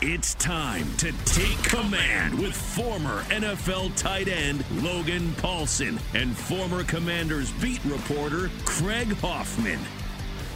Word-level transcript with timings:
It's 0.00 0.34
time 0.34 0.92
to 0.96 1.12
take 1.24 1.56
command 1.62 2.36
with 2.36 2.52
former 2.52 3.22
NFL 3.22 3.94
tight 3.96 4.26
end 4.26 4.64
Logan 4.82 5.30
Paulsen 5.34 6.00
and 6.14 6.36
former 6.36 6.82
Commanders 6.82 7.52
beat 7.52 7.82
reporter 7.84 8.50
Craig 8.64 9.16
Hoffman. 9.18 9.78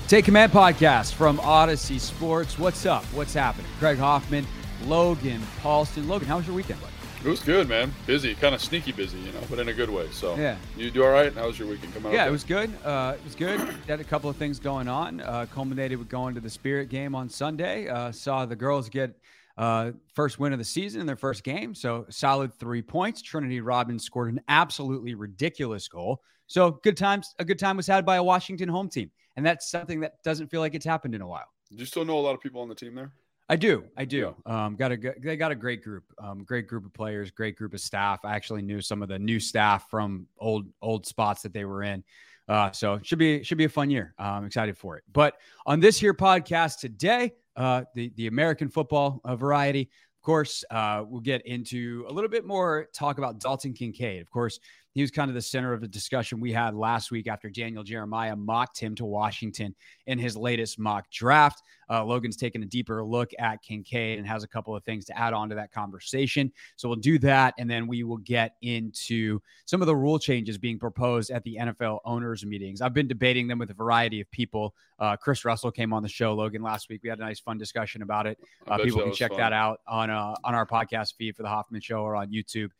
Take 0.08 0.24
Command 0.24 0.50
podcast 0.50 1.14
from 1.14 1.38
Audacy 1.38 2.00
Sports. 2.00 2.58
What's 2.58 2.84
up? 2.84 3.04
What's 3.06 3.32
happening? 3.32 3.70
Craig 3.78 3.98
Hoffman, 3.98 4.44
Logan 4.86 5.40
Paulsen. 5.62 6.08
Logan, 6.08 6.26
how 6.26 6.38
was 6.38 6.46
your 6.46 6.56
weekend, 6.56 6.80
buddy? 6.80 6.92
It 7.24 7.28
was 7.28 7.40
good, 7.40 7.68
man. 7.68 7.92
Busy, 8.06 8.34
kind 8.36 8.54
of 8.54 8.60
sneaky 8.60 8.92
busy, 8.92 9.18
you 9.18 9.32
know, 9.32 9.40
but 9.50 9.58
in 9.58 9.68
a 9.68 9.72
good 9.72 9.90
way. 9.90 10.08
So 10.12 10.36
yeah, 10.36 10.56
you 10.76 10.90
do 10.90 11.02
all 11.04 11.10
right. 11.10 11.32
How 11.34 11.46
was 11.46 11.58
your 11.58 11.66
weekend? 11.66 11.92
Come 11.92 12.06
out. 12.06 12.12
Yeah, 12.12 12.22
okay? 12.22 12.28
it 12.28 12.32
was 12.32 12.44
good. 12.44 12.70
Uh, 12.84 13.14
it 13.16 13.24
was 13.24 13.34
good. 13.34 13.60
Had 13.88 14.00
a 14.00 14.04
couple 14.04 14.30
of 14.30 14.36
things 14.36 14.60
going 14.60 14.86
on. 14.86 15.20
Uh, 15.20 15.46
culminated 15.52 15.98
with 15.98 16.08
going 16.08 16.34
to 16.36 16.40
the 16.40 16.50
Spirit 16.50 16.88
game 16.90 17.16
on 17.16 17.28
Sunday. 17.28 17.88
Uh, 17.88 18.12
saw 18.12 18.46
the 18.46 18.54
girls 18.54 18.88
get 18.88 19.18
uh, 19.58 19.90
first 20.14 20.38
win 20.38 20.52
of 20.52 20.58
the 20.58 20.64
season 20.64 21.00
in 21.00 21.06
their 21.06 21.16
first 21.16 21.42
game. 21.42 21.74
So 21.74 22.06
solid 22.08 22.54
three 22.54 22.80
points. 22.80 23.20
Trinity 23.20 23.60
Robbins 23.60 24.04
scored 24.04 24.32
an 24.32 24.40
absolutely 24.48 25.14
ridiculous 25.14 25.88
goal. 25.88 26.22
So 26.46 26.80
good 26.82 26.96
times. 26.96 27.34
A 27.38 27.44
good 27.44 27.58
time 27.58 27.76
was 27.76 27.86
had 27.86 28.06
by 28.06 28.16
a 28.16 28.22
Washington 28.22 28.68
home 28.68 28.88
team, 28.88 29.10
and 29.36 29.44
that's 29.44 29.70
something 29.70 30.00
that 30.00 30.22
doesn't 30.22 30.46
feel 30.46 30.60
like 30.60 30.74
it's 30.74 30.86
happened 30.86 31.14
in 31.14 31.20
a 31.20 31.26
while. 31.26 31.48
Do 31.70 31.76
you 31.76 31.84
still 31.84 32.04
know 32.04 32.18
a 32.18 32.20
lot 32.20 32.34
of 32.34 32.40
people 32.40 32.62
on 32.62 32.68
the 32.68 32.74
team 32.74 32.94
there? 32.94 33.12
I 33.50 33.56
do. 33.56 33.84
I 33.96 34.04
do. 34.04 34.34
Yeah. 34.46 34.66
Um, 34.66 34.76
got 34.76 34.92
a 34.92 35.14
they 35.20 35.36
got 35.36 35.50
a 35.50 35.56
great 35.56 35.82
group, 35.82 36.04
um, 36.22 36.44
great 36.44 36.68
group 36.68 36.86
of 36.86 36.92
players, 36.92 37.30
great 37.30 37.56
group 37.56 37.74
of 37.74 37.80
staff. 37.80 38.24
I 38.24 38.36
actually 38.36 38.62
knew 38.62 38.80
some 38.80 39.02
of 39.02 39.08
the 39.08 39.18
new 39.18 39.40
staff 39.40 39.90
from 39.90 40.26
old 40.38 40.66
old 40.80 41.06
spots 41.06 41.42
that 41.42 41.52
they 41.52 41.64
were 41.64 41.82
in. 41.82 42.04
Uh, 42.48 42.70
so 42.72 42.98
should 43.02 43.18
be 43.18 43.42
should 43.42 43.58
be 43.58 43.64
a 43.64 43.68
fun 43.68 43.90
year. 43.90 44.14
Uh, 44.18 44.22
I'm 44.22 44.44
excited 44.46 44.76
for 44.76 44.96
it. 44.96 45.04
But 45.12 45.34
on 45.66 45.80
this 45.80 45.98
here 45.98 46.14
podcast 46.14 46.78
today, 46.78 47.32
uh, 47.56 47.84
the 47.94 48.10
the 48.16 48.26
American 48.26 48.68
football 48.68 49.20
uh, 49.24 49.36
variety, 49.36 49.82
of 49.82 50.22
course, 50.22 50.64
uh, 50.70 51.04
we'll 51.06 51.20
get 51.20 51.44
into 51.46 52.06
a 52.08 52.12
little 52.12 52.30
bit 52.30 52.46
more 52.46 52.88
talk 52.94 53.18
about 53.18 53.38
Dalton 53.40 53.74
Kincaid. 53.74 54.22
Of 54.22 54.30
course, 54.30 54.60
he 54.94 55.00
was 55.02 55.10
kind 55.10 55.30
of 55.30 55.34
the 55.34 55.42
center 55.42 55.72
of 55.72 55.80
the 55.80 55.88
discussion 55.88 56.40
we 56.40 56.52
had 56.52 56.74
last 56.74 57.10
week 57.10 57.28
after 57.28 57.50
Daniel 57.50 57.82
Jeremiah 57.82 58.34
mocked 58.34 58.80
him 58.80 58.94
to 58.96 59.04
Washington 59.04 59.74
in 60.06 60.18
his 60.18 60.36
latest 60.36 60.78
mock 60.78 61.10
draft. 61.10 61.62
Uh, 61.90 62.04
Logan's 62.04 62.36
taken 62.36 62.62
a 62.62 62.66
deeper 62.66 63.04
look 63.04 63.30
at 63.38 63.62
Kincaid 63.62 64.18
and 64.18 64.26
has 64.26 64.44
a 64.44 64.48
couple 64.48 64.74
of 64.74 64.84
things 64.84 65.04
to 65.06 65.18
add 65.18 65.32
on 65.32 65.48
to 65.48 65.54
that 65.54 65.72
conversation. 65.72 66.52
So 66.76 66.88
we'll 66.88 66.96
do 66.96 67.18
that. 67.20 67.54
And 67.58 67.70
then 67.70 67.86
we 67.86 68.02
will 68.02 68.18
get 68.18 68.56
into 68.62 69.40
some 69.66 69.80
of 69.80 69.86
the 69.86 69.96
rule 69.96 70.18
changes 70.18 70.58
being 70.58 70.78
proposed 70.78 71.30
at 71.30 71.44
the 71.44 71.58
NFL 71.60 72.00
owners' 72.04 72.44
meetings. 72.44 72.80
I've 72.80 72.94
been 72.94 73.08
debating 73.08 73.46
them 73.46 73.58
with 73.58 73.70
a 73.70 73.74
variety 73.74 74.20
of 74.20 74.30
people. 74.30 74.74
Uh, 74.98 75.16
Chris 75.16 75.44
Russell 75.44 75.70
came 75.70 75.92
on 75.92 76.02
the 76.02 76.08
show, 76.08 76.34
Logan, 76.34 76.62
last 76.62 76.88
week. 76.88 77.00
We 77.02 77.08
had 77.08 77.18
a 77.18 77.22
nice, 77.22 77.40
fun 77.40 77.56
discussion 77.56 78.02
about 78.02 78.26
it. 78.26 78.38
Uh, 78.66 78.78
people 78.78 79.02
can 79.02 79.12
check 79.12 79.30
fun. 79.30 79.38
that 79.38 79.52
out 79.52 79.80
on, 79.86 80.10
uh, 80.10 80.34
on 80.44 80.54
our 80.54 80.66
podcast 80.66 81.14
feed 81.16 81.36
for 81.36 81.42
the 81.42 81.48
Hoffman 81.48 81.80
Show 81.80 82.00
or 82.00 82.16
on 82.16 82.32
YouTube. 82.32 82.70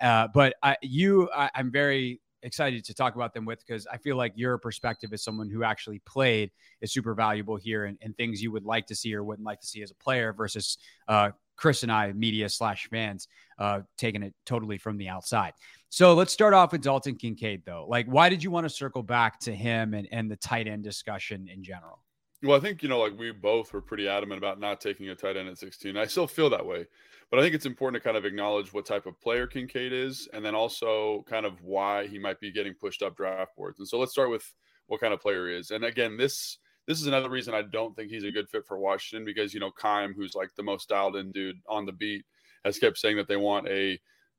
Uh, 0.00 0.28
but 0.32 0.54
I, 0.62 0.76
you, 0.82 1.30
I, 1.34 1.50
I'm 1.54 1.70
very 1.70 2.20
excited 2.44 2.84
to 2.84 2.94
talk 2.94 3.14
about 3.14 3.32
them 3.32 3.44
with 3.44 3.64
because 3.66 3.86
I 3.86 3.96
feel 3.96 4.16
like 4.16 4.32
your 4.36 4.58
perspective 4.58 5.12
as 5.12 5.24
someone 5.24 5.48
who 5.48 5.64
actually 5.64 6.00
played 6.00 6.50
is 6.80 6.92
super 6.92 7.14
valuable 7.14 7.56
here 7.56 7.86
and, 7.86 7.98
and 8.02 8.16
things 8.16 8.42
you 8.42 8.52
would 8.52 8.64
like 8.64 8.86
to 8.86 8.94
see 8.94 9.14
or 9.14 9.24
wouldn't 9.24 9.46
like 9.46 9.60
to 9.60 9.66
see 9.66 9.82
as 9.82 9.90
a 9.90 9.94
player 9.94 10.32
versus 10.32 10.78
uh, 11.08 11.30
Chris 11.56 11.82
and 11.82 11.90
I, 11.90 12.12
media 12.12 12.48
slash 12.48 12.88
fans, 12.88 13.28
uh, 13.58 13.80
taking 13.96 14.22
it 14.22 14.34
totally 14.44 14.78
from 14.78 14.98
the 14.98 15.08
outside. 15.08 15.52
So 15.88 16.14
let's 16.14 16.32
start 16.32 16.54
off 16.54 16.72
with 16.72 16.82
Dalton 16.82 17.16
Kincaid, 17.16 17.62
though. 17.64 17.86
Like, 17.88 18.06
why 18.06 18.28
did 18.28 18.42
you 18.42 18.50
want 18.50 18.64
to 18.64 18.70
circle 18.70 19.02
back 19.02 19.40
to 19.40 19.54
him 19.54 19.94
and, 19.94 20.08
and 20.10 20.30
the 20.30 20.36
tight 20.36 20.66
end 20.66 20.82
discussion 20.82 21.48
in 21.48 21.62
general? 21.62 22.03
Well, 22.44 22.56
I 22.56 22.60
think, 22.60 22.82
you 22.82 22.90
know, 22.90 23.00
like 23.00 23.18
we 23.18 23.32
both 23.32 23.72
were 23.72 23.80
pretty 23.80 24.06
adamant 24.06 24.38
about 24.38 24.60
not 24.60 24.80
taking 24.80 25.08
a 25.08 25.14
tight 25.14 25.36
end 25.36 25.48
at 25.48 25.58
16. 25.58 25.96
I 25.96 26.06
still 26.06 26.26
feel 26.26 26.50
that 26.50 26.66
way. 26.66 26.86
But 27.30 27.38
I 27.40 27.42
think 27.42 27.54
it's 27.54 27.64
important 27.64 28.02
to 28.02 28.06
kind 28.06 28.18
of 28.18 28.26
acknowledge 28.26 28.72
what 28.72 28.84
type 28.84 29.06
of 29.06 29.18
player 29.20 29.46
Kincaid 29.46 29.92
is 29.92 30.28
and 30.32 30.44
then 30.44 30.54
also 30.54 31.24
kind 31.28 31.46
of 31.46 31.62
why 31.62 32.06
he 32.06 32.18
might 32.18 32.38
be 32.40 32.52
getting 32.52 32.74
pushed 32.74 33.02
up 33.02 33.16
draft 33.16 33.56
boards. 33.56 33.78
And 33.78 33.88
so 33.88 33.98
let's 33.98 34.12
start 34.12 34.30
with 34.30 34.52
what 34.88 35.00
kind 35.00 35.14
of 35.14 35.20
player 35.20 35.48
he 35.48 35.56
is. 35.56 35.70
And 35.70 35.84
again, 35.84 36.16
this 36.16 36.58
this 36.86 37.00
is 37.00 37.06
another 37.06 37.30
reason 37.30 37.54
I 37.54 37.62
don't 37.62 37.96
think 37.96 38.10
he's 38.10 38.24
a 38.24 38.30
good 38.30 38.50
fit 38.50 38.66
for 38.66 38.78
Washington 38.78 39.24
because, 39.24 39.54
you 39.54 39.60
know, 39.60 39.70
Keim, 39.70 40.12
who's 40.12 40.34
like 40.34 40.50
the 40.54 40.62
most 40.62 40.90
dialed 40.90 41.16
in 41.16 41.32
dude 41.32 41.56
on 41.66 41.86
the 41.86 41.92
beat, 41.92 42.26
has 42.62 42.78
kept 42.78 42.98
saying 42.98 43.16
that 43.16 43.26
they 43.26 43.38
want 43.38 43.66
a 43.68 43.98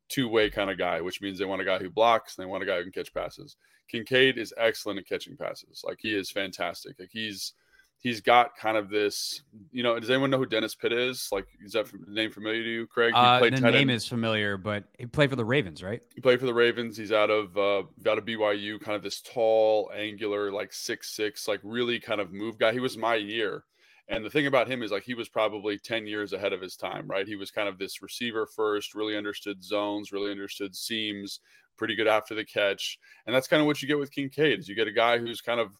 two 0.09 0.27
way 0.27 0.51
kind 0.51 0.69
of 0.69 0.77
guy, 0.77 1.01
which 1.01 1.21
means 1.21 1.39
they 1.39 1.45
want 1.45 1.63
a 1.63 1.65
guy 1.65 1.79
who 1.79 1.89
blocks 1.89 2.37
and 2.37 2.45
they 2.45 2.49
want 2.49 2.61
a 2.61 2.67
guy 2.67 2.77
who 2.77 2.83
can 2.83 2.91
catch 2.91 3.13
passes. 3.15 3.57
Kincaid 3.87 4.37
is 4.37 4.53
excellent 4.57 4.99
at 4.99 5.07
catching 5.07 5.35
passes. 5.35 5.83
Like 5.83 5.97
he 5.99 6.13
is 6.13 6.29
fantastic. 6.29 6.99
Like 6.99 7.09
he's 7.11 7.53
he's 7.99 8.21
got 8.21 8.55
kind 8.55 8.77
of 8.77 8.89
this, 8.89 9.41
you 9.71 9.83
know, 9.83 9.99
does 9.99 10.09
anyone 10.09 10.29
know 10.29 10.37
who 10.37 10.45
Dennis 10.45 10.75
Pitta 10.75 10.97
is? 10.97 11.29
Like, 11.31 11.47
is 11.63 11.73
that 11.73 11.87
name 12.07 12.31
familiar 12.31 12.63
to 12.63 12.69
you, 12.69 12.87
Craig? 12.87 13.13
Uh, 13.15 13.39
the 13.39 13.51
name 13.51 13.75
end. 13.75 13.91
is 13.91 14.07
familiar, 14.07 14.57
but 14.57 14.83
he 14.97 15.05
played 15.05 15.29
for 15.29 15.35
the 15.35 15.45
Ravens, 15.45 15.81
right? 15.81 16.01
He 16.13 16.21
played 16.21 16.39
for 16.39 16.45
the 16.45 16.53
Ravens. 16.53 16.97
He's 16.97 17.11
out 17.11 17.29
of 17.29 17.57
uh, 17.57 17.83
out 18.07 18.17
of 18.17 18.25
BYU, 18.25 18.79
kind 18.79 18.95
of 18.95 19.03
this 19.03 19.21
tall, 19.21 19.91
angular, 19.95 20.51
like 20.51 20.73
six 20.73 21.15
six, 21.15 21.47
like 21.47 21.59
really 21.63 21.99
kind 21.99 22.21
of 22.21 22.31
move 22.31 22.57
guy. 22.57 22.73
He 22.73 22.79
was 22.79 22.97
my 22.97 23.15
year. 23.15 23.63
And 24.07 24.23
the 24.23 24.29
thing 24.29 24.45
about 24.45 24.69
him 24.69 24.83
is 24.83 24.91
like 24.91 25.03
he 25.03 25.15
was 25.15 25.29
probably 25.29 25.79
10 25.79 26.05
years 26.05 26.31
ahead 26.31 26.53
of 26.53 26.61
his 26.61 26.75
time, 26.75 27.07
right? 27.07 27.27
He 27.27 27.35
was 27.35 27.49
kind 27.49 27.67
of 27.67 27.79
this 27.79 28.03
receiver 28.03 28.45
first, 28.45 28.93
really 28.93 29.17
understood 29.17 29.63
zones, 29.63 30.11
really 30.11 30.29
understood 30.29 30.75
seams, 30.75 31.39
pretty 31.75 31.95
good 31.95 32.07
after 32.07 32.35
the 32.35 32.45
catch. 32.45 32.99
And 33.25 33.35
that's 33.35 33.47
kind 33.47 33.61
of 33.61 33.65
what 33.65 33.81
you 33.81 33.87
get 33.87 33.97
with 33.97 34.11
Kincaid 34.11 34.59
is 34.59 34.67
you 34.67 34.75
get 34.75 34.87
a 34.87 34.91
guy 34.91 35.17
who's 35.17 35.41
kind 35.41 35.59
of 35.59 35.71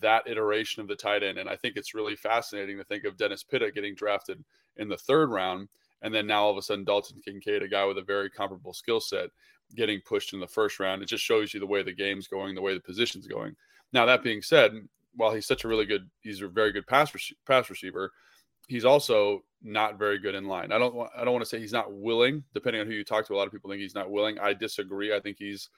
that 0.00 0.26
iteration 0.26 0.82
of 0.82 0.88
the 0.88 0.96
tight 0.96 1.22
end. 1.22 1.38
And 1.38 1.48
I 1.48 1.56
think 1.56 1.76
it's 1.76 1.94
really 1.94 2.16
fascinating 2.16 2.76
to 2.78 2.84
think 2.84 3.04
of 3.04 3.16
Dennis 3.16 3.42
Pitta 3.42 3.70
getting 3.70 3.94
drafted 3.94 4.42
in 4.76 4.88
the 4.88 4.96
third 4.96 5.30
round. 5.30 5.68
And 6.02 6.14
then 6.14 6.26
now 6.26 6.44
all 6.44 6.50
of 6.50 6.56
a 6.56 6.62
sudden, 6.62 6.84
Dalton 6.84 7.20
Kincaid, 7.24 7.62
a 7.62 7.68
guy 7.68 7.84
with 7.84 7.98
a 7.98 8.02
very 8.02 8.28
comparable 8.28 8.74
skill 8.74 9.00
set, 9.00 9.30
getting 9.74 10.00
pushed 10.00 10.32
in 10.34 10.40
the 10.40 10.46
first 10.46 10.78
round. 10.78 11.02
It 11.02 11.06
just 11.06 11.24
shows 11.24 11.54
you 11.54 11.60
the 11.60 11.66
way 11.66 11.82
the 11.82 11.92
game's 11.92 12.28
going, 12.28 12.54
the 12.54 12.60
way 12.62 12.74
the 12.74 12.80
position's 12.80 13.26
going. 13.26 13.56
Now, 13.92 14.04
that 14.06 14.22
being 14.22 14.42
said, 14.42 14.72
while 15.16 15.32
he's 15.32 15.46
such 15.46 15.64
a 15.64 15.68
really 15.68 15.86
good, 15.86 16.10
he's 16.20 16.42
a 16.42 16.48
very 16.48 16.72
good 16.72 16.86
pass, 16.86 17.10
pass 17.46 17.70
receiver, 17.70 18.12
he's 18.68 18.84
also 18.84 19.44
not 19.62 19.98
very 19.98 20.18
good 20.18 20.34
in 20.34 20.46
line. 20.46 20.72
I 20.72 20.78
don't 20.78 21.08
I 21.16 21.24
don't 21.24 21.32
want 21.32 21.44
to 21.44 21.48
say 21.48 21.58
he's 21.58 21.72
not 21.72 21.92
willing. 21.92 22.44
Depending 22.52 22.82
on 22.82 22.86
who 22.86 22.92
you 22.92 23.04
talk 23.04 23.26
to, 23.26 23.34
a 23.34 23.36
lot 23.36 23.46
of 23.46 23.52
people 23.52 23.70
think 23.70 23.80
he's 23.80 23.94
not 23.94 24.10
willing. 24.10 24.38
I 24.38 24.52
disagree. 24.52 25.14
I 25.14 25.20
think 25.20 25.38
he's 25.38 25.70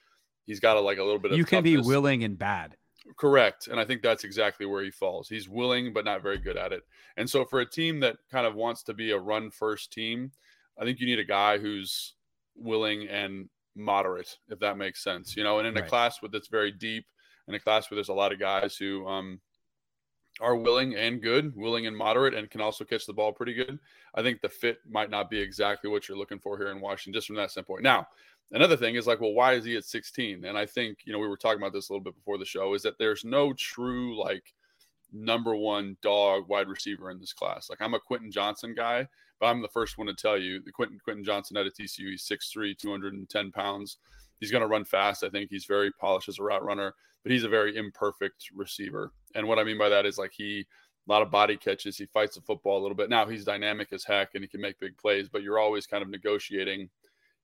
he's 0.47 0.61
got 0.61 0.77
a 0.77 0.81
like 0.81 0.99
a 0.99 1.05
little 1.05 1.19
bit 1.19 1.33
of 1.33 1.39
you 1.39 1.45
can 1.45 1.63
toughness. 1.63 1.83
be 1.83 1.89
willing 1.89 2.25
and 2.25 2.39
bad. 2.39 2.77
Correct. 3.17 3.69
And 3.69 3.79
I 3.79 3.85
think 3.85 4.03
that's 4.03 4.25
exactly 4.25 4.67
where 4.67 4.83
he 4.83 4.91
falls. 4.91 5.29
He's 5.29 5.49
willing, 5.49 5.93
but 5.93 6.05
not 6.05 6.23
very 6.23 6.39
good 6.39 6.57
at 6.57 6.73
it. 6.73 6.83
And 7.17 7.29
so, 7.29 7.45
for 7.45 7.61
a 7.61 7.67
team 7.67 8.01
that 8.01 8.17
kind 8.31 8.47
of 8.47 8.55
wants 8.55 8.83
to 8.85 8.95
be 8.95 9.13
a 9.13 9.19
run 9.19 9.51
first 9.51 9.93
team, 9.93 10.33
I 10.79 10.85
think 10.85 11.01
you 11.01 11.07
need 11.07 11.19
a 11.19 11.25
guy 11.25 11.59
who's 11.59 12.15
willing 12.57 13.09
and 13.09 13.49
moderate, 13.75 14.37
if 14.49 14.59
that 14.61 14.77
makes 14.77 15.03
sense. 15.03 15.37
You 15.37 15.45
know, 15.45 15.59
and 15.59 15.69
in 15.69 15.75
right. 15.75 15.85
a 15.85 15.89
class 15.89 16.21
with 16.21 16.33
that's 16.33 16.49
very 16.49 16.73
deep, 16.73 17.07
in 17.49 17.55
a 17.55 17.61
class 17.61 17.91
where 17.91 17.97
there's 17.97 18.09
a 18.09 18.15
lot 18.15 18.33
of 18.33 18.41
guys 18.41 18.77
who 18.77 19.07
um, 19.07 19.41
are 20.41 20.57
willing 20.57 20.95
and 20.95 21.23
good, 21.23 21.55
willing 21.57 21.87
and 21.87 21.97
moderate, 21.97 22.35
and 22.35 22.51
can 22.51 22.61
also 22.61 22.85
catch 22.85 23.07
the 23.07 23.13
ball 23.13 23.33
pretty 23.33 23.55
good. 23.55 23.79
I 24.15 24.23
think 24.23 24.41
the 24.41 24.49
fit 24.49 24.79
might 24.89 25.11
not 25.11 25.31
be 25.31 25.39
exactly 25.39 25.89
what 25.91 26.09
you're 26.09 26.19
looking 26.19 26.39
for 26.39 26.59
here 26.59 26.69
in 26.69 26.81
Washington, 26.81 27.17
just 27.17 27.27
from 27.27 27.37
that 27.37 27.51
standpoint. 27.51 27.83
Now, 27.83 28.09
another 28.53 28.77
thing 28.77 28.95
is 28.95 29.07
like, 29.07 29.21
well, 29.21 29.33
why 29.33 29.55
is 29.55 29.65
he 29.65 29.77
at 29.77 29.85
16? 29.85 30.45
And 30.45 30.57
I 30.57 30.67
think, 30.67 30.99
you 31.05 31.13
know, 31.13 31.19
we 31.19 31.29
were 31.29 31.37
talking 31.37 31.61
about 31.61 31.73
this 31.73 31.89
a 31.89 31.93
little 31.93 32.05
bit 32.05 32.15
before 32.15 32.39
the 32.39 32.45
show 32.45 32.75
is 32.75 32.83
that 32.83 32.99
there's 32.99 33.25
no 33.25 33.53
true 33.55 34.19
like 34.19 34.55
number 35.13 35.55
one 35.57 35.97
dog 36.03 36.49
wide 36.49 36.69
receiver 36.69 37.11
in 37.11 37.19
this 37.19 37.33
class. 37.33 37.71
Like 37.71 37.81
I'm 37.81 37.95
a 37.95 38.01
Quentin 38.01 38.31
Johnston 38.31 38.75
guy, 38.75 39.07
but 39.41 39.47
I'm 39.47 39.63
the 39.63 39.69
first 39.69 39.99
one 39.99 40.07
to 40.07 40.15
tell 40.15 40.39
you 40.39 40.61
the 40.63 40.73
Quentin 40.73 40.99
Quentin 41.03 41.25
Johnston 41.25 41.57
at 41.57 41.67
a 41.67 41.71
TCU. 41.71 42.11
He's 42.11 42.29
6'3", 42.29 42.77
210 42.79 43.53
pounds. 43.53 43.99
He's 44.41 44.51
going 44.51 44.63
to 44.63 44.69
run 44.69 44.85
fast. 44.85 45.25
I 45.25 45.31
think 45.31 45.51
he's 45.51 45.65
very 45.65 45.91
polished 45.93 46.29
as 46.29 46.39
a 46.39 46.43
route 46.43 46.65
runner, 46.65 46.95
but 47.23 47.33
he's 47.33 47.45
a 47.45 47.49
very 47.49 47.77
imperfect 47.77 48.51
receiver. 48.55 49.13
And 49.35 49.49
what 49.49 49.59
I 49.59 49.65
mean 49.65 49.79
by 49.79 49.89
that 49.89 50.07
is 50.07 50.19
like 50.19 50.33
he 50.33 50.67
a 51.09 51.13
lot 51.13 51.23
of 51.23 51.31
body 51.31 51.57
catches. 51.57 51.97
He 51.97 52.07
fights 52.07 52.35
the 52.35 52.41
football 52.43 52.79
a 52.79 52.83
little 52.83 52.97
bit. 52.97 53.09
Now 53.09 53.27
he's 53.27 53.45
dynamic 53.45 53.93
as 53.93 54.05
heck 54.05 54.35
and 54.35 54.43
he 54.43 54.49
can 54.49 54.61
make 54.61 54.81
big 54.81 54.97
plays, 54.97 55.29
but 55.29 55.43
you're 55.43 55.59
always 55.59 55.87
kind 55.87 56.03
of 56.03 56.09
negotiating 56.09 56.91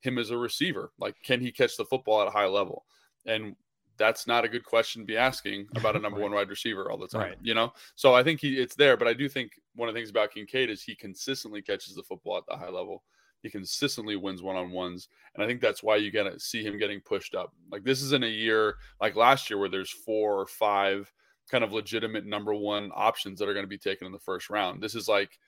him 0.03 0.19
as 0.19 0.31
a 0.31 0.37
receiver. 0.37 0.93
Like, 0.99 1.17
can 1.23 1.41
he 1.41 1.51
catch 1.51 1.77
the 1.77 1.85
football 1.85 2.21
at 2.21 2.29
a 2.29 2.33
high 2.33 2.47
level? 2.47 2.85
And 3.27 3.57
that's 3.97 4.27
not 4.27 4.45
a 4.45 4.49
good 4.49 4.65
question 4.65 5.03
to 5.03 5.07
be 5.07 5.17
asking 5.17 5.69
about 5.77 5.97
a 5.97 5.99
number 6.01 6.19
right. 6.19 6.25
one 6.25 6.33
wide 6.33 6.49
receiver 6.49 6.91
all 6.91 6.99
the 6.99 7.09
time, 7.09 7.21
right. 7.21 7.39
you 7.43 7.55
know? 7.55 7.73
So 7.95 8.15
I 8.15 8.23
think 8.23 8.41
he 8.41 8.59
it's 8.59 8.75
there, 8.75 8.97
but 8.97 9.09
I 9.09 9.15
do 9.15 9.29
think 9.29 9.53
one 9.75 9.89
of 9.89 9.95
the 9.95 9.99
things 9.99 10.11
about 10.11 10.33
Kincaid 10.33 10.71
is 10.71 10.83
he 10.83 10.95
consistently 10.95 11.63
catches 11.63 11.95
the 11.95 12.03
football 12.03 12.39
at 12.39 12.45
the 12.49 12.57
high 12.57 12.71
level. 12.71 13.03
He 13.43 13.51
consistently 13.51 14.17
wins 14.17 14.43
one 14.43 14.57
on 14.57 14.71
ones. 14.71 15.09
And 15.35 15.43
I 15.43 15.47
think 15.47 15.61
that's 15.61 15.83
why 15.83 15.97
you 15.97 16.11
get 16.11 16.25
to 16.25 16.39
see 16.39 16.63
him 16.63 16.79
getting 16.79 17.01
pushed 17.01 17.35
up. 17.35 17.53
Like 17.71 17.85
this 17.85 18.03
isn't 18.03 18.25
a 18.25 18.29
year 18.29 18.77
like 19.01 19.17
last 19.17 19.51
year 19.51 19.59
where 19.59 19.69
there's 19.69 19.91
four 19.91 20.41
or 20.41 20.47
five 20.47 21.13
kind 21.51 21.65
of 21.65 21.73
legitimate 21.73 22.25
number 22.25 22.55
one 22.55 22.91
options 22.95 23.39
that 23.39 23.49
are 23.49 23.55
going 23.55 23.65
to 23.65 23.69
be 23.69 23.79
taken 23.79 24.07
in 24.07 24.13
the 24.13 24.19
first 24.19 24.49
round. 24.49 24.83
This 24.83 24.95
is 24.95 25.09
like 25.09 25.39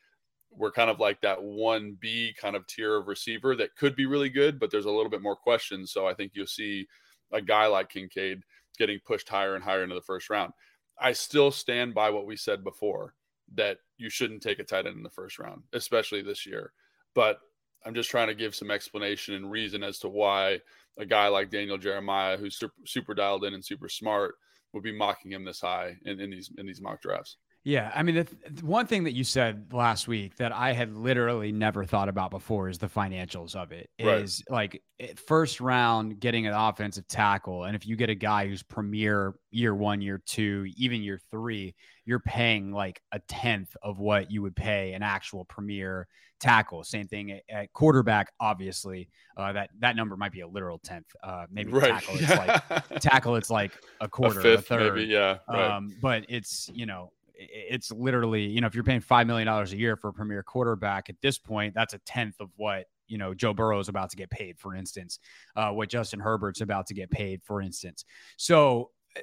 we're 0.57 0.73
kind 0.73 0.91
of 0.91 1.01
like 1.01 1.21
that 1.21 1.39
1B 1.39 2.37
kind 2.37 2.57
of 2.57 2.67
tier 2.67 2.97
of 2.97 3.09
receiver 3.09 3.57
that 3.57 3.77
could 3.77 3.97
be 3.97 4.07
really 4.07 4.29
good, 4.29 4.59
but 4.59 4.71
there's 4.71 4.85
a 4.85 4.91
little 4.91 5.11
bit 5.11 5.23
more 5.23 5.37
questions. 5.37 5.93
So 5.93 6.07
I 6.07 6.15
think 6.15 6.33
you'll 6.35 6.47
see 6.47 6.87
a 7.33 7.41
guy 7.41 7.67
like 7.67 7.91
Kincaid 7.91 8.43
getting 8.79 8.99
pushed 9.05 9.29
higher 9.29 9.55
and 9.55 9.65
higher 9.65 9.83
into 9.83 9.95
the 9.95 10.01
first 10.01 10.31
round. 10.31 10.53
I 10.99 11.13
still 11.13 11.51
stand 11.51 11.95
by 11.95 12.11
what 12.11 12.27
we 12.27 12.37
said 12.37 12.63
before 12.63 13.15
that 13.55 13.79
you 13.99 14.09
shouldn't 14.11 14.43
take 14.43 14.59
a 14.59 14.65
tight 14.65 14.87
end 14.87 14.97
in 14.97 15.03
the 15.03 15.11
first 15.11 15.39
round, 15.39 15.63
especially 15.73 16.23
this 16.23 16.47
year. 16.47 16.73
But 17.15 17.41
I'm 17.85 17.95
just 17.95 18.11
trying 18.11 18.29
to 18.29 18.35
give 18.35 18.55
some 18.55 18.71
explanation 18.71 19.35
and 19.35 19.51
reason 19.51 19.83
as 19.83 19.99
to 20.01 20.09
why 20.09 20.61
a 20.99 21.05
guy 21.05 21.29
like 21.29 21.51
Daniel 21.51 21.79
Jeremiah, 21.79 22.37
who's 22.37 22.59
super, 22.59 22.75
super 22.87 23.15
dialed 23.15 23.45
in 23.45 23.55
and 23.55 23.65
super 23.65 23.89
smart, 23.89 24.37
would 24.73 24.83
be 24.83 24.97
mocking 24.97 25.33
him 25.33 25.45
this 25.45 25.61
high 25.61 25.97
in, 26.05 26.21
in 26.21 26.31
these 26.31 26.51
in 26.59 26.67
these 26.67 26.81
mock 26.81 27.01
drafts. 27.01 27.37
Yeah, 27.65 27.91
I 27.95 28.03
mean, 28.03 28.17
the, 28.17 28.29
the, 28.51 28.67
one 28.67 28.87
thing 28.87 29.05
that 29.05 29.15
you 29.15 29.25
said 29.25 29.73
last 29.73 30.07
week 30.07 30.37
that 30.37 30.53
I 30.53 30.75
had 30.75 30.95
literally 30.95 31.51
never 31.51 31.87
thought 31.87 32.11
about 32.11 32.31
before 32.31 32.69
is 32.69 32.77
the 32.77 32.89
financials 32.89 33.57
of 33.57 33.73
it. 33.73 33.89
Is 33.99 34.45
right. 34.51 34.55
like 34.55 34.83
eh, 35.01 35.15
first 35.27 35.63
round 35.63 36.21
getting 36.21 36.47
an 36.47 36.53
offensive 36.53 37.09
tackle, 37.09 37.65
and 37.65 37.75
if 37.75 37.87
you 37.87 37.97
get 37.97 38.11
a 38.11 38.15
guy 38.15 38.47
who's 38.47 38.63
premier 38.63 39.35
year 39.51 39.75
one, 39.75 40.03
year 40.03 40.21
two, 40.27 40.67
even 40.77 41.03
year 41.03 41.19
three, 41.31 41.75
you're 42.05 42.21
paying 42.21 42.71
like 42.71 43.01
a 43.13 43.19
tenth 43.21 43.75
of 43.83 43.99
what 43.99 44.31
you 44.31 44.43
would 44.43 44.55
pay 44.55 44.93
an 44.93 45.03
actual 45.03 45.47
premier 45.47 46.07
tackle. 46.41 46.85
Same 46.85 47.09
thing 47.09 47.33
at, 47.33 47.43
at 47.49 47.73
quarterback. 47.73 48.31
Obviously, 48.41 49.09
uh, 49.39 49.55
that 49.55 49.71
that 49.79 49.97
number 49.97 50.19
might 50.19 50.33
be 50.33 50.41
a 50.41 50.49
literal 50.49 50.81
tenth. 50.81 51.07
Uh, 51.23 51.47
maybe 51.51 51.73
right. 51.73 51.95
tackle. 51.95 52.17
It's 52.19 52.31
like 52.31 52.89
tackle. 53.01 53.37
It's 53.37 53.51
like 53.51 53.73
a 54.03 54.09
quarter, 54.09 54.41
a, 54.41 54.43
fifth, 54.43 54.61
a 54.61 54.63
third. 54.63 54.97
Maybe, 54.97 55.11
yeah. 55.11 55.39
Right. 55.49 55.71
Um, 55.71 55.97
but 56.03 56.27
it's 56.29 56.71
you 56.75 56.85
know 56.85 57.11
it's 57.51 57.91
literally, 57.91 58.45
you 58.45 58.61
know, 58.61 58.67
if 58.67 58.75
you're 58.75 58.85
paying 58.85 59.01
$5 59.01 59.27
million 59.27 59.49
a 59.49 59.65
year 59.67 59.97
for 59.97 60.09
a 60.09 60.13
premier 60.13 60.43
quarterback 60.43 61.09
at 61.09 61.17
this 61.23 61.39
point, 61.39 61.75
that's 61.75 61.95
a 61.95 61.99
tenth 61.99 62.37
of 62.41 62.51
what, 62.57 62.87
you 63.07 63.19
know, 63.19 63.35
Joe 63.35 63.53
Burrow 63.53 63.79
is 63.79 63.89
about 63.89 64.11
to 64.11 64.17
get 64.17 64.31
paid, 64.31 64.59
for 64.59 64.75
instance, 64.75 65.19
uh, 65.57 65.71
what 65.71 65.89
Justin 65.89 66.21
Herbert's 66.21 66.61
about 66.61 66.87
to 66.89 66.95
get 66.95 67.11
paid, 67.11 67.43
for 67.45 67.61
instance. 67.61 68.05
So 68.37 68.91
uh, 69.17 69.21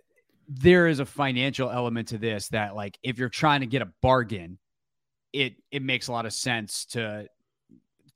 there 0.48 0.88
is 0.88 1.00
a 1.00 1.06
financial 1.06 1.70
element 1.70 2.10
to 2.10 2.18
this 2.18 2.48
that, 2.50 2.76
like, 2.76 2.98
if 3.04 3.18
you're 3.18 3.30
trying 3.30 3.62
to 3.62 3.68
get 3.68 3.82
a 3.82 3.90
bargain, 4.02 4.60
it 5.34 5.56
it 5.72 5.82
makes 5.82 6.08
a 6.10 6.12
lot 6.12 6.26
of 6.26 6.34
sense 6.34 6.86
to 6.88 7.26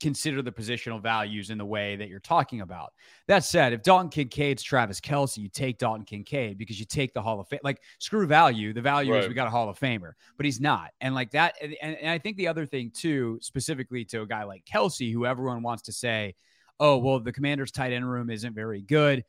consider 0.00 0.42
the 0.42 0.52
positional 0.52 1.02
values 1.02 1.50
in 1.50 1.58
the 1.58 1.64
way 1.64 1.96
that 1.96 2.08
you're 2.08 2.20
talking 2.20 2.60
about. 2.60 2.92
That 3.28 3.44
said, 3.44 3.72
if 3.72 3.82
Dalton 3.82 4.10
Kincaid's 4.10 4.62
Travis 4.62 5.00
Kelce, 5.00 5.38
you 5.38 5.48
take 5.48 5.78
Dalton 5.78 6.04
Kincaid 6.04 6.58
because 6.58 6.78
you 6.78 6.86
take 6.86 7.14
the 7.14 7.22
Hall 7.22 7.40
of 7.40 7.48
Fame. 7.48 7.60
Like 7.62 7.80
screw 7.98 8.26
value. 8.26 8.72
The 8.72 8.82
value 8.82 9.12
right. 9.12 9.22
is 9.22 9.28
we 9.28 9.34
got 9.34 9.46
a 9.46 9.50
Hall 9.50 9.68
of 9.68 9.78
Famer, 9.78 10.12
but 10.36 10.44
he's 10.44 10.60
not. 10.60 10.90
And 11.00 11.14
like 11.14 11.30
that, 11.32 11.54
and, 11.62 11.74
and 11.82 12.10
I 12.10 12.18
think 12.18 12.36
the 12.36 12.48
other 12.48 12.66
thing 12.66 12.90
too, 12.90 13.38
specifically 13.40 14.04
to 14.06 14.22
a 14.22 14.26
guy 14.26 14.44
like 14.44 14.64
Kelce, 14.64 15.12
who 15.12 15.26
everyone 15.26 15.62
wants 15.62 15.84
to 15.84 15.92
say, 15.92 16.34
oh, 16.78 16.98
well, 16.98 17.20
the 17.20 17.32
commander's 17.32 17.70
tight 17.72 17.92
end 17.92 18.10
room 18.10 18.30
isn't 18.30 18.54
very 18.54 18.82
good. 18.82 19.24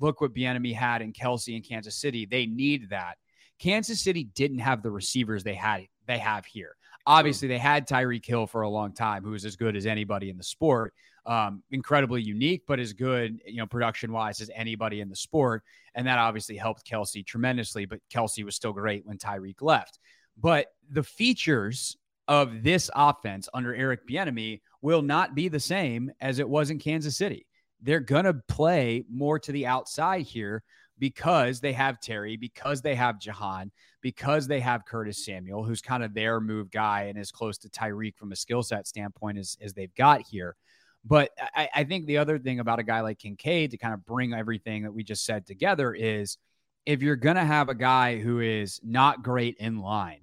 Look 0.00 0.20
what 0.20 0.34
Bieniemy 0.34 0.74
had 0.74 1.02
in 1.02 1.12
Kelce 1.12 1.54
in 1.54 1.62
Kansas 1.62 1.96
City. 1.96 2.26
They 2.26 2.46
need 2.46 2.90
that. 2.90 3.16
Kansas 3.58 4.00
City 4.00 4.24
didn't 4.24 4.58
have 4.58 4.82
the 4.82 4.90
receivers 4.90 5.42
they 5.42 5.54
had 5.54 5.86
they 6.06 6.18
have 6.18 6.44
here. 6.46 6.74
Obviously, 7.08 7.48
they 7.48 7.56
had 7.56 7.88
Tyreek 7.88 8.26
Hill 8.26 8.46
for 8.46 8.60
a 8.60 8.68
long 8.68 8.92
time, 8.92 9.24
who 9.24 9.32
is 9.32 9.46
as 9.46 9.56
good 9.56 9.76
as 9.76 9.86
anybody 9.86 10.28
in 10.28 10.36
the 10.36 10.44
sport. 10.44 10.92
Um, 11.24 11.62
incredibly 11.70 12.20
unique, 12.20 12.64
but 12.68 12.78
as 12.78 12.92
good, 12.92 13.40
you 13.46 13.56
know, 13.56 13.66
production 13.66 14.12
wise 14.12 14.42
as 14.42 14.50
anybody 14.54 15.00
in 15.00 15.08
the 15.08 15.16
sport. 15.16 15.62
And 15.94 16.06
that 16.06 16.18
obviously 16.18 16.58
helped 16.58 16.86
Kelce 16.86 17.26
tremendously, 17.26 17.86
but 17.86 18.00
Kelce 18.12 18.44
was 18.44 18.56
still 18.56 18.74
great 18.74 19.06
when 19.06 19.16
Tyreek 19.16 19.62
left. 19.62 19.98
But 20.36 20.66
the 20.90 21.02
features 21.02 21.96
of 22.28 22.62
this 22.62 22.90
offense 22.94 23.48
under 23.54 23.74
Eric 23.74 24.06
Bieniemy 24.06 24.60
will 24.82 25.00
not 25.00 25.34
be 25.34 25.48
the 25.48 25.60
same 25.60 26.12
as 26.20 26.38
it 26.38 26.48
was 26.48 26.68
in 26.68 26.78
Kansas 26.78 27.16
City. 27.16 27.46
They're 27.80 28.00
going 28.00 28.24
to 28.26 28.34
play 28.34 29.04
more 29.10 29.38
to 29.38 29.52
the 29.52 29.66
outside 29.66 30.26
here 30.26 30.62
because 30.98 31.60
they 31.60 31.72
have 31.72 32.00
Terry, 32.00 32.36
because 32.36 32.82
they 32.82 32.94
have 32.94 33.20
Jahan, 33.20 33.70
because 34.00 34.46
they 34.46 34.60
have 34.60 34.84
Curtis 34.84 35.24
Samuel, 35.24 35.64
who's 35.64 35.80
kind 35.80 36.02
of 36.02 36.14
their 36.14 36.40
move 36.40 36.70
guy 36.70 37.04
and 37.04 37.18
as 37.18 37.30
close 37.30 37.58
to 37.58 37.68
Tyreek 37.68 38.16
from 38.16 38.32
a 38.32 38.36
skill 38.36 38.62
set 38.62 38.86
standpoint 38.86 39.38
as, 39.38 39.56
as 39.60 39.74
they've 39.74 39.94
got 39.94 40.22
here. 40.22 40.56
But 41.04 41.30
I, 41.54 41.68
I 41.74 41.84
think 41.84 42.06
the 42.06 42.18
other 42.18 42.38
thing 42.38 42.60
about 42.60 42.80
a 42.80 42.84
guy 42.84 43.00
like 43.00 43.18
Kincaid 43.18 43.70
to 43.70 43.78
kind 43.78 43.94
of 43.94 44.04
bring 44.04 44.34
everything 44.34 44.82
that 44.82 44.92
we 44.92 45.04
just 45.04 45.24
said 45.24 45.46
together 45.46 45.94
is 45.94 46.38
if 46.84 47.02
you're 47.02 47.16
going 47.16 47.36
to 47.36 47.44
have 47.44 47.68
a 47.68 47.74
guy 47.74 48.18
who 48.18 48.40
is 48.40 48.80
not 48.82 49.22
great 49.22 49.56
in 49.58 49.78
line, 49.80 50.22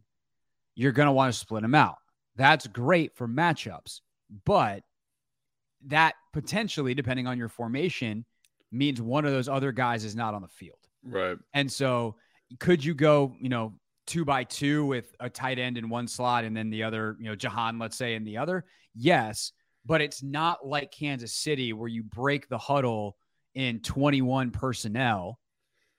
you're 0.75 0.91
going 0.91 1.07
to 1.07 1.11
want 1.11 1.33
to 1.33 1.39
split 1.39 1.63
him 1.63 1.75
out. 1.75 1.97
That's 2.35 2.67
great 2.67 3.15
for 3.15 3.27
matchups, 3.27 4.01
but 4.43 4.83
that 5.87 6.15
potentially, 6.33 6.93
depending 6.93 7.27
on 7.27 7.37
your 7.37 7.49
formation, 7.49 8.25
means 8.75 9.01
one 9.01 9.25
of 9.25 9.31
those 9.31 9.49
other 9.49 9.71
guys 9.71 10.03
is 10.03 10.15
not 10.15 10.33
on 10.33 10.41
the 10.41 10.47
field. 10.47 10.79
Right. 11.03 11.37
And 11.53 11.71
so 11.71 12.15
could 12.59 12.83
you 12.83 12.93
go, 12.93 13.35
you 13.39 13.49
know, 13.49 13.73
two 14.07 14.25
by 14.25 14.43
two 14.43 14.85
with 14.85 15.15
a 15.19 15.29
tight 15.29 15.59
end 15.59 15.77
in 15.77 15.89
one 15.89 16.07
slot 16.07 16.43
and 16.43 16.55
then 16.55 16.69
the 16.69 16.83
other, 16.83 17.15
you 17.19 17.25
know, 17.25 17.35
Jahan, 17.35 17.79
let's 17.79 17.97
say, 17.97 18.15
in 18.15 18.23
the 18.23 18.37
other? 18.37 18.65
Yes. 18.95 19.51
But 19.85 20.01
it's 20.01 20.23
not 20.23 20.65
like 20.65 20.91
Kansas 20.91 21.33
City 21.33 21.73
where 21.73 21.87
you 21.87 22.03
break 22.03 22.47
the 22.47 22.57
huddle 22.57 23.17
in 23.53 23.79
21 23.81 24.51
personnel 24.51 25.39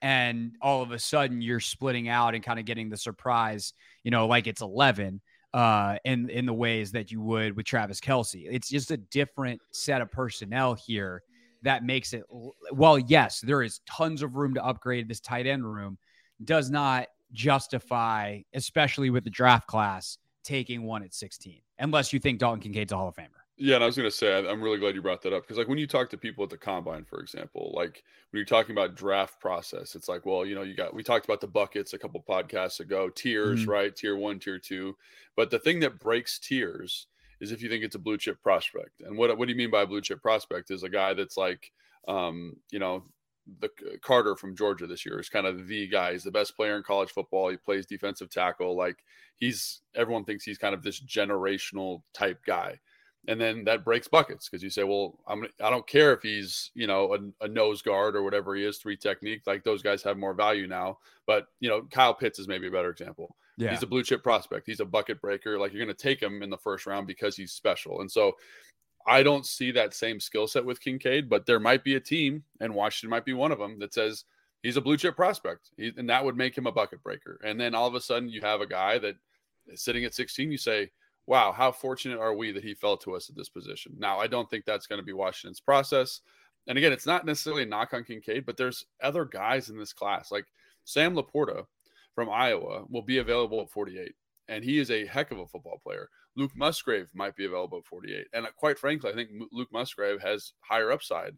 and 0.02 0.52
all 0.60 0.82
of 0.82 0.90
a 0.92 0.98
sudden 0.98 1.40
you're 1.40 1.60
splitting 1.60 2.08
out 2.08 2.34
and 2.34 2.44
kind 2.44 2.58
of 2.58 2.64
getting 2.64 2.90
the 2.90 2.96
surprise, 2.96 3.72
you 4.02 4.10
know, 4.10 4.26
like 4.26 4.46
it's 4.46 4.60
11 4.60 5.20
uh, 5.54 5.96
in 6.04 6.28
in 6.28 6.44
the 6.46 6.52
ways 6.52 6.92
that 6.92 7.10
you 7.10 7.20
would 7.20 7.56
with 7.56 7.64
Travis 7.64 8.00
Kelce. 8.00 8.46
It's 8.50 8.68
just 8.68 8.90
a 8.90 8.96
different 8.96 9.60
set 9.72 10.02
of 10.02 10.10
personnel 10.10 10.74
here 10.74 11.22
that 11.66 11.84
makes 11.84 12.12
it 12.12 12.22
well 12.70 12.96
yes 12.96 13.40
there 13.40 13.60
is 13.60 13.80
tons 13.88 14.22
of 14.22 14.36
room 14.36 14.54
to 14.54 14.64
upgrade 14.64 15.08
this 15.08 15.20
tight 15.20 15.46
end 15.46 15.64
room 15.64 15.98
does 16.44 16.70
not 16.70 17.08
justify 17.32 18.40
especially 18.54 19.10
with 19.10 19.24
the 19.24 19.30
draft 19.30 19.66
class 19.66 20.18
taking 20.44 20.84
one 20.84 21.02
at 21.02 21.12
16 21.12 21.60
unless 21.80 22.12
you 22.12 22.20
think 22.20 22.38
Dalton 22.38 22.60
Kincaid's 22.60 22.92
a 22.92 22.96
Hall 22.96 23.08
of 23.08 23.16
Famer. 23.16 23.30
Yeah, 23.58 23.76
and 23.76 23.84
I 23.84 23.86
was 23.86 23.96
going 23.96 24.08
to 24.08 24.14
say 24.14 24.46
I'm 24.46 24.62
really 24.62 24.78
glad 24.78 24.94
you 24.94 25.02
brought 25.02 25.22
that 25.22 25.32
up 25.32 25.42
because 25.42 25.56
like 25.56 25.66
when 25.66 25.78
you 25.78 25.86
talk 25.86 26.08
to 26.10 26.18
people 26.18 26.44
at 26.44 26.50
the 26.50 26.58
combine 26.58 27.04
for 27.04 27.20
example, 27.20 27.72
like 27.74 28.02
when 28.30 28.38
you're 28.38 28.44
talking 28.44 28.72
about 28.72 28.94
draft 28.94 29.40
process, 29.40 29.94
it's 29.94 30.08
like, 30.08 30.24
well, 30.24 30.44
you 30.44 30.54
know, 30.54 30.62
you 30.62 30.74
got 30.74 30.94
we 30.94 31.02
talked 31.02 31.24
about 31.24 31.40
the 31.40 31.46
buckets 31.46 31.94
a 31.94 31.98
couple 31.98 32.22
podcasts 32.28 32.80
ago, 32.80 33.08
tiers, 33.08 33.62
mm-hmm. 33.62 33.70
right? 33.70 33.96
Tier 33.96 34.16
1, 34.16 34.38
tier 34.38 34.58
2. 34.58 34.94
But 35.36 35.50
the 35.50 35.58
thing 35.58 35.80
that 35.80 35.98
breaks 35.98 36.38
tiers 36.38 37.06
is 37.40 37.52
if 37.52 37.62
you 37.62 37.68
think 37.68 37.84
it's 37.84 37.94
a 37.94 38.00
blue 38.00 38.18
chip 38.18 38.42
prospect. 38.42 39.00
And 39.00 39.16
what 39.16 39.36
what 39.36 39.46
do 39.46 39.52
you 39.52 39.58
mean 39.58 39.70
by 39.70 39.82
a 39.82 39.86
blue 39.86 40.00
chip 40.00 40.22
prospect? 40.22 40.70
Is 40.70 40.82
a 40.82 40.88
guy 40.88 41.14
that's 41.14 41.36
like, 41.36 41.72
um, 42.08 42.56
you 42.70 42.78
know, 42.78 43.04
the 43.60 43.70
Carter 44.02 44.34
from 44.36 44.56
Georgia 44.56 44.86
this 44.86 45.06
year 45.06 45.20
is 45.20 45.28
kind 45.28 45.46
of 45.46 45.68
the 45.68 45.86
guy. 45.88 46.12
He's 46.12 46.24
the 46.24 46.30
best 46.30 46.56
player 46.56 46.76
in 46.76 46.82
college 46.82 47.10
football. 47.10 47.50
He 47.50 47.56
plays 47.56 47.86
defensive 47.86 48.30
tackle. 48.30 48.76
Like 48.76 49.04
he's 49.36 49.82
everyone 49.94 50.24
thinks 50.24 50.44
he's 50.44 50.58
kind 50.58 50.74
of 50.74 50.82
this 50.82 51.00
generational 51.00 52.02
type 52.12 52.40
guy. 52.46 52.78
And 53.28 53.40
then 53.40 53.64
that 53.64 53.84
breaks 53.84 54.06
buckets 54.06 54.48
because 54.48 54.62
you 54.62 54.70
say, 54.70 54.84
well, 54.84 55.18
I'm 55.26 55.46
I 55.60 55.70
don't 55.70 55.86
care 55.86 56.12
if 56.12 56.22
he's 56.22 56.70
you 56.74 56.86
know 56.86 57.14
a, 57.14 57.44
a, 57.44 57.48
nose 57.48 57.82
guard 57.82 58.14
or 58.14 58.22
whatever 58.22 58.54
he 58.54 58.64
is, 58.64 58.78
three 58.78 58.96
technique. 58.96 59.42
Like 59.46 59.64
those 59.64 59.82
guys 59.82 60.02
have 60.04 60.16
more 60.16 60.34
value 60.34 60.66
now. 60.66 60.98
But 61.26 61.46
you 61.60 61.68
know, 61.68 61.82
Kyle 61.90 62.14
Pitts 62.14 62.38
is 62.38 62.48
maybe 62.48 62.68
a 62.68 62.70
better 62.70 62.90
example. 62.90 63.36
Yeah. 63.56 63.70
He's 63.70 63.82
a 63.82 63.86
blue 63.86 64.02
chip 64.02 64.22
prospect. 64.22 64.66
He's 64.66 64.80
a 64.80 64.84
bucket 64.84 65.20
breaker. 65.20 65.58
Like 65.58 65.72
you're 65.72 65.84
going 65.84 65.94
to 65.94 66.02
take 66.02 66.22
him 66.22 66.42
in 66.42 66.50
the 66.50 66.58
first 66.58 66.86
round 66.86 67.06
because 67.06 67.36
he's 67.36 67.52
special. 67.52 68.00
And 68.00 68.10
so 68.10 68.32
I 69.06 69.22
don't 69.22 69.46
see 69.46 69.70
that 69.70 69.94
same 69.94 70.20
skill 70.20 70.46
set 70.46 70.64
with 70.64 70.80
Kincaid, 70.80 71.30
but 71.30 71.46
there 71.46 71.60
might 71.60 71.84
be 71.84 71.94
a 71.94 72.00
team, 72.00 72.42
and 72.60 72.74
Washington 72.74 73.10
might 73.10 73.24
be 73.24 73.34
one 73.34 73.52
of 73.52 73.58
them, 73.58 73.78
that 73.78 73.94
says, 73.94 74.24
he's 74.62 74.76
a 74.76 74.80
blue 74.80 74.96
chip 74.96 75.14
prospect, 75.14 75.70
he, 75.76 75.92
and 75.96 76.10
that 76.10 76.24
would 76.24 76.36
make 76.36 76.58
him 76.58 76.66
a 76.66 76.72
bucket 76.72 77.02
breaker. 77.02 77.38
And 77.44 77.60
then 77.60 77.74
all 77.74 77.86
of 77.86 77.94
a 77.94 78.00
sudden, 78.00 78.28
you 78.28 78.40
have 78.40 78.60
a 78.60 78.66
guy 78.66 78.98
that 78.98 79.14
is 79.68 79.80
sitting 79.80 80.04
at 80.04 80.14
16. 80.14 80.50
You 80.50 80.58
say, 80.58 80.90
"Wow, 81.26 81.52
how 81.52 81.70
fortunate 81.70 82.18
are 82.18 82.34
we 82.34 82.50
that 82.50 82.64
he 82.64 82.74
fell 82.74 82.96
to 82.98 83.14
us 83.14 83.30
at 83.30 83.36
this 83.36 83.48
position?" 83.48 83.94
Now, 83.96 84.18
I 84.18 84.26
don't 84.26 84.50
think 84.50 84.64
that's 84.64 84.88
going 84.88 85.00
to 85.00 85.06
be 85.06 85.12
Washington's 85.12 85.60
process. 85.60 86.20
And 86.66 86.76
again, 86.76 86.92
it's 86.92 87.06
not 87.06 87.24
necessarily 87.24 87.62
a 87.62 87.66
knock 87.66 87.94
on 87.94 88.02
Kincaid, 88.02 88.44
but 88.44 88.56
there's 88.56 88.86
other 89.00 89.24
guys 89.24 89.70
in 89.70 89.78
this 89.78 89.92
class 89.92 90.32
like 90.32 90.46
Sam 90.84 91.14
LaPorta 91.14 91.66
from 92.16 92.30
Iowa 92.30 92.84
will 92.88 93.02
be 93.02 93.18
available 93.18 93.60
at 93.60 93.70
48, 93.70 94.12
and 94.48 94.64
he 94.64 94.78
is 94.78 94.90
a 94.90 95.06
heck 95.06 95.30
of 95.30 95.38
a 95.38 95.46
football 95.46 95.78
player. 95.80 96.08
Luke 96.34 96.50
Musgrave 96.56 97.08
might 97.14 97.36
be 97.36 97.44
available 97.44 97.78
at 97.78 97.84
48, 97.84 98.26
and 98.32 98.46
uh, 98.46 98.50
quite 98.56 98.78
frankly, 98.78 99.10
I 99.10 99.14
think 99.14 99.30
Luke 99.52 99.68
Musgrave 99.70 100.20
has 100.22 100.54
higher 100.60 100.90
upside 100.90 101.36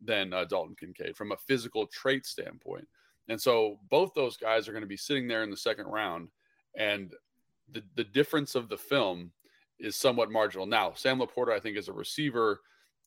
than 0.00 0.32
uh, 0.32 0.44
Dalton 0.44 0.76
Kincaid 0.78 1.16
from 1.16 1.32
a 1.32 1.36
physical 1.36 1.86
trait 1.88 2.24
standpoint. 2.24 2.86
And 3.28 3.40
so 3.40 3.78
both 3.90 4.14
those 4.14 4.36
guys 4.36 4.68
are 4.68 4.72
going 4.72 4.82
to 4.82 4.88
be 4.88 4.96
sitting 4.96 5.26
there 5.26 5.42
in 5.42 5.50
the 5.50 5.56
second 5.56 5.86
round, 5.86 6.28
and 6.76 7.12
the 7.72 7.82
the 7.96 8.04
difference 8.04 8.54
of 8.54 8.68
the 8.68 8.78
film 8.78 9.32
is 9.80 9.96
somewhat 9.96 10.30
marginal. 10.30 10.66
Now, 10.66 10.92
Sam 10.94 11.20
LaPorta, 11.20 11.52
I 11.52 11.60
think, 11.60 11.76
is 11.76 11.88
a 11.88 11.92
receiver. 11.92 12.60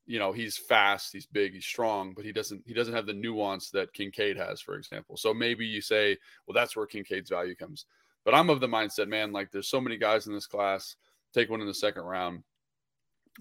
You 0.06 0.20
know, 0.20 0.34
he's 0.34 0.58
fast, 0.58 1.14
he's 1.14 1.26
big, 1.26 1.54
he's 1.54 1.66
strong, 1.66 2.14
but 2.14 2.26
he 2.26 2.34
doesn't 2.34 2.64
he 2.66 2.74
doesn't 2.74 2.94
have 2.94 3.06
the 3.06 3.14
nuance 3.14 3.70
that 3.72 3.94
Kincaid 3.94 4.38
has, 4.38 4.60
for 4.60 4.76
example. 4.76 5.16
So 5.16 5.34
maybe 5.34 5.66
you 5.66 5.80
say, 5.80 6.18
well, 6.46 6.54
that's 6.54 6.76
where 6.76 6.86
Kincaid's 6.86 7.30
value 7.30 7.56
comes. 7.56 7.86
But 8.26 8.36
I'm 8.36 8.50
of 8.50 8.60
the 8.60 8.68
mindset, 8.68 9.08
man, 9.08 9.32
like 9.32 9.52
there's 9.52 9.70
so 9.70 9.82
many 9.82 9.98
guys 9.98 10.28
in 10.28 10.34
this 10.34 10.48
class, 10.48 10.96
take 11.34 11.50
one 11.50 11.62
in 11.62 11.68
the 11.68 11.74
second 11.74 12.04
round. 12.04 12.44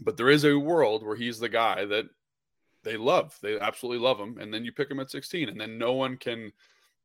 But 0.00 0.16
there 0.16 0.31
is 0.31 0.45
a 0.45 0.59
world 0.59 1.04
where 1.04 1.16
he's 1.16 1.38
the 1.38 1.49
guy 1.49 1.85
that 1.85 2.07
they 2.83 2.97
love. 2.97 3.37
They 3.42 3.59
absolutely 3.61 4.04
love 4.04 4.19
him. 4.19 4.38
And 4.38 4.52
then 4.52 4.64
you 4.64 4.73
pick 4.73 4.90
him 4.90 5.00
at 5.00 5.11
16, 5.11 5.49
and 5.49 5.61
then 5.61 5.78
no 5.78 5.92
one 5.92 6.16
can, 6.16 6.52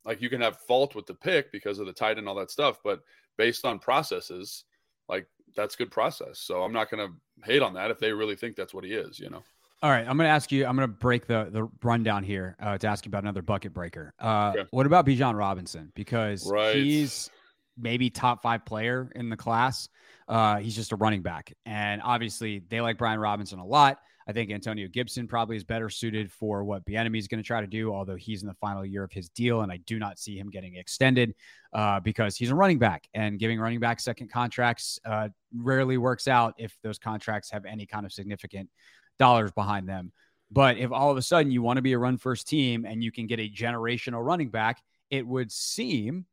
like, 0.05 0.21
you 0.21 0.29
can 0.29 0.41
have 0.41 0.59
fault 0.61 0.95
with 0.95 1.05
the 1.05 1.13
pick 1.13 1.51
because 1.51 1.79
of 1.79 1.85
the 1.85 1.93
tight 1.93 2.17
and 2.17 2.27
all 2.27 2.35
that 2.35 2.51
stuff. 2.51 2.79
But 2.83 3.01
based 3.37 3.65
on 3.65 3.77
processes, 3.79 4.63
like, 5.09 5.27
that's 5.55 5.75
good 5.75 5.91
process. 5.91 6.39
So 6.39 6.63
I'm 6.63 6.73
not 6.73 6.89
going 6.89 7.07
to 7.07 7.13
hate 7.44 7.62
on 7.62 7.74
that 7.74 7.91
if 7.91 8.00
they 8.00 8.12
really 8.12 8.36
think 8.36 8.56
that's 8.56 8.74
what 8.74 8.84
he 8.84 8.94
is, 8.94 9.20
you 9.20 9.29
know? 9.29 9.44
All 9.84 9.91
right, 9.91 10.08
I'm 10.08 10.17
going 10.17 10.27
to 10.27 10.34
ask 10.34 10.51
you. 10.51 10.65
I'm 10.65 10.75
going 10.75 10.88
to 10.88 10.94
break 10.94 11.27
the 11.27 11.50
the 11.51 11.67
rundown 11.84 12.24
here 12.24 12.56
uh, 12.60 12.79
to 12.79 12.88
ask 12.88 13.06
you 13.06 13.12
about 13.12 13.24
another 13.24 13.44
bucket 13.44 13.74
breaker. 13.74 14.12
Uh, 14.20 14.53
okay. 14.56 14.67
What 14.72 14.88
about 14.88 15.06
Bijan 15.06 15.38
Robinson? 15.38 15.91
Because 15.94 16.50
right. 16.50 16.75
he's 16.75 17.29
maybe 17.77 18.10
top 18.10 18.41
five 18.41 18.65
player 18.65 19.12
in 19.13 19.29
the 19.29 19.38
class. 19.38 19.88
Uh, 20.27 20.58
he's 20.58 20.75
just 20.75 20.94
a 20.94 20.96
running 20.96 21.22
back, 21.22 21.53
and 21.65 22.01
obviously 22.03 22.63
they 22.70 22.82
like 22.82 22.98
Brian 22.98 23.20
Robinson 23.20 23.60
a 23.60 23.65
lot. 23.65 24.00
I 24.27 24.34
think 24.34 24.51
Antonio 24.51 24.89
Gibson 24.89 25.25
probably 25.25 25.55
is 25.55 25.63
better 25.63 25.89
suited 25.89 26.31
for 26.31 26.63
what 26.65 26.86
Bieniemy 26.86 27.17
is 27.17 27.29
going 27.29 27.41
to 27.41 27.48
try 27.48 27.62
to 27.62 27.67
do, 27.67 27.93
although 27.93 28.17
he's 28.17 28.41
in 28.41 28.48
the 28.48 28.53
final 28.55 28.86
year 28.86 29.03
of 29.03 29.12
his 29.12 29.29
deal, 29.29 29.62
and 29.62 29.72
I 29.72 29.77
do 29.77 30.00
not 30.00 30.19
see 30.19 30.38
him 30.38 30.50
getting 30.50 30.75
extended 30.75 31.34
uh, 31.72 32.01
because 32.01 32.36
he's 32.36 32.51
a 32.51 32.55
running 32.55 32.77
back, 32.77 33.07
and 33.13 33.39
giving 33.39 33.57
running 33.57 33.79
back 33.79 34.01
second 34.01 34.29
contracts 34.29 35.00
uh, 35.05 35.29
rarely 35.55 35.98
works 35.98 36.27
out 36.27 36.55
if 36.57 36.77
those 36.84 37.00
contracts 37.00 37.50
have 37.51 37.63
any 37.63 37.86
kind 37.86 38.05
of 38.05 38.12
significant 38.12 38.69
dollars 39.17 39.51
behind 39.53 39.88
them. 39.88 40.12
But 40.51 40.77
if 40.77 40.91
all 40.91 41.10
of 41.10 41.17
a 41.17 41.22
sudden 41.22 41.51
you 41.51 41.62
want 41.62 41.77
to 41.77 41.81
be 41.81 41.93
a 41.93 41.98
run 41.98 42.17
first 42.17 42.48
team 42.48 42.86
and 42.86 43.01
you 43.01 43.12
can 43.12 43.27
get 43.27 43.39
a 43.39 43.50
generational 43.50 44.25
running 44.25 44.50
back, 44.50 44.81
it 45.10 45.25
would 45.25 45.51
seem 45.51 46.25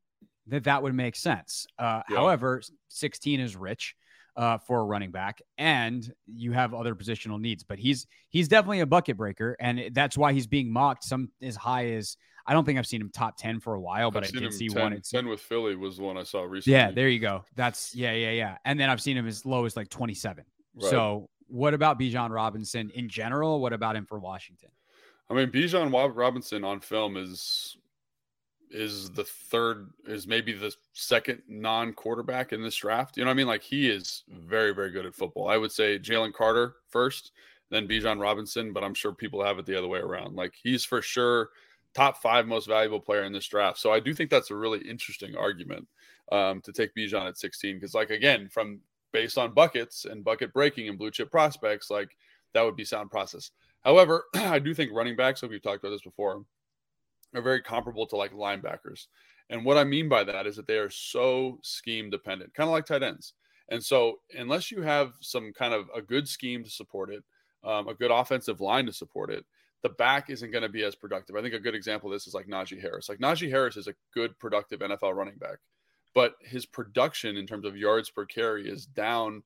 that 0.48 0.64
that 0.64 0.82
would 0.82 0.94
make 0.94 1.16
sense. 1.16 1.66
Uh, 1.78 2.02
yeah. 2.10 2.16
However, 2.16 2.60
16 2.88 3.40
is 3.40 3.56
rich 3.56 3.94
uh, 4.36 4.58
for 4.58 4.80
a 4.80 4.84
running 4.84 5.10
back, 5.10 5.40
and 5.58 6.12
you 6.26 6.52
have 6.52 6.74
other 6.74 6.94
positional 6.94 7.40
needs. 7.40 7.62
But 7.62 7.78
he's 7.78 8.06
he's 8.28 8.48
definitely 8.48 8.80
a 8.80 8.86
bucket 8.86 9.16
breaker, 9.16 9.56
and 9.60 9.90
that's 9.92 10.16
why 10.18 10.32
he's 10.32 10.46
being 10.46 10.72
mocked 10.72 11.04
some 11.04 11.30
as 11.42 11.56
high 11.56 11.90
as 11.92 12.16
I 12.46 12.52
don't 12.52 12.64
think 12.64 12.78
I've 12.78 12.86
seen 12.86 13.00
him 13.00 13.10
top 13.10 13.36
10 13.38 13.60
for 13.60 13.74
a 13.74 13.80
while, 13.80 14.10
but 14.10 14.24
I've 14.24 14.36
I 14.36 14.40
did 14.40 14.52
see 14.52 14.68
10, 14.68 14.82
one. 14.82 14.92
It's 14.92 15.10
10 15.10 15.28
with 15.28 15.40
Philly 15.40 15.76
was 15.76 15.96
the 15.96 16.02
one 16.02 16.18
I 16.18 16.24
saw 16.24 16.42
recently. 16.42 16.76
Yeah, 16.76 16.90
there 16.90 17.08
you 17.08 17.18
go. 17.18 17.44
That's 17.56 17.94
yeah, 17.94 18.12
yeah, 18.12 18.32
yeah. 18.32 18.58
And 18.64 18.78
then 18.78 18.90
I've 18.90 19.00
seen 19.00 19.16
him 19.16 19.26
as 19.26 19.46
low 19.46 19.64
as 19.64 19.76
like 19.76 19.88
27. 19.88 20.44
Right. 20.74 20.90
So, 20.90 21.30
what 21.46 21.72
about 21.72 21.98
Bijan 21.98 22.30
Robinson 22.30 22.90
in 22.94 23.08
general? 23.08 23.60
What 23.60 23.72
about 23.72 23.96
him 23.96 24.06
for 24.06 24.18
Washington? 24.18 24.70
I 25.30 25.34
mean, 25.34 25.48
Bijan 25.48 25.90
Robinson 26.14 26.64
on 26.64 26.80
film 26.80 27.16
is 27.16 27.76
is 28.70 29.10
the 29.10 29.24
third 29.24 29.90
is 30.06 30.26
maybe 30.26 30.52
the 30.52 30.74
second 30.92 31.42
non-quarterback 31.48 32.52
in 32.52 32.62
this 32.62 32.76
draft. 32.76 33.16
You 33.16 33.24
know 33.24 33.28
what 33.28 33.34
I 33.34 33.36
mean? 33.36 33.46
Like 33.46 33.62
he 33.62 33.88
is 33.88 34.24
very, 34.28 34.74
very 34.74 34.90
good 34.90 35.06
at 35.06 35.14
football. 35.14 35.48
I 35.48 35.56
would 35.56 35.72
say 35.72 35.98
Jalen 35.98 36.32
Carter 36.32 36.76
first, 36.88 37.32
then 37.70 37.88
Bijan 37.88 38.20
Robinson, 38.20 38.72
but 38.72 38.84
I'm 38.84 38.94
sure 38.94 39.12
people 39.12 39.44
have 39.44 39.58
it 39.58 39.66
the 39.66 39.78
other 39.78 39.88
way 39.88 40.00
around. 40.00 40.36
Like 40.36 40.54
he's 40.60 40.84
for 40.84 41.02
sure 41.02 41.50
top 41.94 42.20
five 42.20 42.46
most 42.46 42.66
valuable 42.66 43.00
player 43.00 43.24
in 43.24 43.32
this 43.32 43.46
draft. 43.46 43.78
So 43.78 43.92
I 43.92 44.00
do 44.00 44.12
think 44.12 44.30
that's 44.30 44.50
a 44.50 44.56
really 44.56 44.80
interesting 44.80 45.36
argument 45.36 45.86
um, 46.32 46.60
to 46.62 46.72
take 46.72 46.94
Bijan 46.94 47.28
at 47.28 47.38
16 47.38 47.76
because, 47.76 47.94
like 47.94 48.10
again, 48.10 48.48
from 48.48 48.80
based 49.12 49.38
on 49.38 49.54
buckets 49.54 50.04
and 50.04 50.24
bucket 50.24 50.52
breaking 50.52 50.88
and 50.88 50.98
blue 50.98 51.10
chip 51.10 51.30
prospects, 51.30 51.90
like 51.90 52.16
that 52.52 52.62
would 52.62 52.76
be 52.76 52.84
sound 52.84 53.10
process. 53.10 53.50
However, 53.82 54.24
I 54.34 54.58
do 54.58 54.74
think 54.74 54.92
running 54.92 55.16
backs, 55.16 55.42
like 55.42 55.50
we've 55.50 55.62
talked 55.62 55.84
about 55.84 55.90
this 55.90 56.02
before, 56.02 56.44
are 57.34 57.42
very 57.42 57.62
comparable 57.62 58.06
to 58.06 58.16
like 58.16 58.32
linebackers. 58.32 59.06
And 59.50 59.64
what 59.64 59.76
I 59.76 59.84
mean 59.84 60.08
by 60.08 60.24
that 60.24 60.46
is 60.46 60.56
that 60.56 60.66
they 60.66 60.78
are 60.78 60.90
so 60.90 61.58
scheme 61.62 62.10
dependent, 62.10 62.54
kind 62.54 62.68
of 62.68 62.72
like 62.72 62.86
tight 62.86 63.02
ends. 63.02 63.34
And 63.68 63.82
so, 63.82 64.16
unless 64.36 64.70
you 64.70 64.82
have 64.82 65.12
some 65.20 65.52
kind 65.52 65.74
of 65.74 65.86
a 65.94 66.02
good 66.02 66.28
scheme 66.28 66.64
to 66.64 66.70
support 66.70 67.10
it, 67.10 67.22
um, 67.62 67.88
a 67.88 67.94
good 67.94 68.10
offensive 68.10 68.60
line 68.60 68.86
to 68.86 68.92
support 68.92 69.30
it, 69.30 69.44
the 69.82 69.88
back 69.90 70.30
isn't 70.30 70.50
going 70.50 70.62
to 70.62 70.68
be 70.68 70.82
as 70.82 70.94
productive. 70.94 71.36
I 71.36 71.42
think 71.42 71.54
a 71.54 71.60
good 71.60 71.74
example 71.74 72.10
of 72.10 72.14
this 72.14 72.26
is 72.26 72.34
like 72.34 72.46
Najee 72.46 72.80
Harris. 72.80 73.08
Like 73.08 73.18
Najee 73.18 73.50
Harris 73.50 73.76
is 73.76 73.86
a 73.86 73.94
good, 74.12 74.38
productive 74.38 74.80
NFL 74.80 75.14
running 75.14 75.36
back, 75.36 75.58
but 76.14 76.34
his 76.40 76.66
production 76.66 77.36
in 77.36 77.46
terms 77.46 77.66
of 77.66 77.76
yards 77.76 78.10
per 78.10 78.24
carry 78.26 78.68
is 78.68 78.86
down 78.86 79.42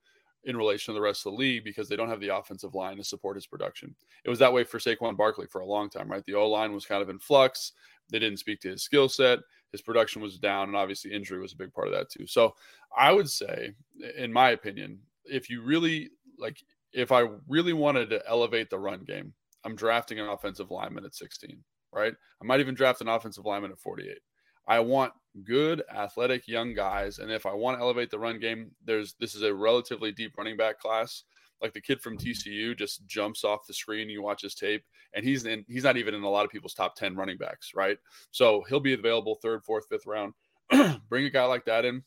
in 0.48 0.56
relation 0.56 0.92
to 0.92 0.98
the 0.98 1.02
rest 1.02 1.26
of 1.26 1.32
the 1.32 1.38
league 1.38 1.62
because 1.62 1.90
they 1.90 1.94
don't 1.94 2.08
have 2.08 2.20
the 2.20 2.34
offensive 2.34 2.74
line 2.74 2.96
to 2.96 3.04
support 3.04 3.36
his 3.36 3.46
production. 3.46 3.94
It 4.24 4.30
was 4.30 4.38
that 4.38 4.52
way 4.52 4.64
for 4.64 4.78
Saquon 4.78 5.14
Barkley 5.14 5.46
for 5.46 5.60
a 5.60 5.66
long 5.66 5.90
time, 5.90 6.10
right? 6.10 6.24
The 6.24 6.34
O 6.34 6.48
line 6.48 6.72
was 6.72 6.86
kind 6.86 7.02
of 7.02 7.10
in 7.10 7.18
flux. 7.18 7.72
They 8.10 8.18
didn't 8.18 8.38
speak 8.38 8.60
to 8.60 8.70
his 8.70 8.82
skill 8.82 9.10
set. 9.10 9.40
His 9.72 9.82
production 9.82 10.22
was 10.22 10.38
down, 10.38 10.68
and 10.68 10.76
obviously 10.76 11.12
injury 11.12 11.38
was 11.38 11.52
a 11.52 11.56
big 11.56 11.74
part 11.74 11.88
of 11.88 11.92
that 11.92 12.08
too. 12.08 12.26
So 12.26 12.54
I 12.96 13.12
would 13.12 13.28
say, 13.28 13.74
in 14.16 14.32
my 14.32 14.50
opinion, 14.50 14.98
if 15.26 15.50
you 15.50 15.60
really 15.60 16.08
like, 16.38 16.64
if 16.94 17.12
I 17.12 17.26
really 17.46 17.74
wanted 17.74 18.08
to 18.08 18.26
elevate 18.26 18.70
the 18.70 18.78
run 18.78 19.04
game, 19.04 19.34
I'm 19.64 19.76
drafting 19.76 20.18
an 20.18 20.28
offensive 20.28 20.70
lineman 20.70 21.04
at 21.04 21.14
16, 21.14 21.62
right? 21.92 22.14
I 22.40 22.44
might 22.46 22.60
even 22.60 22.74
draft 22.74 23.02
an 23.02 23.08
offensive 23.08 23.44
lineman 23.44 23.72
at 23.72 23.78
48. 23.78 24.16
I 24.68 24.80
want 24.80 25.12
good, 25.44 25.82
athletic 25.92 26.46
young 26.46 26.74
guys. 26.74 27.18
And 27.18 27.30
if 27.30 27.46
I 27.46 27.54
want 27.54 27.78
to 27.78 27.82
elevate 27.82 28.10
the 28.10 28.18
run 28.18 28.38
game, 28.38 28.70
there's 28.84 29.14
this 29.14 29.34
is 29.34 29.42
a 29.42 29.52
relatively 29.54 30.12
deep 30.12 30.34
running 30.36 30.56
back 30.56 30.78
class. 30.78 31.24
Like 31.60 31.72
the 31.72 31.80
kid 31.80 32.00
from 32.00 32.16
TCU 32.16 32.78
just 32.78 33.04
jumps 33.06 33.42
off 33.42 33.66
the 33.66 33.74
screen. 33.74 34.08
You 34.08 34.22
watch 34.22 34.42
his 34.42 34.54
tape, 34.54 34.84
and 35.14 35.24
he's 35.24 35.44
in. 35.44 35.64
He's 35.68 35.82
not 35.82 35.96
even 35.96 36.14
in 36.14 36.22
a 36.22 36.28
lot 36.28 36.44
of 36.44 36.52
people's 36.52 36.74
top 36.74 36.94
ten 36.94 37.16
running 37.16 37.38
backs, 37.38 37.72
right? 37.74 37.98
So 38.30 38.62
he'll 38.68 38.78
be 38.78 38.94
available 38.94 39.38
third, 39.42 39.64
fourth, 39.64 39.86
fifth 39.88 40.06
round. 40.06 40.34
Bring 41.08 41.24
a 41.24 41.30
guy 41.30 41.46
like 41.46 41.64
that 41.64 41.84
in 41.84 42.04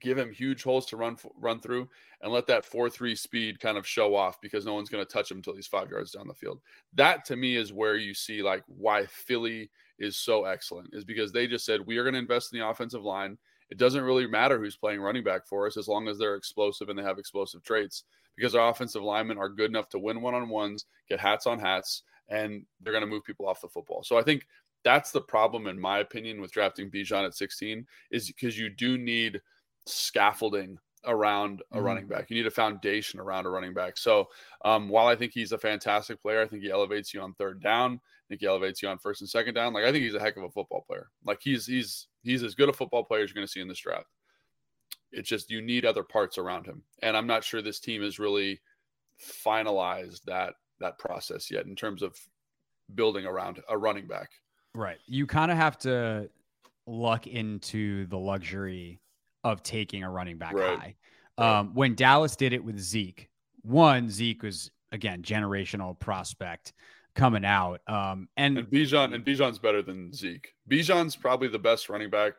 give 0.00 0.18
him 0.18 0.32
huge 0.32 0.62
holes 0.62 0.86
to 0.86 0.96
run 0.96 1.16
run 1.36 1.60
through 1.60 1.88
and 2.22 2.32
let 2.32 2.46
that 2.46 2.68
4-3 2.68 3.16
speed 3.16 3.60
kind 3.60 3.78
of 3.78 3.86
show 3.86 4.14
off 4.14 4.40
because 4.40 4.66
no 4.66 4.74
one's 4.74 4.88
going 4.88 5.04
to 5.04 5.10
touch 5.10 5.30
him 5.30 5.38
until 5.38 5.54
he's 5.54 5.66
five 5.66 5.90
yards 5.90 6.12
down 6.12 6.26
the 6.26 6.34
field. 6.34 6.60
That 6.94 7.24
to 7.26 7.36
me 7.36 7.56
is 7.56 7.72
where 7.72 7.96
you 7.96 8.14
see 8.14 8.42
like 8.42 8.64
why 8.66 9.06
Philly 9.06 9.70
is 10.00 10.16
so 10.16 10.44
excellent 10.44 10.90
is 10.92 11.04
because 11.04 11.32
they 11.32 11.46
just 11.46 11.64
said 11.64 11.86
we 11.86 11.98
are 11.98 12.04
going 12.04 12.14
to 12.14 12.20
invest 12.20 12.52
in 12.52 12.58
the 12.58 12.66
offensive 12.66 13.02
line. 13.02 13.38
It 13.70 13.78
doesn't 13.78 14.02
really 14.02 14.26
matter 14.26 14.58
who's 14.58 14.76
playing 14.76 15.00
running 15.00 15.22
back 15.22 15.46
for 15.46 15.66
us 15.66 15.76
as 15.76 15.86
long 15.86 16.08
as 16.08 16.18
they're 16.18 16.34
explosive 16.34 16.88
and 16.88 16.98
they 16.98 17.04
have 17.04 17.18
explosive 17.18 17.62
traits 17.62 18.04
because 18.36 18.54
our 18.54 18.70
offensive 18.70 19.02
linemen 19.02 19.38
are 19.38 19.48
good 19.48 19.70
enough 19.70 19.88
to 19.90 19.98
win 19.98 20.22
one-on-ones, 20.22 20.86
get 21.08 21.20
hats 21.20 21.46
on 21.46 21.58
hats, 21.58 22.02
and 22.28 22.64
they're 22.80 22.92
going 22.92 23.04
to 23.04 23.10
move 23.10 23.24
people 23.24 23.46
off 23.46 23.60
the 23.60 23.68
football. 23.68 24.02
So 24.02 24.18
I 24.18 24.22
think 24.22 24.46
that's 24.82 25.12
the 25.12 25.20
problem 25.20 25.66
in 25.66 25.78
my 25.78 25.98
opinion 25.98 26.40
with 26.40 26.52
drafting 26.52 26.90
Bijan 26.90 27.26
at 27.26 27.34
16 27.34 27.86
is 28.10 28.26
because 28.26 28.58
you 28.58 28.70
do 28.70 28.98
need– 28.98 29.40
scaffolding 29.86 30.78
around 31.06 31.62
a 31.72 31.76
mm-hmm. 31.76 31.84
running 31.84 32.06
back. 32.06 32.30
You 32.30 32.36
need 32.36 32.46
a 32.46 32.50
foundation 32.50 33.20
around 33.20 33.46
a 33.46 33.50
running 33.50 33.74
back. 33.74 33.96
So 33.96 34.28
um, 34.64 34.88
while 34.88 35.06
I 35.06 35.16
think 35.16 35.32
he's 35.32 35.52
a 35.52 35.58
fantastic 35.58 36.20
player, 36.20 36.42
I 36.42 36.46
think 36.46 36.62
he 36.62 36.70
elevates 36.70 37.14
you 37.14 37.20
on 37.20 37.34
third 37.34 37.62
down. 37.62 38.00
Think 38.30 38.42
he 38.42 38.46
elevates 38.46 38.80
you 38.80 38.88
on 38.88 38.98
first 38.98 39.22
and 39.22 39.28
second 39.28 39.54
down. 39.54 39.72
Like 39.72 39.84
I 39.84 39.90
think 39.90 40.04
he's 40.04 40.14
a 40.14 40.20
heck 40.20 40.36
of 40.36 40.44
a 40.44 40.50
football 40.50 40.84
player. 40.86 41.08
Like 41.26 41.40
he's 41.42 41.66
he's 41.66 42.06
he's 42.22 42.44
as 42.44 42.54
good 42.54 42.68
a 42.68 42.72
football 42.72 43.02
player 43.02 43.24
as 43.24 43.28
you're 43.28 43.34
going 43.34 43.46
to 43.46 43.52
see 43.52 43.60
in 43.60 43.66
this 43.66 43.80
draft. 43.80 44.06
It's 45.10 45.28
just 45.28 45.50
you 45.50 45.60
need 45.60 45.84
other 45.84 46.04
parts 46.04 46.38
around 46.38 46.64
him, 46.64 46.84
and 47.02 47.16
I'm 47.16 47.26
not 47.26 47.42
sure 47.42 47.60
this 47.60 47.80
team 47.80 48.02
has 48.02 48.20
really 48.20 48.60
finalized 49.44 50.22
that 50.26 50.54
that 50.78 50.96
process 51.00 51.50
yet 51.50 51.66
in 51.66 51.74
terms 51.74 52.02
of 52.02 52.16
building 52.94 53.26
around 53.26 53.60
a 53.68 53.76
running 53.76 54.06
back. 54.06 54.30
Right. 54.76 54.98
You 55.06 55.26
kind 55.26 55.50
of 55.50 55.56
have 55.56 55.76
to 55.78 56.30
luck 56.86 57.26
into 57.26 58.06
the 58.06 58.18
luxury 58.18 59.00
of 59.42 59.64
taking 59.64 60.04
a 60.04 60.10
running 60.10 60.38
back 60.38 60.54
right. 60.54 60.78
high. 60.78 60.94
Um, 61.36 61.74
when 61.74 61.96
Dallas 61.96 62.36
did 62.36 62.52
it 62.52 62.62
with 62.62 62.78
Zeke, 62.78 63.28
one, 63.62 64.08
Zeke 64.08 64.44
was 64.44 64.70
again 64.92 65.22
generational 65.22 65.98
prospect. 65.98 66.72
Coming 67.14 67.44
out. 67.44 67.80
Um, 67.86 68.28
and, 68.36 68.58
and 68.58 68.68
Bijan 68.68 69.14
and 69.14 69.24
Bijan's 69.24 69.58
better 69.58 69.82
than 69.82 70.12
Zeke. 70.12 70.54
Bijan's 70.68 71.16
probably 71.16 71.48
the 71.48 71.58
best 71.58 71.88
running 71.88 72.10
back, 72.10 72.34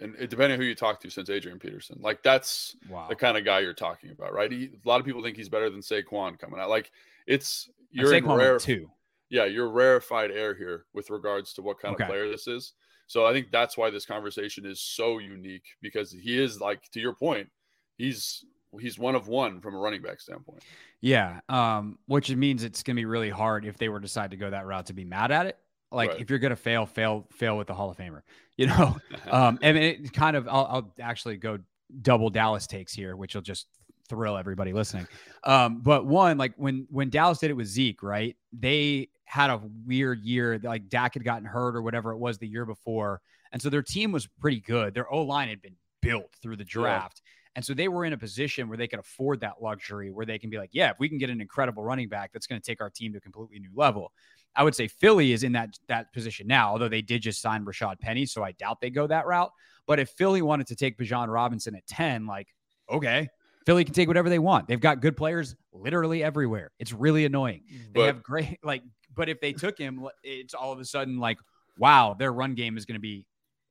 and 0.00 0.14
it, 0.16 0.30
depending 0.30 0.54
on 0.54 0.60
who 0.60 0.66
you 0.66 0.74
talk 0.74 1.00
to, 1.00 1.10
since 1.10 1.30
Adrian 1.30 1.58
Peterson. 1.58 1.98
Like 2.00 2.22
that's 2.22 2.76
wow. 2.88 3.06
the 3.08 3.16
kind 3.16 3.36
of 3.36 3.44
guy 3.44 3.60
you're 3.60 3.74
talking 3.74 4.10
about, 4.10 4.32
right? 4.32 4.50
He, 4.50 4.70
a 4.84 4.88
lot 4.88 5.00
of 5.00 5.06
people 5.06 5.22
think 5.22 5.36
he's 5.36 5.48
better 5.48 5.70
than 5.70 5.80
Saquon 5.80 6.38
coming 6.38 6.60
out. 6.60 6.70
Like 6.70 6.90
it's 7.26 7.68
you're 7.90 8.14
in 8.14 8.26
rare 8.26 8.58
too. 8.58 8.90
Yeah, 9.28 9.44
you're 9.44 9.70
rarefied 9.70 10.32
air 10.32 10.54
here 10.54 10.86
with 10.92 11.10
regards 11.10 11.52
to 11.54 11.62
what 11.62 11.78
kind 11.78 11.94
okay. 11.94 12.04
of 12.04 12.10
player 12.10 12.28
this 12.28 12.48
is. 12.48 12.72
So 13.06 13.26
I 13.26 13.32
think 13.32 13.50
that's 13.50 13.76
why 13.76 13.90
this 13.90 14.06
conversation 14.06 14.64
is 14.64 14.80
so 14.80 15.18
unique 15.18 15.64
because 15.82 16.12
he 16.12 16.40
is 16.40 16.60
like 16.60 16.90
to 16.92 17.00
your 17.00 17.14
point, 17.14 17.48
he's 17.96 18.44
he's 18.78 18.98
one 18.98 19.14
of 19.14 19.28
one 19.28 19.60
from 19.60 19.74
a 19.74 19.78
running 19.78 20.02
back 20.02 20.20
standpoint. 20.20 20.62
Yeah, 21.00 21.40
um, 21.48 21.98
which 22.06 22.30
means 22.34 22.62
it's 22.62 22.82
going 22.82 22.96
to 22.96 23.00
be 23.00 23.06
really 23.06 23.30
hard 23.30 23.64
if 23.64 23.78
they 23.78 23.88
were 23.88 23.98
to 23.98 24.02
decide 24.02 24.30
to 24.32 24.36
go 24.36 24.50
that 24.50 24.66
route 24.66 24.86
to 24.86 24.92
be 24.92 25.04
mad 25.04 25.32
at 25.32 25.46
it. 25.46 25.58
Like 25.90 26.10
right. 26.10 26.20
if 26.20 26.30
you're 26.30 26.38
going 26.38 26.50
to 26.50 26.56
fail, 26.56 26.86
fail, 26.86 27.26
fail 27.32 27.56
with 27.56 27.66
the 27.66 27.74
Hall 27.74 27.90
of 27.90 27.96
Famer, 27.96 28.22
you 28.56 28.66
know. 28.66 28.96
um, 29.30 29.58
and 29.60 29.76
it 29.76 30.12
kind 30.12 30.36
of, 30.36 30.46
I'll, 30.46 30.66
I'll, 30.70 30.94
actually 31.00 31.36
go 31.36 31.58
double 32.02 32.30
Dallas 32.30 32.68
takes 32.68 32.92
here, 32.92 33.16
which 33.16 33.34
will 33.34 33.42
just 33.42 33.66
thrill 34.08 34.36
everybody 34.36 34.72
listening. 34.72 35.08
Um, 35.42 35.80
but 35.80 36.06
one, 36.06 36.38
like 36.38 36.52
when 36.56 36.86
when 36.90 37.10
Dallas 37.10 37.38
did 37.38 37.50
it 37.50 37.54
with 37.54 37.66
Zeke, 37.66 38.02
right? 38.02 38.36
They 38.52 39.08
had 39.24 39.50
a 39.50 39.60
weird 39.86 40.20
year. 40.20 40.60
Like 40.62 40.88
Dak 40.88 41.14
had 41.14 41.24
gotten 41.24 41.44
hurt 41.44 41.74
or 41.74 41.82
whatever 41.82 42.12
it 42.12 42.18
was 42.18 42.38
the 42.38 42.46
year 42.46 42.66
before, 42.66 43.20
and 43.50 43.60
so 43.60 43.68
their 43.68 43.82
team 43.82 44.12
was 44.12 44.28
pretty 44.40 44.60
good. 44.60 44.94
Their 44.94 45.10
O 45.12 45.22
line 45.22 45.48
had 45.48 45.62
been 45.62 45.76
built 46.02 46.30
through 46.40 46.56
the 46.56 46.64
draft. 46.64 47.22
Yeah 47.24 47.30
and 47.56 47.64
so 47.64 47.74
they 47.74 47.88
were 47.88 48.04
in 48.04 48.12
a 48.12 48.18
position 48.18 48.68
where 48.68 48.78
they 48.78 48.86
could 48.86 49.00
afford 49.00 49.40
that 49.40 49.60
luxury, 49.60 50.10
where 50.10 50.24
they 50.24 50.38
can 50.38 50.50
be 50.50 50.58
like, 50.58 50.70
yeah, 50.72 50.90
if 50.90 50.96
we 50.98 51.08
can 51.08 51.18
get 51.18 51.30
an 51.30 51.40
incredible 51.40 51.82
running 51.82 52.08
back, 52.08 52.32
that's 52.32 52.46
going 52.46 52.60
to 52.60 52.64
take 52.64 52.80
our 52.80 52.90
team 52.90 53.12
to 53.12 53.18
a 53.18 53.20
completely 53.20 53.58
new 53.58 53.70
level. 53.74 54.12
I 54.54 54.62
would 54.62 54.74
say 54.74 54.88
Philly 54.88 55.32
is 55.32 55.42
in 55.42 55.52
that 55.52 55.78
that 55.88 56.12
position 56.12 56.46
now, 56.46 56.70
although 56.70 56.88
they 56.88 57.02
did 57.02 57.22
just 57.22 57.40
sign 57.40 57.64
Rashad 57.64 58.00
Penny, 58.00 58.26
so 58.26 58.42
I 58.42 58.52
doubt 58.52 58.80
they 58.80 58.90
go 58.90 59.06
that 59.06 59.26
route. 59.26 59.50
But 59.86 59.98
if 59.98 60.10
Philly 60.10 60.42
wanted 60.42 60.66
to 60.68 60.76
take 60.76 60.98
Bijan 60.98 61.28
Robinson 61.28 61.74
at 61.74 61.86
10, 61.86 62.26
like, 62.26 62.48
okay, 62.88 63.28
Philly 63.66 63.84
can 63.84 63.94
take 63.94 64.08
whatever 64.08 64.28
they 64.28 64.38
want. 64.38 64.68
They've 64.68 64.80
got 64.80 65.00
good 65.00 65.16
players 65.16 65.54
literally 65.72 66.22
everywhere. 66.22 66.70
It's 66.78 66.92
really 66.92 67.24
annoying. 67.24 67.62
Mm, 67.72 67.94
they 67.94 68.02
have 68.02 68.22
great, 68.22 68.58
like, 68.64 68.82
but 69.14 69.28
if 69.28 69.40
they 69.40 69.52
took 69.52 69.78
him, 69.78 70.06
it's 70.22 70.54
all 70.54 70.72
of 70.72 70.80
a 70.80 70.84
sudden 70.84 71.18
like, 71.18 71.38
wow, 71.78 72.14
their 72.18 72.32
run 72.32 72.54
game 72.54 72.76
is 72.76 72.84
going 72.84 72.94
to 72.94 73.00
be 73.00 73.26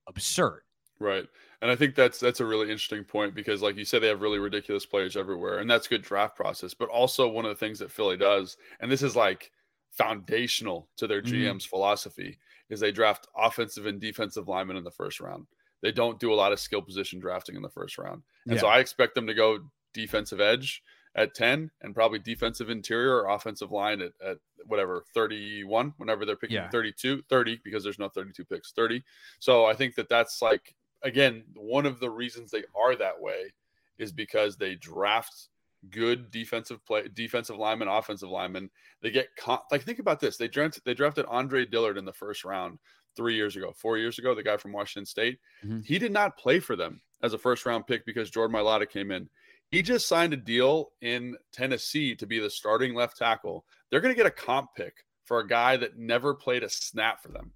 absurd. 0.08 0.62
Right. 1.00 1.26
And 1.62 1.72
I 1.72 1.76
think 1.76 1.96
that's 1.96 2.20
that's 2.20 2.42
a 2.42 2.46
really 2.46 2.70
interesting 2.70 3.04
point 3.04 3.34
because 3.34 3.62
like 3.62 3.78
you 3.78 3.86
said 3.86 4.02
they 4.02 4.08
have 4.08 4.22
really 4.22 4.40
ridiculous 4.40 4.86
players 4.86 5.16
everywhere 5.16 5.60
and 5.60 5.70
that's 5.70 5.88
good 5.88 6.02
draft 6.02 6.36
process. 6.36 6.74
But 6.74 6.90
also 6.90 7.28
one 7.28 7.46
of 7.46 7.50
the 7.50 7.56
things 7.56 7.80
that 7.80 7.92
Philly 7.92 8.18
does 8.18 8.58
and 8.80 8.92
this 8.92 9.02
is 9.02 9.16
like 9.16 9.52
foundational 9.92 10.90
to 10.98 11.08
their 11.08 11.22
GM's 11.22 11.66
mm. 11.66 11.70
philosophy 11.70 12.38
is 12.70 12.80
they 12.80 12.92
draft 12.92 13.28
offensive 13.36 13.86
and 13.86 14.00
defensive 14.00 14.48
linemen 14.48 14.78
in 14.78 14.84
the 14.84 14.92
first 14.92 15.20
round. 15.20 15.48
They 15.82 15.92
don't 15.92 16.20
do 16.20 16.34
a 16.34 16.36
lot 16.36 16.52
of 16.52 16.60
skill 16.60 16.82
position 16.82 17.20
drafting 17.20 17.56
in 17.56 17.62
the 17.62 17.70
first 17.70 17.98
round. 17.98 18.22
And 18.46 18.56
yeah. 18.56 18.62
so 18.62 18.68
I 18.68 18.80
expect 18.80 19.16
them 19.16 19.28
to 19.28 19.34
go 19.34 19.60
defensive 19.94 20.42
edge 20.42 20.84
at 21.16 21.34
10 21.34 21.72
and 21.82 21.96
probably 21.96 22.20
defensive 22.20 22.70
interior 22.70 23.18
or 23.18 23.30
offensive 23.30 23.72
line 23.72 24.02
at, 24.02 24.12
at 24.26 24.38
whatever 24.66 25.04
31 25.14 25.94
whenever 25.98 26.26
they're 26.26 26.36
picking 26.36 26.58
yeah. 26.58 26.70
32 26.70 27.24
30 27.30 27.60
because 27.64 27.84
there's 27.84 27.98
no 28.00 28.10
32 28.10 28.46
picks 28.46 28.72
30 28.74 29.04
so 29.40 29.66
i 29.66 29.74
think 29.74 29.96
that 29.96 30.10
that's 30.10 30.42
like 30.42 30.76
again, 31.04 31.44
one 31.56 31.86
of 31.86 32.00
the 32.00 32.10
reasons 32.10 32.52
they 32.52 32.64
are 32.76 32.96
that 32.96 33.20
way 33.20 33.54
is 33.98 34.12
because 34.12 34.56
they 34.56 34.76
draft 34.76 35.50
good 35.90 36.32
defensive 36.32 36.86
play, 36.86 37.08
defensive 37.14 37.58
linemen, 37.58 37.88
offensive 37.88 38.30
linemen. 38.30 38.70
They 39.02 39.12
get 39.12 39.36
con- 39.38 39.60
like 39.72 39.84
think 39.84 40.00
about 40.00 40.20
this. 40.20 40.38
They 40.38 40.48
drafted 40.48 40.84
they 40.86 40.94
drafted 40.94 41.26
Andre 41.28 41.66
Dillard 41.66 41.98
in 41.98 42.06
the 42.06 42.14
first 42.14 42.44
round 42.44 42.80
three 43.16 43.36
years 43.36 43.56
ago, 43.56 43.74
four 43.76 43.98
years 43.98 44.20
ago. 44.20 44.36
The 44.36 44.44
guy 44.44 44.58
from 44.58 44.74
Washington 44.74 45.06
State. 45.06 45.40
Mm-hmm. 45.66 45.82
He 45.82 46.00
did 46.00 46.12
not 46.12 46.38
play 46.38 46.60
for 46.60 46.76
them 46.76 47.02
as 47.22 47.34
a 47.34 47.38
first 47.38 47.66
round 47.66 47.88
pick 47.88 48.06
because 48.06 48.30
Jordan 48.30 48.56
Mailata 48.56 48.90
came 48.90 49.12
in. 49.12 49.30
He 49.72 49.82
just 49.82 50.08
signed 50.08 50.34
a 50.34 50.38
deal 50.38 50.92
in 51.02 51.36
Tennessee 51.54 52.16
to 52.16 52.26
be 52.26 52.40
the 52.40 52.50
starting 52.50 52.96
left 52.96 53.18
tackle. 53.18 53.66
They're 53.90 54.02
going 54.02 54.14
to 54.14 54.18
get 54.18 54.26
a 54.26 54.32
comp 54.32 54.70
pick 54.76 55.06
for 55.26 55.40
a 55.40 55.48
guy 55.48 55.78
that 55.78 55.98
never 55.98 56.34
played 56.34 56.64
a 56.64 56.70
snap 56.70 57.22
for 57.22 57.30
them 57.30 57.52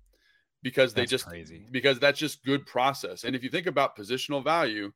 because 0.64 0.94
they 0.94 1.02
that's 1.02 1.12
just 1.12 1.28
crazy 1.28 1.68
because 1.70 2.00
that's 2.00 2.18
just 2.18 2.44
good 2.44 2.66
process. 2.66 3.26
And 3.26 3.36
if 3.36 3.44
you 3.44 3.50
think 3.50 3.68
about 3.68 3.96
positional 3.96 4.44
value, 4.44 4.92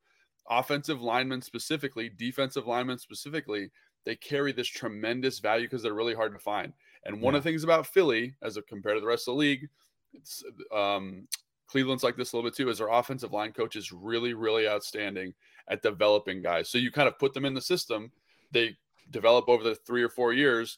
offensive 0.49 1.01
linemen 1.01 1.41
specifically, 1.41 2.09
defensive 2.09 2.65
linemen 2.65 2.97
specifically, 2.97 3.69
they 4.05 4.15
carry 4.15 4.53
this 4.53 4.67
tremendous 4.67 5.39
value 5.39 5.67
because 5.67 5.83
they're 5.83 5.93
really 5.93 6.15
hard 6.15 6.33
to 6.33 6.39
find. 6.39 6.73
And 7.03 7.21
one 7.21 7.33
yeah. 7.33 7.37
of 7.39 7.43
the 7.43 7.49
things 7.49 7.63
about 7.63 7.85
Philly, 7.85 8.33
as 8.41 8.57
a 8.57 8.61
compared 8.61 8.95
to 8.95 9.01
the 9.01 9.07
rest 9.07 9.27
of 9.27 9.33
the 9.33 9.39
league, 9.39 9.69
it's 10.13 10.43
um, 10.73 11.27
Cleveland's 11.67 12.03
like 12.03 12.15
this 12.15 12.31
a 12.31 12.35
little 12.35 12.49
bit 12.49 12.55
too, 12.55 12.69
is 12.69 12.77
their 12.77 12.87
offensive 12.87 13.33
line 13.33 13.51
coach 13.51 13.75
is 13.75 13.91
really, 13.91 14.33
really 14.33 14.67
outstanding 14.67 15.33
at 15.67 15.81
developing 15.81 16.41
guys. 16.41 16.69
So 16.69 16.77
you 16.77 16.91
kind 16.91 17.09
of 17.09 17.19
put 17.19 17.33
them 17.33 17.45
in 17.45 17.53
the 17.53 17.61
system, 17.61 18.11
they 18.51 18.77
develop 19.11 19.47
over 19.47 19.63
the 19.63 19.75
three 19.75 20.03
or 20.03 20.09
four 20.09 20.33
years 20.33 20.77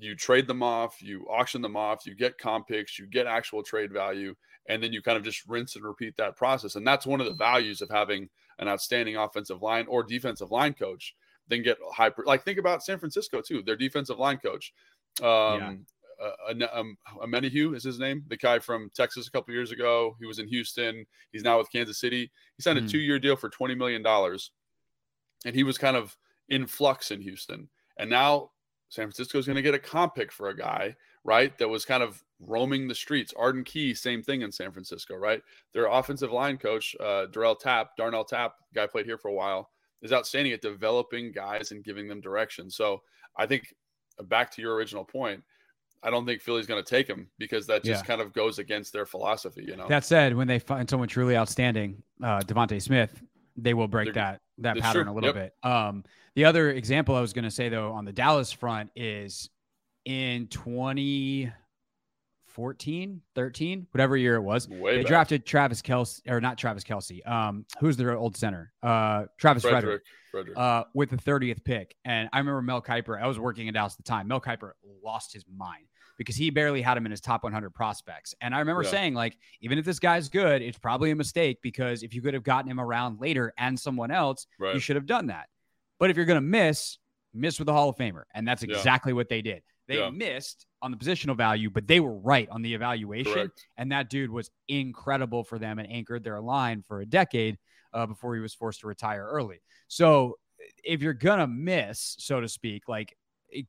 you 0.00 0.16
trade 0.16 0.46
them 0.46 0.62
off, 0.62 1.02
you 1.02 1.26
auction 1.30 1.60
them 1.60 1.76
off, 1.76 2.06
you 2.06 2.14
get 2.14 2.38
comp 2.38 2.68
picks, 2.68 2.98
you 2.98 3.06
get 3.06 3.26
actual 3.26 3.62
trade 3.62 3.92
value, 3.92 4.34
and 4.68 4.82
then 4.82 4.92
you 4.92 5.02
kind 5.02 5.18
of 5.18 5.22
just 5.22 5.46
rinse 5.46 5.76
and 5.76 5.84
repeat 5.84 6.16
that 6.16 6.36
process. 6.36 6.74
And 6.74 6.86
that's 6.86 7.06
one 7.06 7.20
of 7.20 7.26
the 7.26 7.34
values 7.34 7.82
of 7.82 7.90
having 7.90 8.28
an 8.58 8.68
outstanding 8.68 9.16
offensive 9.16 9.62
line 9.62 9.86
or 9.88 10.02
defensive 10.02 10.50
line 10.50 10.72
coach. 10.72 11.14
Then 11.48 11.62
get 11.62 11.78
hyper 11.92 12.24
like 12.26 12.44
think 12.44 12.58
about 12.58 12.84
San 12.84 12.98
Francisco 12.98 13.40
too. 13.40 13.62
Their 13.62 13.76
defensive 13.76 14.18
line 14.18 14.38
coach, 14.38 14.72
um, 15.20 15.84
yeah. 16.20 16.64
uh, 16.64 16.80
um, 16.80 16.96
is 17.74 17.82
his 17.82 17.98
name, 17.98 18.22
the 18.28 18.36
guy 18.36 18.60
from 18.60 18.88
Texas 18.94 19.26
a 19.26 19.30
couple 19.32 19.52
years 19.52 19.72
ago. 19.72 20.16
He 20.20 20.26
was 20.26 20.38
in 20.38 20.46
Houston. 20.46 21.04
He's 21.32 21.42
now 21.42 21.58
with 21.58 21.70
Kansas 21.72 21.98
City. 21.98 22.30
He 22.56 22.62
signed 22.62 22.78
mm. 22.78 22.82
a 22.82 22.84
hmm. 22.84 22.90
two-year 22.90 23.18
deal 23.18 23.34
for 23.34 23.48
twenty 23.48 23.74
million 23.74 24.00
dollars, 24.00 24.52
and 25.44 25.54
he 25.56 25.64
was 25.64 25.76
kind 25.76 25.96
of 25.96 26.16
in 26.48 26.68
flux 26.68 27.10
in 27.10 27.20
Houston. 27.20 27.68
And 27.98 28.08
now 28.08 28.50
San 28.90 29.06
Francisco 29.06 29.38
is 29.38 29.46
going 29.46 29.56
to 29.56 29.62
get 29.62 29.74
a 29.74 29.78
comp 29.78 30.16
pick 30.16 30.30
for 30.30 30.48
a 30.48 30.56
guy, 30.56 30.94
right? 31.24 31.56
That 31.58 31.68
was 31.68 31.84
kind 31.84 32.02
of 32.02 32.22
roaming 32.40 32.88
the 32.88 32.94
streets. 32.94 33.32
Arden 33.36 33.64
Key, 33.64 33.94
same 33.94 34.22
thing 34.22 34.42
in 34.42 34.50
San 34.50 34.72
Francisco, 34.72 35.14
right? 35.14 35.40
Their 35.72 35.86
offensive 35.86 36.32
line 36.32 36.58
coach, 36.58 36.96
uh, 36.98 37.26
Darryl 37.30 37.58
Tapp, 37.58 37.96
Darnell 37.96 38.24
Tapp, 38.24 38.54
guy 38.74 38.86
played 38.86 39.06
here 39.06 39.16
for 39.18 39.28
a 39.28 39.34
while, 39.34 39.70
is 40.02 40.12
outstanding 40.12 40.52
at 40.52 40.60
developing 40.60 41.30
guys 41.30 41.70
and 41.70 41.84
giving 41.84 42.08
them 42.08 42.20
direction. 42.20 42.68
So 42.68 43.02
I 43.36 43.46
think 43.46 43.74
uh, 44.18 44.24
back 44.24 44.50
to 44.52 44.62
your 44.62 44.74
original 44.74 45.04
point, 45.04 45.42
I 46.02 46.10
don't 46.10 46.26
think 46.26 46.40
Philly's 46.40 46.66
going 46.66 46.82
to 46.82 46.88
take 46.88 47.06
him 47.06 47.28
because 47.38 47.66
that 47.66 47.84
just 47.84 48.02
yeah. 48.02 48.06
kind 48.06 48.20
of 48.20 48.32
goes 48.32 48.58
against 48.58 48.92
their 48.92 49.06
philosophy. 49.06 49.64
You 49.68 49.76
know. 49.76 49.86
That 49.86 50.04
said, 50.04 50.34
when 50.34 50.48
they 50.48 50.58
find 50.58 50.88
someone 50.88 51.08
truly 51.08 51.36
outstanding, 51.36 52.02
uh, 52.22 52.40
DeVonta 52.40 52.80
Smith, 52.80 53.22
they 53.62 53.74
will 53.74 53.88
break 53.88 54.14
that 54.14 54.40
that 54.58 54.78
pattern 54.78 55.04
true. 55.04 55.12
a 55.12 55.14
little 55.14 55.34
yep. 55.34 55.54
bit. 55.62 55.68
Um, 55.68 56.04
the 56.34 56.44
other 56.44 56.70
example 56.70 57.14
I 57.14 57.20
was 57.20 57.32
going 57.32 57.44
to 57.44 57.50
say 57.50 57.68
though 57.68 57.92
on 57.92 58.04
the 58.04 58.12
Dallas 58.12 58.52
front 58.52 58.90
is 58.94 59.50
in 60.04 60.46
2014, 60.48 63.22
13, 63.34 63.86
whatever 63.90 64.16
year 64.16 64.36
it 64.36 64.42
was, 64.42 64.68
Way 64.68 64.96
they 64.96 65.02
back. 65.02 65.08
drafted 65.08 65.46
Travis 65.46 65.82
Kelce 65.82 66.20
or 66.28 66.40
not 66.40 66.58
Travis 66.58 66.84
Kelce. 66.84 67.26
Um, 67.28 67.64
who's 67.80 67.96
their 67.96 68.16
old 68.16 68.36
center? 68.36 68.72
Uh, 68.82 69.24
Travis 69.38 69.62
Frederick. 69.62 70.02
Frederick. 70.30 70.56
Uh, 70.56 70.84
with 70.94 71.10
the 71.10 71.16
30th 71.16 71.64
pick. 71.64 71.96
And 72.04 72.28
I 72.32 72.38
remember 72.38 72.62
Mel 72.62 72.80
Kiper, 72.80 73.20
I 73.20 73.26
was 73.26 73.38
working 73.38 73.66
in 73.66 73.74
Dallas 73.74 73.94
at 73.94 73.98
the 73.98 74.04
time. 74.04 74.28
Mel 74.28 74.40
Kiper 74.40 74.72
lost 75.02 75.32
his 75.32 75.44
mind 75.56 75.86
because 76.20 76.36
he 76.36 76.50
barely 76.50 76.82
had 76.82 76.98
him 76.98 77.06
in 77.06 77.10
his 77.10 77.22
top 77.22 77.42
100 77.44 77.70
prospects. 77.70 78.34
And 78.42 78.54
I 78.54 78.58
remember 78.58 78.82
yeah. 78.82 78.90
saying, 78.90 79.14
like, 79.14 79.38
even 79.62 79.78
if 79.78 79.86
this 79.86 79.98
guy's 79.98 80.28
good, 80.28 80.60
it's 80.60 80.76
probably 80.76 81.12
a 81.12 81.16
mistake 81.16 81.60
because 81.62 82.02
if 82.02 82.12
you 82.12 82.20
could 82.20 82.34
have 82.34 82.42
gotten 82.42 82.70
him 82.70 82.78
around 82.78 83.22
later 83.22 83.54
and 83.56 83.80
someone 83.80 84.10
else, 84.10 84.46
right. 84.58 84.74
you 84.74 84.80
should 84.80 84.96
have 84.96 85.06
done 85.06 85.28
that. 85.28 85.46
But 85.98 86.10
if 86.10 86.18
you're 86.18 86.26
going 86.26 86.36
to 86.36 86.42
miss, 86.42 86.98
miss 87.32 87.58
with 87.58 87.64
the 87.64 87.72
Hall 87.72 87.88
of 87.88 87.96
Famer. 87.96 88.24
And 88.34 88.46
that's 88.46 88.62
exactly 88.62 89.12
yeah. 89.12 89.16
what 89.16 89.30
they 89.30 89.40
did. 89.40 89.62
They 89.88 89.96
yeah. 89.96 90.10
missed 90.10 90.66
on 90.82 90.90
the 90.90 90.98
positional 90.98 91.38
value, 91.38 91.70
but 91.70 91.86
they 91.86 92.00
were 92.00 92.18
right 92.18 92.46
on 92.50 92.60
the 92.60 92.74
evaluation. 92.74 93.32
Correct. 93.32 93.66
And 93.78 93.90
that 93.90 94.10
dude 94.10 94.28
was 94.28 94.50
incredible 94.68 95.42
for 95.42 95.58
them 95.58 95.78
and 95.78 95.90
anchored 95.90 96.22
their 96.22 96.42
line 96.42 96.84
for 96.86 97.00
a 97.00 97.06
decade 97.06 97.56
uh, 97.94 98.04
before 98.04 98.34
he 98.34 98.42
was 98.42 98.52
forced 98.52 98.80
to 98.80 98.88
retire 98.88 99.26
early. 99.26 99.62
So 99.88 100.36
if 100.84 101.00
you're 101.00 101.14
going 101.14 101.38
to 101.38 101.46
miss, 101.46 102.16
so 102.18 102.42
to 102.42 102.48
speak, 102.48 102.90
like 102.90 103.16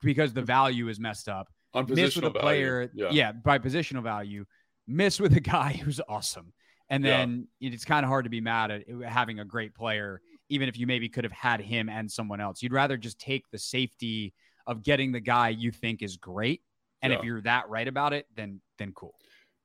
because 0.01 0.33
the 0.33 0.41
value 0.41 0.89
is 0.89 0.99
messed 0.99 1.29
up, 1.29 1.47
miss 1.88 2.15
with 2.15 2.25
a 2.25 2.31
player, 2.31 2.91
yeah. 2.93 3.10
yeah, 3.12 3.31
by 3.31 3.60
positional 3.60 4.03
value, 4.03 4.45
miss 4.88 5.19
with 5.19 5.36
a 5.36 5.39
guy 5.39 5.73
who's 5.84 6.01
awesome. 6.07 6.53
And 6.89 7.05
then 7.05 7.47
yeah. 7.62 7.71
it's 7.71 7.86
kind 7.86 8.03
of 8.03 8.10
hard 8.10 8.25
to 8.25 8.29
be 8.29 8.41
mad 8.41 8.69
at 8.69 8.84
having 9.05 9.39
a 9.39 9.45
great 9.45 9.73
player 9.73 10.21
even 10.51 10.67
if 10.67 10.77
you 10.77 10.86
maybe 10.86 11.07
could 11.07 11.23
have 11.23 11.31
had 11.31 11.62
him 11.62 11.88
and 11.88 12.12
someone 12.12 12.41
else. 12.41 12.62
You'd 12.62 12.73
rather 12.73 12.97
just 12.97 13.17
take 13.17 13.49
the 13.51 13.57
safety 13.57 14.34
of 14.67 14.84
getting 14.84 15.13
the 15.13 15.21
guy 15.21 15.49
you 15.49 15.71
think 15.71 16.03
is 16.03 16.17
great. 16.17 16.62
And 17.01 17.12
yeah. 17.12 17.19
if 17.19 17.25
you're 17.25 17.41
that 17.43 17.69
right 17.69 17.88
about 17.88 18.13
it, 18.13 18.27
then 18.36 18.62
then 18.77 18.91
cool. 18.93 19.15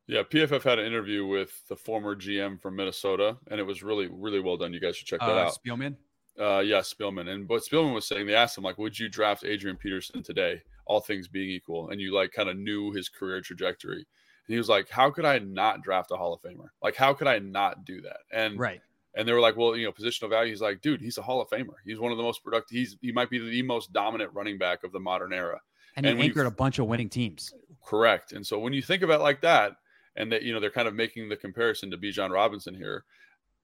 Yeah, 0.07 0.23
PFF 0.23 0.62
had 0.62 0.79
an 0.79 0.87
interview 0.87 1.27
with 1.27 1.66
the 1.69 1.75
former 1.75 2.14
GM 2.14 2.61
from 2.61 2.77
Minnesota, 2.77 3.37
and 3.51 3.59
it 3.59 3.64
was 3.64 3.83
really, 3.83 4.07
really 4.07 4.38
well 4.38 4.57
done. 4.57 4.73
You 4.73 4.81
guys 4.81 4.97
should 4.97 5.09
check 5.09 5.19
that 5.19 5.29
uh, 5.29 5.47
out. 5.47 5.59
Spielman. 5.59 5.97
Uh, 6.38 6.61
yeah, 6.61 6.79
Spielman. 6.79 7.29
And 7.29 7.49
what 7.49 7.62
Spielman 7.64 7.92
was 7.92 8.07
saying, 8.07 8.27
they 8.27 8.37
asked 8.37 8.57
him 8.57 8.62
like, 8.62 8.79
"Would 8.79 8.97
you 8.97 9.09
draft 9.09 9.45
Adrian 9.45 9.77
Peterson 9.77 10.23
today, 10.23 10.62
all 10.87 11.01
things 11.01 11.29
being 11.29 11.51
equal?" 11.51 11.90
And 11.90 12.01
you 12.01 12.14
like 12.14 12.33
kind 12.33 12.49
of 12.49 12.57
knew 12.57 12.92
his 12.92 13.09
career 13.09 13.40
trajectory. 13.40 14.07
And 14.46 14.55
he 14.55 14.57
was 14.57 14.68
like, 14.68 14.88
"How 14.88 15.11
could 15.11 15.25
I 15.25 15.38
not 15.38 15.83
draft 15.83 16.11
a 16.11 16.16
Hall 16.16 16.33
of 16.33 16.40
Famer? 16.40 16.68
Like, 16.83 16.96
how 16.96 17.12
could 17.14 17.27
I 17.27 17.38
not 17.38 17.85
do 17.85 18.01
that?" 18.03 18.20
And 18.33 18.59
right. 18.59 18.81
And 19.14 19.27
they 19.27 19.33
were 19.33 19.40
like, 19.40 19.57
"Well, 19.57 19.77
you 19.77 19.87
know, 19.87 19.92
positional 19.92 20.29
value." 20.29 20.51
He's 20.51 20.61
like, 20.61 20.83
"Dude, 20.83 21.01
he's 21.01 21.18
a 21.18 21.22
Hall 21.22 21.40
of 21.40 21.49
Famer. 21.49 21.75
He's 21.85 21.99
one 21.99 22.12
of 22.12 22.18
the 22.18 22.25
most 22.25 22.44
productive. 22.44 22.77
He's 22.77 22.96
he 23.01 23.12
might 23.12 23.31
be 23.31 23.38
the 23.38 23.62
most 23.62 23.92
dominant 23.92 24.33
running 24.35 24.59
back 24.59 24.85
of 24.85 24.92
the 24.92 25.01
modern 25.01 25.33
era." 25.33 25.61
And 25.96 26.05
he 26.05 26.12
anchored 26.12 26.42
you, 26.42 26.49
a 26.49 26.51
bunch 26.51 26.79
of 26.79 26.87
winning 26.87 27.09
teams. 27.09 27.55
Correct. 27.83 28.33
And 28.33 28.46
so 28.46 28.59
when 28.59 28.75
you 28.75 28.83
think 28.83 29.03
about 29.03 29.22
like 29.22 29.40
that, 29.40 29.77
and 30.16 30.31
that 30.33 30.42
you 30.42 30.53
know 30.53 30.61
they're 30.61 30.70
kind 30.70 30.88
of 30.88 30.94
making 30.94 31.29
the 31.29 31.37
comparison 31.37 31.90
to 31.90 31.96
Bijan 31.96 32.31
Robinson 32.31 32.75
here, 32.75 33.05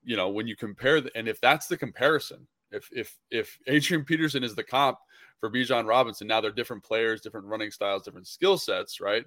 you 0.05 0.17
know, 0.17 0.29
when 0.29 0.47
you 0.47 0.57
compare 0.57 1.01
the, 1.01 1.11
and 1.15 1.29
if 1.29 1.41
that's 1.41 1.67
the 1.67 1.77
comparison, 1.77 2.47
if 2.73 2.89
if 2.93 3.19
if 3.31 3.59
Adrian 3.67 4.05
Peterson 4.05 4.43
is 4.43 4.55
the 4.55 4.65
comp 4.65 4.99
for 5.39 5.51
Bijan 5.51 5.87
Robinson, 5.87 6.27
now 6.27 6.41
they're 6.41 6.51
different 6.51 6.83
players, 6.83 7.21
different 7.21 7.47
running 7.47 7.71
styles, 7.71 8.03
different 8.03 8.27
skill 8.27 8.59
sets, 8.59 9.01
right? 9.01 9.25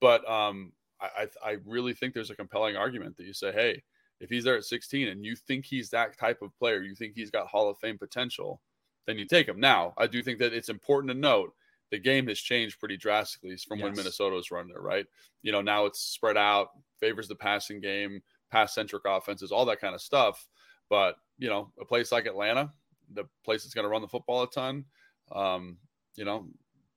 But 0.00 0.28
um, 0.28 0.72
I 1.00 1.28
I 1.44 1.56
really 1.64 1.94
think 1.94 2.14
there's 2.14 2.30
a 2.30 2.36
compelling 2.36 2.76
argument 2.76 3.16
that 3.16 3.26
you 3.26 3.32
say, 3.32 3.52
hey, 3.52 3.82
if 4.20 4.30
he's 4.30 4.44
there 4.44 4.56
at 4.56 4.64
16 4.64 5.08
and 5.08 5.24
you 5.24 5.36
think 5.36 5.64
he's 5.64 5.90
that 5.90 6.18
type 6.18 6.42
of 6.42 6.56
player, 6.58 6.82
you 6.82 6.94
think 6.94 7.14
he's 7.14 7.30
got 7.30 7.46
Hall 7.46 7.70
of 7.70 7.78
Fame 7.78 7.98
potential, 7.98 8.60
then 9.06 9.18
you 9.18 9.26
take 9.26 9.48
him. 9.48 9.60
Now, 9.60 9.94
I 9.96 10.06
do 10.06 10.22
think 10.22 10.38
that 10.38 10.52
it's 10.52 10.68
important 10.68 11.12
to 11.12 11.18
note 11.18 11.52
the 11.90 11.98
game 11.98 12.26
has 12.28 12.38
changed 12.38 12.78
pretty 12.78 12.96
drastically 12.96 13.56
from 13.56 13.78
yes. 13.78 13.84
when 13.84 13.96
Minnesota 13.96 14.34
was 14.36 14.50
running 14.50 14.74
it, 14.74 14.82
right? 14.82 15.06
You 15.42 15.52
know, 15.52 15.60
now 15.60 15.86
it's 15.86 16.00
spread 16.00 16.36
out, 16.36 16.70
favors 17.00 17.28
the 17.28 17.34
passing 17.34 17.80
game, 17.80 18.20
pass 18.50 18.74
centric 18.74 19.02
offenses, 19.06 19.52
all 19.52 19.64
that 19.66 19.80
kind 19.80 19.94
of 19.94 20.02
stuff. 20.02 20.46
But, 20.90 21.16
you 21.38 21.48
know, 21.48 21.72
a 21.80 21.84
place 21.84 22.12
like 22.12 22.26
Atlanta, 22.26 22.72
the 23.12 23.24
place 23.44 23.62
that's 23.62 23.74
going 23.74 23.84
to 23.84 23.88
run 23.88 24.02
the 24.02 24.08
football 24.08 24.42
a 24.42 24.50
ton. 24.50 24.84
Um, 25.32 25.78
you 26.16 26.24
know, 26.24 26.48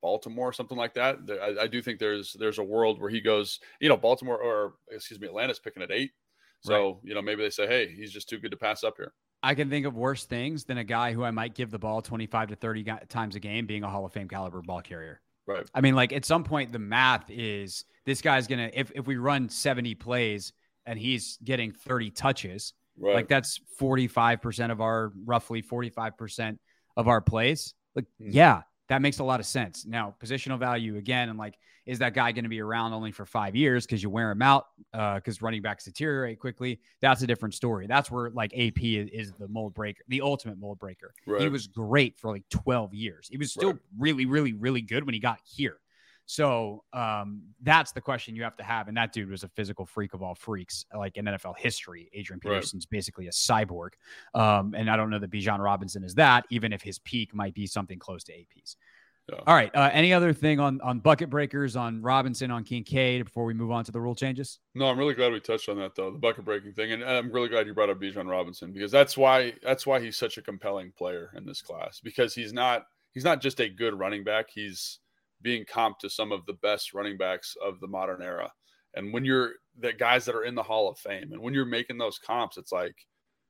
Baltimore, 0.02 0.52
something 0.54 0.78
like 0.78 0.94
that. 0.96 1.18
I, 1.30 1.64
I, 1.64 1.68
do 1.68 1.82
think 1.82 2.00
there's 2.00 2.34
there's 2.40 2.58
a 2.58 2.64
world 2.64 3.00
where 3.00 3.10
he 3.10 3.22
goes. 3.22 3.60
You 3.80 3.90
know, 3.90 3.98
Baltimore 3.98 4.42
or 4.42 4.74
excuse 4.90 5.20
me, 5.20 5.28
Atlanta's 5.28 5.60
picking 5.60 5.84
at 5.84 5.92
eight. 5.92 6.12
So 6.62 6.74
right. 6.74 6.96
you 7.04 7.14
know, 7.14 7.22
maybe 7.22 7.44
they 7.44 7.50
say, 7.50 7.68
hey, 7.68 7.88
he's 7.88 8.12
just 8.12 8.30
too 8.30 8.38
good 8.38 8.52
to 8.52 8.58
pass 8.58 8.84
up 8.84 8.96
here. 8.98 9.14
I 9.44 9.56
can 9.56 9.70
think 9.70 9.86
of 9.86 9.96
worse 9.96 10.26
things 10.26 10.66
than 10.66 10.78
a 10.78 10.84
guy 10.84 11.14
who 11.14 11.24
I 11.24 11.32
might 11.32 11.56
give 11.56 11.72
the 11.72 11.80
ball 11.80 12.02
25 12.02 12.50
to 12.50 12.56
30 12.56 12.84
times 13.10 13.36
a 13.36 13.40
game 13.40 13.66
being 13.66 13.84
a 13.84 13.90
Hall 13.90 14.06
of 14.06 14.14
Fame 14.14 14.28
caliber 14.28 14.62
ball 14.62 14.82
carrier. 14.82 15.20
Right. 15.48 15.68
I 15.74 15.82
mean, 15.82 15.96
like 15.96 16.14
at 16.14 16.26
some 16.26 16.44
point, 16.44 16.72
the 16.72 16.80
math 16.80 17.26
is 17.30 17.86
this 18.06 18.22
guy's 18.22 18.48
gonna 18.48 18.70
if 18.74 18.92
if 18.96 19.08
we 19.08 19.18
run 19.18 19.50
70 19.50 19.96
plays 19.96 20.54
and 20.86 20.98
he's 20.98 21.38
getting 21.44 21.72
30 21.72 22.12
touches, 22.12 22.74
Right. 22.98 23.16
Like 23.16 23.28
that's 23.28 23.60
45% 23.80 24.72
of 24.72 24.82
our 24.82 25.12
roughly 25.26 25.62
45% 25.62 26.58
of 26.98 27.08
our 27.08 27.22
plays. 27.22 27.74
Like, 27.96 28.06
mm. 28.22 28.34
yeah, 28.34 28.62
that 28.90 29.02
makes 29.02 29.20
a 29.20 29.24
lot 29.24 29.40
of 29.40 29.46
sense. 29.46 29.86
Now, 29.86 30.16
positional 30.22 30.60
value 30.60 30.98
again, 30.98 31.30
and 31.30 31.40
like, 31.40 31.56
is 31.86 32.00
that 32.00 32.14
guy 32.14 32.32
going 32.32 32.44
to 32.44 32.50
be 32.50 32.62
around 32.62 32.94
only 32.94 33.12
for 33.12 33.26
five 33.26 33.56
years 33.56 33.86
because 33.86 34.04
you 34.04 34.10
wear 34.10 34.30
him 34.32 34.42
out 34.42 34.66
because 34.92 35.38
uh, 35.38 35.46
running 35.46 35.62
backs 35.62 35.86
deteriorate 35.86 36.40
quickly? 36.40 36.80
That's 37.02 37.22
a 37.22 37.28
different 37.28 37.56
story. 37.56 37.88
That's 37.88 38.12
where 38.12 38.30
like 38.30 38.54
AP 38.54 38.84
is, 38.84 39.10
is 39.12 39.34
the 39.40 39.48
mold 39.48 39.74
breaker, 39.74 40.04
the 40.08 40.22
ultimate 40.22 40.60
mold 40.60 40.78
breaker. 40.78 41.14
Right. 41.26 41.42
He 41.42 41.50
was 41.50 41.68
great 41.68 42.20
for 42.20 42.32
like 42.32 42.44
12 42.50 42.94
years. 42.94 43.28
He 43.32 43.38
was 43.38 43.52
still 43.52 43.72
right. 43.72 43.82
really, 43.98 44.26
really, 44.26 44.54
really 44.54 44.82
good 44.82 45.06
when 45.06 45.14
he 45.14 45.20
got 45.20 45.40
here. 45.44 45.78
So 46.32 46.86
um, 46.94 47.42
that's 47.62 47.92
the 47.92 48.00
question 48.00 48.38
you 48.38 48.44
have 48.44 48.56
to 48.56 48.64
have. 48.64 48.88
And 48.88 48.96
that 48.96 49.12
dude 49.12 49.30
was 49.30 49.44
a 49.44 49.50
physical 49.50 49.86
freak 49.86 50.14
of 50.14 50.24
all 50.24 50.34
freaks, 50.34 50.86
like 50.96 51.18
in 51.18 51.26
NFL 51.26 51.58
history. 51.58 52.10
Adrian 52.14 52.40
Peterson's 52.40 52.86
right. 52.86 52.98
basically 52.98 53.28
a 53.28 53.32
cyborg. 53.32 53.90
Um, 54.34 54.74
and 54.74 54.90
I 54.90 54.96
don't 54.96 55.10
know 55.10 55.20
that 55.20 55.30
Bijan 55.30 55.60
Robinson 55.60 56.06
is 56.06 56.16
that, 56.16 56.46
even 56.50 56.72
if 56.72 56.82
his 56.82 57.00
peak 57.00 57.36
might 57.36 57.54
be 57.54 57.68
something 57.68 58.00
close 58.00 58.24
to 58.24 58.32
AP's. 58.32 58.78
Yeah. 59.30 59.40
All 59.46 59.54
right. 59.54 59.76
Uh, 59.76 59.90
any 59.92 60.14
other 60.14 60.32
thing 60.32 60.62
on 60.62 60.80
on 60.80 61.02
bucket 61.02 61.30
breakers, 61.30 61.76
on 61.76 62.02
Robinson, 62.02 62.50
on 62.50 62.64
Kincaid 62.64 63.26
before 63.26 63.44
we 63.44 63.54
move 63.54 63.72
on 63.72 63.84
to 63.84 63.92
the 63.92 64.00
rule 64.00 64.16
changes? 64.16 64.60
No, 64.74 64.86
I'm 64.86 64.98
really 64.98 65.14
glad 65.14 65.34
we 65.34 65.42
touched 65.42 65.68
on 65.68 65.78
that 65.80 65.96
though, 65.96 66.12
the 66.12 66.18
bucket 66.18 66.46
breaking 66.46 66.72
thing, 66.74 66.94
and 66.94 67.04
I'm 67.04 67.30
really 67.30 67.50
glad 67.50 67.68
you 67.68 67.74
brought 67.74 67.90
up 67.90 68.00
Bijan 68.00 68.30
Robinson 68.30 68.72
because 68.72 68.90
that's 68.90 69.18
why 69.18 69.54
that's 69.62 69.86
why 69.86 70.00
he's 70.00 70.16
such 70.16 70.38
a 70.38 70.42
compelling 70.42 70.94
player 70.98 71.32
in 71.36 71.46
this 71.46 71.62
class 71.62 72.00
because 72.02 72.34
he's 72.34 72.54
not 72.54 72.86
he's 73.12 73.26
not 73.26 73.42
just 73.42 73.60
a 73.60 73.68
good 73.68 74.00
running 74.00 74.24
back. 74.24 74.48
He's 74.50 75.00
being 75.42 75.66
comped 75.66 76.00
to 76.00 76.10
some 76.10 76.32
of 76.32 76.46
the 76.46 76.54
best 76.54 76.94
running 76.94 77.18
backs 77.18 77.56
of 77.64 77.80
the 77.80 77.88
modern 77.88 78.22
era. 78.22 78.52
And 78.94 79.14
when 79.14 79.26
you're 79.26 79.54
the 79.80 79.94
guys 79.94 80.26
that 80.26 80.36
are 80.36 80.44
in 80.44 80.56
the 80.56 80.64
Hall 80.64 80.90
of 80.90 80.98
Fame, 80.98 81.32
and 81.32 81.42
when 81.42 81.54
you're 81.54 81.66
making 81.66 81.98
those 81.98 82.20
comps, 82.20 82.58
it's 82.58 82.72
like, 82.72 82.96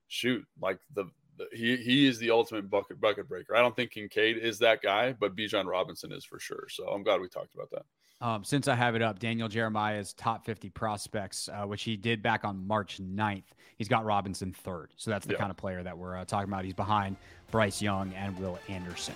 shoot, 0.07 0.45
like 0.61 0.79
the, 0.93 1.05
the 1.37 1.47
he 1.51 1.77
he 1.77 2.07
is 2.07 2.19
the 2.19 2.31
ultimate 2.31 2.69
bucket 2.69 3.01
bucket 3.01 3.27
breaker. 3.27 3.55
I 3.55 3.61
don't 3.61 3.75
think 3.75 3.91
Kincaid 3.91 4.37
is 4.37 4.59
that 4.59 4.81
guy, 4.81 5.13
but 5.13 5.35
Bijan 5.35 5.65
Robinson 5.65 6.11
is 6.11 6.25
for 6.25 6.39
sure. 6.39 6.67
So 6.69 6.87
I'm 6.87 7.03
glad 7.03 7.21
we 7.21 7.29
talked 7.29 7.55
about 7.55 7.71
that. 7.71 7.83
Um, 8.21 8.43
since 8.43 8.67
I 8.67 8.75
have 8.75 8.95
it 8.95 9.01
up, 9.01 9.17
Daniel 9.17 9.47
Jeremiah's 9.47 10.13
top 10.13 10.45
50 10.45 10.69
prospects, 10.69 11.49
uh, 11.49 11.65
which 11.65 11.81
he 11.81 11.97
did 11.97 12.21
back 12.21 12.45
on 12.45 12.67
March 12.67 13.01
9th, 13.01 13.45
he's 13.77 13.87
got 13.87 14.05
Robinson 14.05 14.53
third. 14.53 14.91
So 14.95 15.09
that's 15.09 15.25
the 15.25 15.33
yeah. 15.33 15.39
kind 15.39 15.49
of 15.49 15.57
player 15.57 15.81
that 15.81 15.97
we're 15.97 16.15
uh, 16.15 16.25
talking 16.25 16.47
about. 16.47 16.63
He's 16.63 16.75
behind 16.75 17.15
Bryce 17.49 17.81
Young 17.81 18.13
and 18.13 18.37
Will 18.37 18.59
Anderson. 18.69 19.15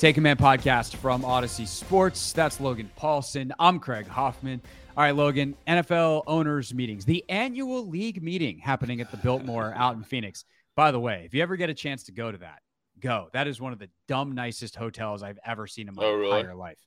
Take 0.00 0.14
Command 0.14 0.38
podcast 0.38 0.96
from 0.96 1.20
Audacy 1.24 1.66
Sports. 1.66 2.32
That's 2.32 2.58
Logan 2.58 2.90
Paulsen. 2.98 3.50
I'm 3.58 3.78
Craig 3.78 4.06
Hoffman. 4.06 4.62
All 4.96 5.04
right, 5.04 5.14
Logan, 5.14 5.54
NFL 5.68 6.22
owners 6.26 6.72
meetings, 6.72 7.04
the 7.04 7.22
annual 7.28 7.86
league 7.86 8.22
meeting 8.22 8.56
happening 8.56 9.02
at 9.02 9.10
the 9.10 9.18
Biltmore 9.18 9.74
out 9.76 9.96
in 9.96 10.02
Phoenix. 10.02 10.46
By 10.74 10.90
the 10.90 10.98
way, 10.98 11.24
if 11.26 11.34
you 11.34 11.42
ever 11.42 11.54
get 11.56 11.68
a 11.68 11.74
chance 11.74 12.04
to 12.04 12.12
go 12.12 12.32
to 12.32 12.38
that, 12.38 12.60
go. 12.98 13.28
That 13.34 13.46
is 13.46 13.60
one 13.60 13.74
of 13.74 13.78
the 13.78 13.90
dumb 14.08 14.32
nicest 14.32 14.74
hotels 14.74 15.22
I've 15.22 15.38
ever 15.44 15.66
seen 15.66 15.86
in 15.86 15.94
my 15.94 16.02
oh, 16.02 16.14
really? 16.14 16.38
entire 16.38 16.54
life. 16.54 16.78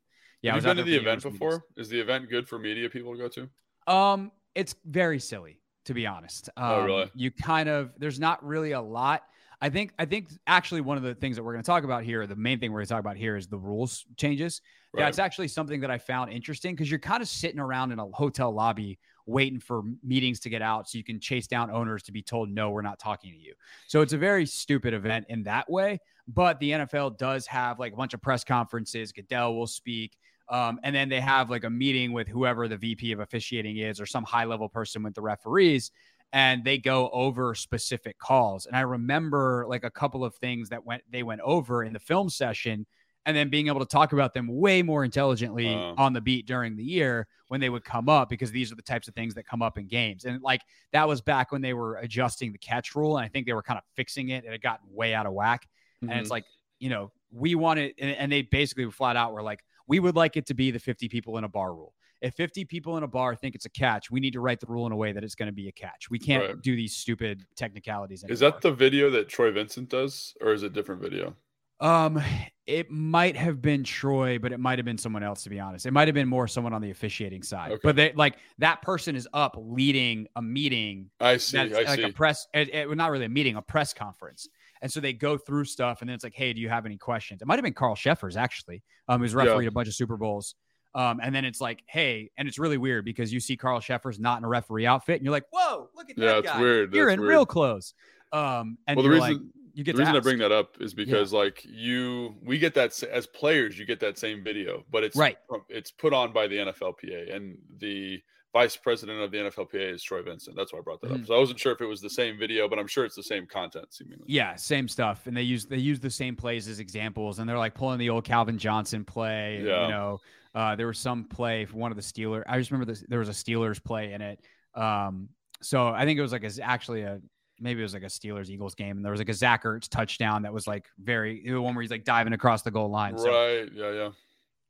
Yeah, 0.42 0.56
Have 0.56 0.64
you 0.64 0.70
been 0.70 0.78
to 0.78 0.84
the 0.84 0.96
event 0.96 1.22
before? 1.22 1.50
Meetings. 1.52 1.66
Is 1.78 1.90
the 1.90 2.00
event 2.00 2.32
good 2.32 2.50
for 2.50 2.58
media 2.58 2.90
people 2.90 3.12
to 3.12 3.20
go 3.20 3.28
to? 3.28 3.94
Um, 3.94 4.32
it's 4.56 4.74
very 4.86 5.20
silly 5.20 5.60
to 5.86 5.94
be 5.94 6.08
honest. 6.08 6.50
Um, 6.58 6.66
oh, 6.66 6.86
really? 6.86 7.12
You 7.14 7.32
kind 7.32 7.70
of 7.70 7.92
there's 7.98 8.20
not 8.20 8.44
really 8.46 8.72
a 8.72 8.82
lot 8.82 9.24
I 9.62 9.70
think 9.70 9.94
I 9.98 10.06
think 10.06 10.30
actually 10.48 10.82
one 10.82 10.98
of 10.98 11.04
the 11.04 11.16
things 11.16 11.36
that 11.36 11.44
we're 11.44 11.54
going 11.54 11.64
to 11.64 11.68
talk 11.68 11.84
about 11.84 12.04
here, 12.04 12.26
the 12.28 12.36
main 12.36 12.60
thing 12.60 12.72
we're 12.72 12.80
going 12.80 12.88
to 12.88 12.94
talk 12.94 13.00
about 13.00 13.18
here 13.18 13.36
is 13.36 13.48
the 13.48 13.58
rules 13.58 14.06
changes. 14.18 14.62
Right. 14.94 15.04
That's 15.04 15.20
actually 15.20 15.48
something 15.48 15.82
that 15.82 15.90
I 15.90 15.98
found 15.98 16.32
interesting 16.32 16.76
because 16.76 16.90
you're 16.90 17.00
kind 17.00 17.22
of 17.22 17.28
sitting 17.28 17.60
around 17.60 17.92
in 17.92 18.00
a 18.00 18.06
hotel 18.06 18.52
lobby 18.52 19.00
waiting 19.26 19.60
for 19.60 19.84
meetings 20.04 20.40
to 20.42 20.50
get 20.50 20.62
out 20.62 20.90
so 20.90 20.98
you 20.98 21.04
can 21.04 21.20
chase 21.20 21.48
down 21.48 21.72
owners 21.72 22.04
to 22.04 22.12
be 22.12 22.22
told 22.22 22.50
no, 22.50 22.70
we're 22.70 22.82
not 22.82 23.00
talking 23.00 23.32
to 23.32 23.40
you. 23.40 23.54
So 23.88 24.02
it's 24.02 24.14
a 24.14 24.18
very 24.18 24.46
stupid 24.46 24.94
event 24.94 25.26
in 25.30 25.44
that 25.44 25.70
way. 25.70 26.00
But 26.28 26.60
the 26.60 26.72
NFL 26.72 27.18
does 27.18 27.48
have 27.48 27.80
like 27.80 27.94
a 27.94 27.96
bunch 27.96 28.14
of 28.14 28.22
press 28.22 28.44
conferences. 28.44 29.12
Goodell 29.12 29.56
will 29.56 29.68
speak. 29.68 30.18
Um, 30.50 30.80
and 30.84 30.96
then 30.96 31.10
they 31.10 31.22
have 31.22 31.50
like 31.50 31.64
a 31.64 31.70
meeting 31.70 32.12
with 32.12 32.28
whoever 32.28 32.68
the 32.68 32.78
VP 32.78 33.12
of 33.14 33.20
officiating 33.20 33.78
is 33.78 34.00
or 34.00 34.06
some 34.06 34.24
high 34.24 34.46
level 34.46 34.68
person 34.68 35.02
with 35.04 35.16
the 35.16 35.22
referees 35.22 35.92
and 36.34 36.64
they 36.64 36.78
go 36.80 37.10
over 37.14 37.54
specific 37.56 38.18
calls. 38.18 38.66
And 38.66 38.76
I 38.76 38.82
remember 38.82 39.66
like 39.70 39.84
a 39.86 39.92
couple 39.92 40.26
of 40.26 40.36
things 40.36 40.68
that 40.70 40.84
went 40.86 41.04
they 41.10 41.24
went 41.24 41.42
over 41.42 41.84
in 41.84 41.94
the 41.94 42.00
film 42.00 42.30
session 42.30 42.86
and 43.26 43.38
then 43.38 43.48
being 43.50 43.68
able 43.68 43.80
to 43.80 43.86
talk 43.86 44.12
about 44.12 44.34
them 44.34 44.48
way 44.50 44.82
more 44.82 45.06
intelligently 45.06 45.74
Uh. 45.74 45.94
on 45.98 46.12
the 46.12 46.20
beat 46.20 46.46
during 46.46 46.76
the 46.76 46.84
year 46.84 47.26
when 47.48 47.62
they 47.62 47.70
would 47.70 47.86
come 47.86 48.10
up 48.10 48.28
because 48.28 48.52
these 48.52 48.70
are 48.72 48.76
the 48.76 48.82
types 48.82 49.08
of 49.08 49.14
things 49.14 49.34
that 49.36 49.46
come 49.46 49.62
up 49.62 49.78
in 49.78 49.88
games. 49.88 50.26
And 50.26 50.42
like 50.42 50.62
that 50.92 51.08
was 51.08 51.22
back 51.22 51.52
when 51.54 51.62
they 51.62 51.74
were 51.74 51.96
adjusting 51.98 52.52
the 52.52 52.58
catch 52.58 52.96
rule. 52.96 53.18
And 53.18 53.24
I 53.24 53.30
think 53.30 53.46
they 53.46 53.54
were 53.54 53.64
kind 53.64 53.78
of 53.78 53.84
fixing 53.96 54.30
it. 54.30 54.44
And 54.44 54.54
it 54.54 54.62
gotten 54.62 54.88
way 54.94 55.14
out 55.14 55.26
of 55.26 55.32
whack. 55.34 55.70
And 56.02 56.12
it's 56.12 56.28
Mhm. 56.28 56.32
like, 56.32 56.46
you 56.80 56.90
know, 56.90 57.12
we 57.32 57.56
want 57.56 57.80
it. 57.80 57.96
And, 57.98 58.10
and 58.18 58.30
they 58.32 58.42
basically 58.42 58.90
flat 58.92 59.16
out 59.16 59.32
were 59.32 59.42
like, 59.44 59.64
we 59.88 60.00
would 60.00 60.16
like 60.16 60.36
it 60.36 60.48
to 60.48 60.54
be 60.54 60.72
the 60.72 60.80
50 60.80 61.08
people 61.08 61.38
in 61.38 61.44
a 61.46 61.50
bar 61.50 61.74
rule. 61.74 61.94
If 62.24 62.36
50 62.36 62.64
people 62.64 62.96
in 62.96 63.04
a 63.04 63.08
bar 63.08 63.36
think 63.36 63.54
it's 63.54 63.66
a 63.66 63.70
catch, 63.70 64.10
we 64.10 64.22
need 64.22 64.32
to 64.32 64.40
write 64.40 64.62
the 64.62 64.66
rule 64.66 64.86
in 64.88 64.94
a 64.94 64.96
way 64.96 65.12
that 65.12 65.26
it's 65.26 65.36
going 65.36 65.48
to 65.48 65.54
be 65.54 65.68
a 65.68 65.74
catch. 65.74 66.10
We 66.10 66.18
can't 66.18 66.44
Right. 66.48 66.62
do 66.62 66.74
these 66.74 66.96
stupid 66.96 67.46
technicalities. 67.58 68.24
Is 68.30 68.40
that 68.40 68.62
the 68.62 68.72
video 68.72 69.10
that 69.10 69.28
Troy 69.28 69.52
Vincent 69.52 69.90
does, 69.90 70.34
or 70.40 70.54
is 70.54 70.64
it 70.64 70.68
a 70.68 70.70
different 70.70 71.02
video? 71.02 71.36
Um, 71.82 72.22
it 72.66 72.90
might 72.90 73.36
have 73.36 73.62
been 73.62 73.84
Troy, 73.84 74.40
but 74.40 74.54
it 74.54 74.60
might 74.60 74.80
have 74.80 74.86
been 74.86 74.98
someone 74.98 75.22
else. 75.22 75.44
To 75.44 75.50
be 75.50 75.60
honest, 75.60 75.86
it 75.86 75.92
might 75.92 76.08
have 76.08 76.16
been 76.16 76.30
more 76.30 76.48
someone 76.48 76.72
on 76.72 76.82
the 76.82 76.92
officiating 76.92 77.44
side. 77.44 77.74
Okay. 77.74 77.82
But 77.84 77.98
they 77.98 78.14
like 78.14 78.38
that 78.60 78.82
person 78.82 79.18
is 79.18 79.28
up 79.34 79.56
leading 79.60 80.28
a 80.38 80.42
meeting. 80.42 81.10
I 81.20 81.36
see. 81.36 81.58
I 81.58 81.66
like 81.66 81.88
see. 82.00 82.04
a 82.04 82.10
press. 82.14 82.48
It, 82.54 82.74
it, 82.74 82.88
well, 82.88 82.96
not 82.96 83.12
really 83.12 83.26
a 83.26 83.30
meeting, 83.30 83.58
a 83.58 83.62
press 83.62 83.94
conference. 83.94 84.48
And 84.82 84.90
so 84.90 85.02
they 85.02 85.12
go 85.12 85.38
through 85.38 85.66
stuff, 85.66 86.00
and 86.00 86.10
then 86.10 86.16
it's 86.16 86.24
like, 86.24 86.36
"Hey, 86.36 86.54
do 86.54 86.62
you 86.62 86.70
have 86.70 86.86
any 86.86 86.98
questions?" 86.98 87.42
It 87.42 87.48
might 87.48 87.56
have 87.56 87.64
been 87.64 87.74
Carl 87.74 87.98
Cheffers 87.98 88.38
actually, 88.38 88.82
um, 89.10 89.20
who's 89.20 89.34
Yeah. 89.34 89.40
refereed 89.44 89.68
a 89.68 89.72
bunch 89.72 89.90
of 89.90 89.94
Super 89.94 90.16
Bowls. 90.16 90.56
Um, 90.96 91.20
and 91.24 91.34
then 91.34 91.44
it's 91.46 91.60
like, 91.62 91.84
"Hey," 91.88 92.30
and 92.38 92.48
it's 92.48 92.60
really 92.60 92.78
weird 92.78 93.04
because 93.06 93.34
you 93.34 93.40
see 93.40 93.58
Carl 93.58 93.80
Cheffers 93.82 94.20
not 94.20 94.38
in 94.38 94.44
a 94.44 94.48
referee 94.48 94.86
outfit, 94.86 95.16
and 95.18 95.24
you're 95.26 95.32
like, 95.32 95.46
"Whoa, 95.52 95.90
look 95.96 96.10
at 96.10 96.18
Yeah, 96.18 96.26
that 96.28 96.38
it's 96.40 96.48
guy! 96.48 96.62
weird. 96.62 96.94
You're 96.94 97.08
That's 97.08 97.16
in 97.16 97.22
real 97.22 97.40
weird. 97.40 97.48
clothes." 97.48 97.94
Um, 98.32 98.78
and 98.88 98.98
well, 98.98 99.04
the 99.04 99.10
reason 99.10 99.34
like, 99.34 99.42
you 99.76 99.84
get 99.84 99.96
the 99.96 100.00
reason 100.02 100.16
I 100.16 100.20
bring 100.20 100.38
that 100.40 100.52
up 100.52 100.80
is 100.80 100.94
because 100.94 101.34
like 101.34 101.64
you, 101.66 102.36
we 102.44 102.58
get 102.60 102.74
that 102.76 103.02
as 103.04 103.26
players, 103.28 103.78
you 103.78 103.86
get 103.86 104.00
that 104.02 104.18
same 104.20 104.44
video, 104.44 104.86
but 104.92 105.04
it's 105.04 105.16
Right. 105.16 105.38
It's 105.70 105.92
put 105.92 106.14
on 106.14 106.32
by 106.34 106.48
the 106.48 106.58
NFLPA, 106.58 107.34
and 107.36 107.58
the 107.80 108.22
vice 108.54 108.76
president 108.76 109.20
of 109.20 109.32
the 109.32 109.38
NFLPA 109.40 109.94
is 109.94 110.04
Troy 110.04 110.22
Vincent. 110.22 110.56
That's 110.56 110.72
why 110.72 110.78
I 110.78 110.82
brought 110.84 111.02
that 111.02 111.10
Mhm. 111.10 111.22
up. 111.22 111.26
So 111.26 111.36
I 111.36 111.40
wasn't 111.40 111.60
sure 111.60 111.72
if 111.72 111.82
it 111.82 111.88
was 111.88 112.02
the 112.02 112.10
same 112.10 112.38
video, 112.38 112.68
but 112.70 112.78
I'm 112.78 112.86
sure 112.86 113.04
it's 113.04 113.16
the 113.16 113.24
same 113.24 113.48
content, 113.48 113.92
seemingly. 113.92 114.26
Yeah, 114.28 114.54
same 114.56 114.88
stuff. 114.88 115.26
And 115.26 115.36
they 115.36 115.42
use 115.42 115.66
they 115.66 115.78
use 115.80 116.00
the 116.00 116.12
same 116.12 116.36
plays 116.36 116.68
as 116.68 116.80
examples, 116.80 117.40
and 117.40 117.50
they're 117.50 117.58
like 117.58 117.74
pulling 117.74 117.98
the 117.98 118.12
old 118.12 118.26
Calvin 118.26 118.60
Johnson 118.60 119.04
play. 119.06 119.58
and, 119.58 119.66
Yeah. 119.68 119.86
You 119.88 119.92
know, 119.92 120.20
uh, 120.56 120.76
there 120.76 120.88
was 120.88 121.00
some 121.00 121.26
play 121.26 121.66
for 121.66 121.78
one 121.78 121.92
of 121.92 121.98
the 121.98 122.04
Steelers. 122.04 122.44
I 122.48 122.58
just 122.60 122.72
remember 122.72 122.92
this, 122.92 123.04
there 123.08 123.20
was 123.20 123.30
a 123.30 123.34
Steelers 123.34 123.84
play 123.84 124.14
in 124.14 124.22
it. 124.22 124.40
Um, 124.76 125.30
so 125.62 125.88
I 125.88 126.06
think 126.06 126.20
it 126.20 126.22
was 126.22 126.32
like 126.32 126.44
a, 126.44 126.52
actually 126.62 127.02
a 127.02 127.20
maybe 127.60 127.80
it 127.80 127.84
was 127.84 127.94
like 127.94 128.04
a 128.04 128.08
Steelers 128.08 128.50
Eagles 128.50 128.76
game, 128.76 128.98
and 128.98 129.06
there 129.06 129.12
was 129.12 129.20
like 129.22 129.30
a 129.30 129.34
Zach 129.34 129.64
Ertz 129.64 129.88
touchdown 129.88 130.42
that 130.44 130.54
was 130.54 130.68
like 130.68 130.86
very 131.00 131.44
the 131.46 131.62
one 131.62 131.76
where 131.76 131.82
he's 131.82 131.92
like 131.92 132.04
diving 132.04 132.34
across 132.34 132.62
the 132.62 132.72
goal 132.72 132.90
line. 132.90 133.18
So 133.18 133.30
Right. 133.32 133.70
Yeah. 133.74 133.92
Yeah. 133.92 134.10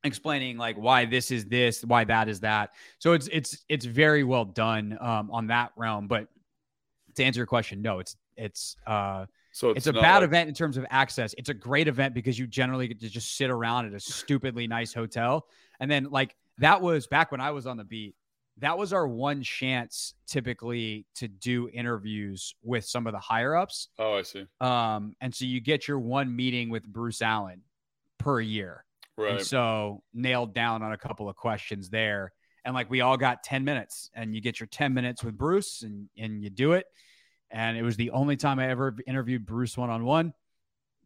explaining 0.04 0.58
like 0.58 0.76
why 0.78 1.06
this 1.06 1.32
is 1.32 1.46
this, 1.46 1.84
why 1.84 2.04
that 2.04 2.28
is 2.30 2.42
that. 2.42 2.72
So 3.00 3.14
it's 3.14 3.28
it's 3.32 3.64
it's 3.70 3.86
very 3.86 4.24
well 4.24 4.46
done 4.46 4.98
um, 5.02 5.32
on 5.32 5.48
that 5.48 5.72
realm. 5.76 6.08
But 6.08 6.28
to 7.16 7.24
answer 7.24 7.40
your 7.40 7.48
question, 7.48 7.82
no, 7.82 8.00
it's 8.00 8.16
it's 8.36 8.76
uh 8.86 9.26
So 9.54 9.70
it's, 9.70 9.78
it's, 9.80 9.88
a 9.88 9.94
bad 9.94 10.18
like- 10.18 10.24
event 10.24 10.50
in 10.50 10.56
terms 10.56 10.78
of 10.78 10.86
access. 10.90 11.34
It's 11.38 11.50
a 11.50 11.54
great 11.54 11.88
event 11.88 12.14
because 12.16 12.38
you 12.38 12.48
generally 12.48 12.88
get 12.88 13.00
to 13.02 13.08
just 13.10 13.38
sit 13.38 13.50
around 13.50 13.86
at 13.86 13.94
a 13.94 14.00
stupidly 14.00 14.68
nice 14.68 14.94
hotel. 14.94 15.46
And 15.80 15.90
then 15.90 16.10
like 16.10 16.36
that 16.58 16.82
was 16.82 17.08
back 17.08 17.32
when 17.32 17.40
I 17.40 17.52
was 17.52 17.68
on 17.68 17.78
the 17.78 17.84
beat. 17.84 18.16
That 18.60 18.78
was 18.78 18.94
our 18.94 19.08
one 19.08 19.42
chance 19.44 20.16
typically 20.28 21.06
to 21.16 21.28
do 21.28 21.70
interviews 21.70 22.56
with 22.64 22.86
some 22.86 23.08
of 23.08 23.14
the 23.14 23.20
higher 23.20 23.56
ups. 23.56 23.90
Oh, 24.00 24.16
I 24.16 24.24
see. 24.24 24.46
Um, 24.60 25.16
and 25.22 25.34
so 25.34 25.46
you 25.46 25.60
get 25.62 25.88
your 25.88 26.00
one 26.00 26.36
meeting 26.36 26.70
with 26.70 26.84
Bruce 26.88 27.22
Allen 27.22 27.62
per 28.18 28.40
year. 28.42 28.86
And 29.18 29.26
Right. 29.26 29.42
so 29.46 30.02
nailed 30.14 30.54
down 30.56 30.82
on 30.82 30.94
a 30.94 30.98
couple 30.98 31.30
of 31.30 31.36
questions 31.36 31.90
there. 31.90 32.32
And 32.66 32.74
like 32.74 32.90
we 32.90 33.02
all 33.02 33.18
got 33.18 33.44
10 33.44 33.64
minutes 33.64 34.10
and 34.16 34.34
you 34.34 34.42
get 34.42 34.60
your 34.60 34.68
10 34.68 34.94
minutes 34.94 35.24
with 35.24 35.38
Bruce 35.38 35.84
and, 35.84 36.10
and 36.18 36.44
you 36.44 36.50
do 36.50 36.74
it. 36.74 36.86
And 37.54 37.78
it 37.78 37.84
was 37.84 37.96
the 37.96 38.10
only 38.10 38.36
time 38.36 38.60
I 38.60 38.68
ever 38.70 38.96
interviewed 39.08 39.46
Bruce 39.46 39.78
one 39.78 39.90
on 39.90 40.04
one. 40.04 40.34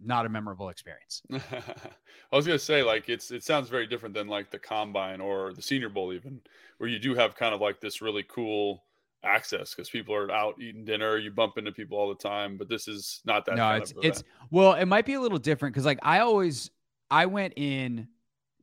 Not 0.04 0.26
a 0.26 0.30
memorable 0.30 0.70
experience. 0.70 1.22
I 1.32 2.36
was 2.36 2.46
gonna 2.46 2.60
say 2.60 2.84
like 2.84 3.10
it's 3.10 3.32
it 3.32 3.44
sounds 3.44 3.68
very 3.68 3.88
different 3.88 4.16
than 4.16 4.28
like 4.28 4.50
the 4.50 4.60
combine 4.60 5.20
or 5.20 5.54
the 5.54 5.62
Senior 5.62 5.90
Bowl 5.90 6.14
even, 6.14 6.40
where 6.78 6.90
you 6.90 7.00
do 7.00 7.16
have 7.16 7.36
kind 7.36 7.54
of 7.54 7.62
like 7.62 7.82
this 7.82 8.02
really 8.02 8.24
cool 8.24 8.84
access 9.24 9.74
because 9.74 9.90
people 9.90 10.14
are 10.16 10.32
out 10.32 10.56
eating 10.62 10.86
dinner, 10.86 11.18
you 11.18 11.32
bump 11.32 11.58
into 11.58 11.72
people 11.72 11.98
all 11.98 12.10
the 12.10 12.16
time, 12.16 12.58
but 12.58 12.70
this 12.70 12.88
is 12.88 13.22
not 13.26 13.46
that. 13.46 13.56
no, 13.56 13.64
kind 13.64 13.82
it's 13.82 13.94
it's 14.04 14.24
well, 14.52 14.74
it 14.74 14.86
might 14.86 15.06
be 15.06 15.16
a 15.16 15.20
little 15.20 15.40
different 15.40 15.74
because 15.74 15.86
like 15.86 16.00
I 16.04 16.20
always 16.20 16.70
I 17.10 17.26
went 17.26 17.54
in 17.56 18.08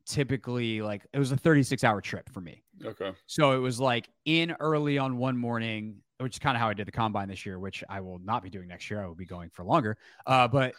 typically 0.05 0.81
like 0.81 1.05
it 1.13 1.19
was 1.19 1.31
a 1.31 1.37
36 1.37 1.83
hour 1.83 2.01
trip 2.01 2.29
for 2.29 2.41
me. 2.41 2.63
okay. 2.83 3.11
So 3.27 3.51
it 3.51 3.59
was 3.59 3.79
like 3.79 4.09
in 4.25 4.55
early 4.59 4.97
on 4.97 5.17
one 5.17 5.37
morning, 5.37 5.97
which 6.19 6.35
is 6.35 6.39
kind 6.39 6.55
of 6.55 6.61
how 6.61 6.69
I 6.69 6.73
did 6.73 6.87
the 6.87 6.91
combine 6.91 7.27
this 7.27 7.45
year, 7.45 7.59
which 7.59 7.83
I 7.89 8.01
will 8.01 8.19
not 8.19 8.43
be 8.43 8.49
doing 8.49 8.67
next 8.67 8.89
year. 8.89 9.03
I 9.03 9.07
will 9.07 9.15
be 9.15 9.25
going 9.25 9.49
for 9.49 9.63
longer. 9.63 9.97
Uh, 10.25 10.47
but 10.47 10.73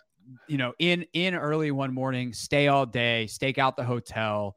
you 0.48 0.56
know, 0.56 0.72
in 0.78 1.06
in 1.12 1.34
early 1.34 1.70
one 1.70 1.92
morning, 1.92 2.32
stay 2.32 2.68
all 2.68 2.86
day, 2.86 3.26
stake 3.26 3.58
out 3.58 3.76
the 3.76 3.84
hotel, 3.84 4.56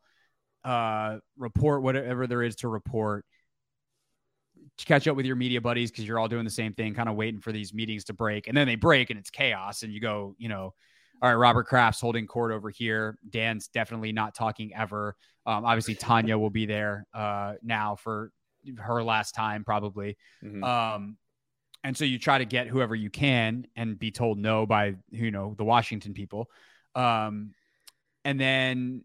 uh, 0.63 1.17
report 1.37 1.83
whatever 1.83 2.27
there 2.27 2.43
is 2.43 2.55
to 2.57 2.67
report. 2.67 3.25
to 4.77 4.85
Catch 4.85 5.07
up 5.07 5.15
with 5.15 5.25
your 5.25 5.35
media 5.35 5.61
buddies 5.61 5.91
because 5.91 6.07
you're 6.07 6.19
all 6.19 6.27
doing 6.27 6.45
the 6.45 6.49
same 6.51 6.73
thing, 6.73 6.93
kind 6.93 7.09
of 7.09 7.15
waiting 7.15 7.41
for 7.41 7.51
these 7.51 7.73
meetings 7.73 8.05
to 8.05 8.13
break, 8.13 8.47
and 8.47 8.55
then 8.55 8.65
they 8.67 8.75
break 8.75 9.09
and 9.09 9.19
it's 9.19 9.29
chaos, 9.29 9.83
and 9.83 9.93
you 9.93 9.99
go, 9.99 10.35
you 10.37 10.49
know, 10.49 10.73
all 11.21 11.29
right, 11.29 11.35
Robert 11.35 11.65
Kraft's 11.67 11.99
holding 11.99 12.25
court 12.25 12.51
over 12.51 12.69
here. 12.69 13.17
Dan's 13.29 13.67
definitely 13.67 14.13
not 14.13 14.33
talking 14.33 14.73
ever. 14.73 15.15
Um, 15.45 15.65
obviously, 15.65 15.95
Tanya 15.95 16.37
will 16.37 16.49
be 16.49 16.65
there 16.65 17.05
uh, 17.13 17.55
now 17.61 17.97
for 17.97 18.31
her 18.77 19.03
last 19.03 19.33
time, 19.33 19.63
probably. 19.63 20.17
Mhm. 20.43 20.63
Um, 20.63 21.17
and 21.83 21.95
so 21.95 22.03
you 22.05 22.19
try 22.19 22.37
to 22.37 22.45
get 22.45 22.67
whoever 22.67 22.93
you 22.95 23.09
can 23.09 23.65
and 23.75 23.97
be 23.97 24.11
told 24.11 24.37
no 24.37 24.65
by, 24.65 24.95
you 25.11 25.31
know, 25.31 25.55
the 25.57 25.63
Washington 25.63 26.13
people. 26.13 26.49
Um, 26.95 27.53
and 28.25 28.39
then 28.39 29.03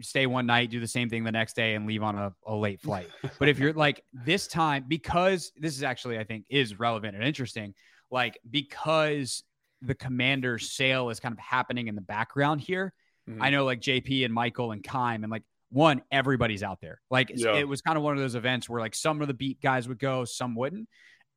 stay 0.00 0.26
one 0.26 0.46
night, 0.46 0.70
do 0.70 0.80
the 0.80 0.88
same 0.88 1.08
thing 1.08 1.24
the 1.24 1.32
next 1.32 1.54
day, 1.54 1.74
and 1.74 1.86
leave 1.86 2.02
on 2.02 2.16
a, 2.16 2.34
a 2.46 2.54
late 2.54 2.80
flight. 2.80 3.08
but 3.38 3.48
if 3.48 3.58
you're 3.58 3.72
like 3.86 4.02
this 4.12 4.46
time, 4.46 4.84
because 4.88 5.52
this 5.56 5.76
is 5.76 5.82
actually, 5.82 6.18
I 6.18 6.24
think, 6.24 6.44
is 6.48 6.78
relevant 6.78 7.14
and 7.14 7.24
interesting, 7.24 7.74
like 8.10 8.38
because 8.50 9.44
the 9.82 9.94
commander's 9.94 10.72
sale 10.72 11.10
is 11.10 11.20
kind 11.20 11.32
of 11.32 11.38
happening 11.38 11.86
in 11.88 11.94
the 11.94 12.00
background 12.00 12.60
here. 12.60 12.92
Mhm. 13.28 13.38
I 13.40 13.50
know 13.50 13.64
like 13.64 13.80
JP 13.80 14.24
and 14.24 14.34
Michael 14.34 14.72
and 14.72 14.82
Keim 14.82 15.22
and 15.22 15.30
like 15.30 15.42
one, 15.70 16.02
everybody's 16.10 16.62
out 16.62 16.80
there. 16.80 17.00
Like 17.10 17.30
Yeah. 17.34 17.56
it 17.56 17.68
was 17.68 17.82
kind 17.82 17.96
of 17.96 18.04
one 18.04 18.14
of 18.14 18.20
those 18.20 18.34
events 18.34 18.68
where 18.68 18.80
like 18.80 18.94
some 18.94 19.20
of 19.20 19.28
the 19.28 19.34
beat 19.34 19.60
guys 19.60 19.88
would 19.88 19.98
go, 19.98 20.24
some 20.24 20.54
wouldn't. 20.54 20.88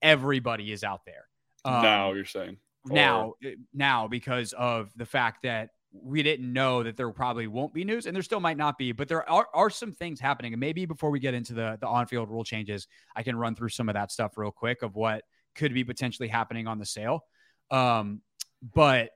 Everybody 0.02 0.72
is 0.72 0.84
out 0.84 1.02
there. 1.06 1.28
Um, 1.66 1.82
now 1.82 2.14
you're 2.14 2.26
saying 2.26 2.58
now, 2.86 3.34
uh, 3.46 3.50
now 3.74 4.08
because 4.08 4.54
of 4.54 4.92
the 4.96 5.06
fact 5.06 5.44
that 5.44 5.70
we 5.92 6.22
didn't 6.22 6.52
know 6.54 6.84
that 6.84 6.96
there 6.96 7.10
probably 7.12 7.48
won't 7.48 7.74
be 7.74 7.84
news, 7.84 8.06
and 8.06 8.16
there 8.16 8.22
still 8.22 8.40
might 8.40 8.58
not 8.58 8.78
be, 8.78 8.92
but 8.92 9.08
there 9.08 9.28
are, 9.30 9.48
are 9.54 9.70
some 9.70 9.92
things 9.92 10.20
happening. 10.20 10.54
And 10.54 10.60
maybe 10.60 10.86
before 10.86 11.10
we 11.10 11.20
get 11.20 11.34
into 11.34 11.54
the 11.54 11.78
the 11.82 11.88
on 11.88 12.06
field 12.06 12.30
rule 12.30 12.44
changes, 12.44 12.88
I 13.16 13.24
can 13.24 13.36
run 13.36 13.56
through 13.56 13.70
some 13.70 13.90
of 13.90 13.96
that 13.96 14.12
stuff 14.12 14.38
real 14.38 14.52
quick 14.52 14.84
of 14.84 14.96
what 14.96 15.24
could 15.56 15.74
be 15.74 15.84
potentially 15.84 16.28
happening 16.28 16.68
on 16.68 16.78
the 16.78 16.86
sale. 16.86 17.26
Um, 17.72 18.22
but 18.62 19.10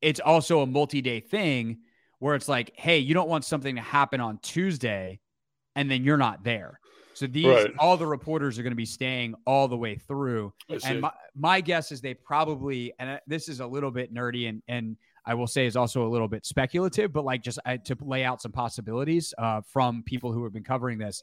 it's 0.00 0.20
also 0.20 0.60
a 0.60 0.66
multi 0.66 1.02
day 1.02 1.20
thing 1.20 1.80
where 2.18 2.34
it's 2.34 2.48
like, 2.48 2.72
hey, 2.76 2.98
you 2.98 3.14
don't 3.14 3.28
want 3.28 3.44
something 3.44 3.76
to 3.76 3.80
happen 3.82 4.20
on 4.20 4.38
Tuesday, 4.42 5.20
and 5.76 5.90
then 5.90 6.04
you're 6.04 6.16
not 6.16 6.42
there. 6.44 6.80
So 7.14 7.26
these 7.26 7.46
Right. 7.46 7.70
all 7.78 7.96
the 7.96 8.06
reporters 8.06 8.58
are 8.58 8.62
going 8.62 8.72
to 8.72 8.76
be 8.76 8.86
staying 8.86 9.34
all 9.44 9.66
the 9.66 9.76
way 9.76 9.96
through. 9.96 10.52
And 10.84 11.00
my, 11.00 11.10
my 11.36 11.60
guess 11.60 11.90
is 11.90 12.00
they 12.00 12.14
probably, 12.14 12.92
and 13.00 13.10
uh, 13.10 13.18
this 13.26 13.48
is 13.48 13.58
a 13.58 13.66
little 13.66 13.90
bit 13.90 14.14
nerdy 14.14 14.48
and, 14.48 14.62
and 14.68 14.96
I 15.26 15.34
will 15.34 15.48
say 15.48 15.66
is 15.66 15.76
also 15.76 16.06
a 16.06 16.08
little 16.08 16.28
bit 16.28 16.46
speculative, 16.46 17.12
but 17.12 17.24
like 17.24 17.42
just 17.42 17.58
uh, 17.66 17.76
to 17.86 17.96
lay 18.00 18.24
out 18.24 18.40
some 18.40 18.52
possibilities 18.52 19.34
uh, 19.36 19.62
from 19.68 20.04
people 20.04 20.32
who 20.32 20.44
have 20.44 20.52
been 20.52 20.64
covering 20.64 20.96
this. 20.98 21.22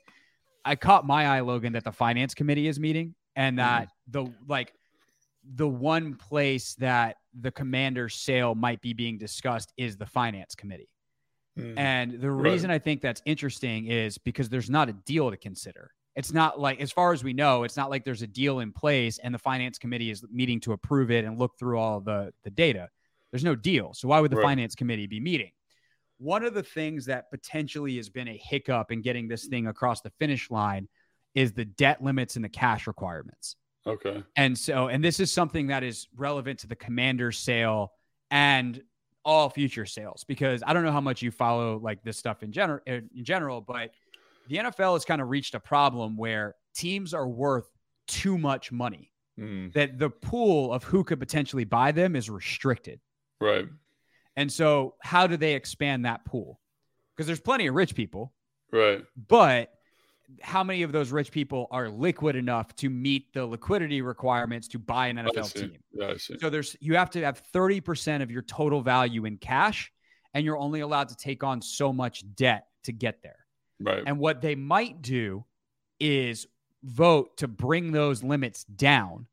I 0.65 0.75
caught 0.75 1.08
my 1.08 1.27
eye, 1.27 1.39
Logan, 1.39 1.73
that 1.73 1.86
the 1.86 1.91
finance 1.91 2.34
committee 2.34 2.67
is 2.67 2.79
meeting 2.79 3.15
and 3.36 3.58
that 3.60 3.88
the 4.10 4.31
like 4.47 4.73
the 5.43 5.67
one 5.67 6.15
place 6.15 6.75
that 6.75 7.17
the 7.41 7.51
commander's 7.51 8.15
sale 8.15 8.55
might 8.55 8.81
be 8.81 8.93
being 8.93 9.17
discussed 9.17 9.73
is 9.77 9.97
the 9.97 10.05
finance 10.05 10.55
committee. 10.55 10.89
Mm. 11.57 11.77
And 11.77 12.21
the 12.21 12.31
Right. 12.31 12.51
reason 12.51 12.71
I 12.71 12.79
think 12.79 13.01
that's 13.01 13.21
interesting 13.25 13.87
is 13.87 14.17
because 14.17 14.49
there's 14.49 14.69
not 14.69 14.89
a 14.89 14.93
deal 14.93 15.31
to 15.31 15.37
consider. 15.37 15.91
It's 16.15 16.31
not 16.31 16.59
like, 16.59 16.79
as 16.79 16.91
far 16.91 17.11
as 17.11 17.23
we 17.23 17.33
know, 17.33 17.63
it's 17.63 17.75
not 17.75 17.89
like 17.89 18.05
there's 18.05 18.21
a 18.21 18.27
deal 18.27 18.59
in 18.59 18.71
place 18.71 19.17
and 19.19 19.33
the 19.33 19.39
finance 19.39 19.77
committee 19.77 20.11
is 20.11 20.23
meeting 20.31 20.61
to 20.61 20.71
approve 20.73 21.11
it 21.11 21.25
and 21.25 21.37
look 21.37 21.57
through 21.59 21.77
all 21.77 21.99
the, 21.99 22.31
the 22.43 22.49
data. 22.49 22.89
There's 23.31 23.43
no 23.43 23.55
deal. 23.55 23.93
So 23.93 24.07
why 24.07 24.21
would 24.21 24.31
the 24.31 24.37
Right. 24.37 24.43
finance 24.43 24.75
committee 24.75 25.07
be 25.07 25.19
meeting? 25.19 25.51
One 26.17 26.45
of 26.45 26.53
the 26.53 26.63
things 26.63 27.05
that 27.07 27.29
potentially 27.29 27.97
has 27.97 28.09
been 28.09 28.29
a 28.29 28.37
hiccup 28.37 28.91
in 28.91 29.01
getting 29.01 29.27
this 29.27 29.47
thing 29.47 29.67
across 29.67 29.99
the 29.99 30.11
finish 30.11 30.49
line 30.49 30.87
is 31.33 31.51
the 31.51 31.65
debt 31.65 32.01
limits 32.01 32.37
and 32.37 32.45
the 32.45 32.49
cash 32.49 32.87
requirements. 32.87 33.57
Okay. 33.85 34.23
And 34.35 34.57
so, 34.57 34.87
and 34.87 35.03
this 35.03 35.19
is 35.19 35.31
something 35.31 35.67
that 35.67 35.83
is 35.83 36.07
relevant 36.15 36.59
to 36.59 36.67
the 36.67 36.75
commander 36.75 37.31
sale 37.31 37.93
and 38.31 38.81
all 39.23 39.49
future 39.49 39.85
sales 39.85 40.23
because 40.23 40.63
I 40.65 40.73
don't 40.73 40.83
know 40.83 40.91
how 40.91 41.01
much 41.01 41.21
you 41.21 41.31
follow 41.31 41.79
like 41.79 42.03
this 42.03 42.17
stuff 42.17 42.43
in 42.43 42.51
general 42.51 42.79
in 42.85 43.09
general, 43.23 43.61
but 43.61 43.91
the 44.47 44.57
NFL 44.57 44.93
has 44.93 45.05
kind 45.05 45.21
of 45.21 45.29
reached 45.29 45.55
a 45.55 45.59
problem 45.59 46.15
where 46.15 46.55
teams 46.75 47.13
are 47.13 47.27
worth 47.27 47.67
too 48.07 48.37
much 48.37 48.71
money. 48.71 49.11
Mm. 49.39 49.73
That 49.73 49.99
the 49.99 50.09
pool 50.09 50.71
of 50.71 50.83
who 50.83 51.03
could 51.03 51.19
potentially 51.19 51.65
buy 51.65 51.91
them 51.91 52.15
is 52.15 52.29
restricted. 52.29 53.01
Right. 53.41 53.67
And 54.37 54.51
so 54.51 54.95
how 55.01 55.27
do 55.27 55.35
they 55.35 55.55
expand 55.55 56.05
that 56.05 56.23
pool? 56.25 56.59
Because 57.15 57.27
there's 57.27 57.41
plenty 57.41 57.67
of 57.67 57.75
rich 57.75 57.95
people. 57.95 58.33
Right. 58.71 59.03
But 59.27 59.73
how 60.41 60.63
many 60.63 60.83
of 60.83 60.91
those 60.91 61.11
rich 61.11 61.31
people 61.31 61.67
are 61.71 61.89
liquid 61.89 62.35
enough 62.35 62.75
to 62.77 62.89
meet 62.89 63.33
the 63.33 63.45
liquidity 63.45 64.01
requirements 64.01 64.67
to 64.69 64.79
buy 64.79 65.07
an 65.07 65.17
NFL 65.17 65.53
team? 65.53 65.77
Yeah, 65.93 66.07
I 66.07 66.17
see. 66.17 66.38
So 66.39 66.49
there's 66.49 66.75
you 66.79 66.95
have 66.95 67.09
to 67.11 67.23
have 67.23 67.41
30% 67.53 68.21
of 68.21 68.31
your 68.31 68.41
total 68.41 68.81
value 68.81 69.25
in 69.25 69.38
cash 69.38 69.91
and 70.33 70.43
you're 70.45 70.57
only 70.57 70.81
allowed 70.81 71.09
to 71.09 71.15
take 71.15 71.43
on 71.43 71.61
so 71.61 71.93
much 71.93 72.23
debt 72.35 72.67
to 72.83 72.91
get 72.91 73.23
there. 73.23 73.45
Right. 73.79 74.03
And 74.05 74.19
what 74.19 74.41
they 74.41 74.55
might 74.55 75.01
do 75.01 75.45
is 75.99 76.47
vote 76.83 77.38
to 77.38 77.47
bring 77.47 77.91
those 77.91 78.23
limits 78.23 78.63
down. 78.65 79.27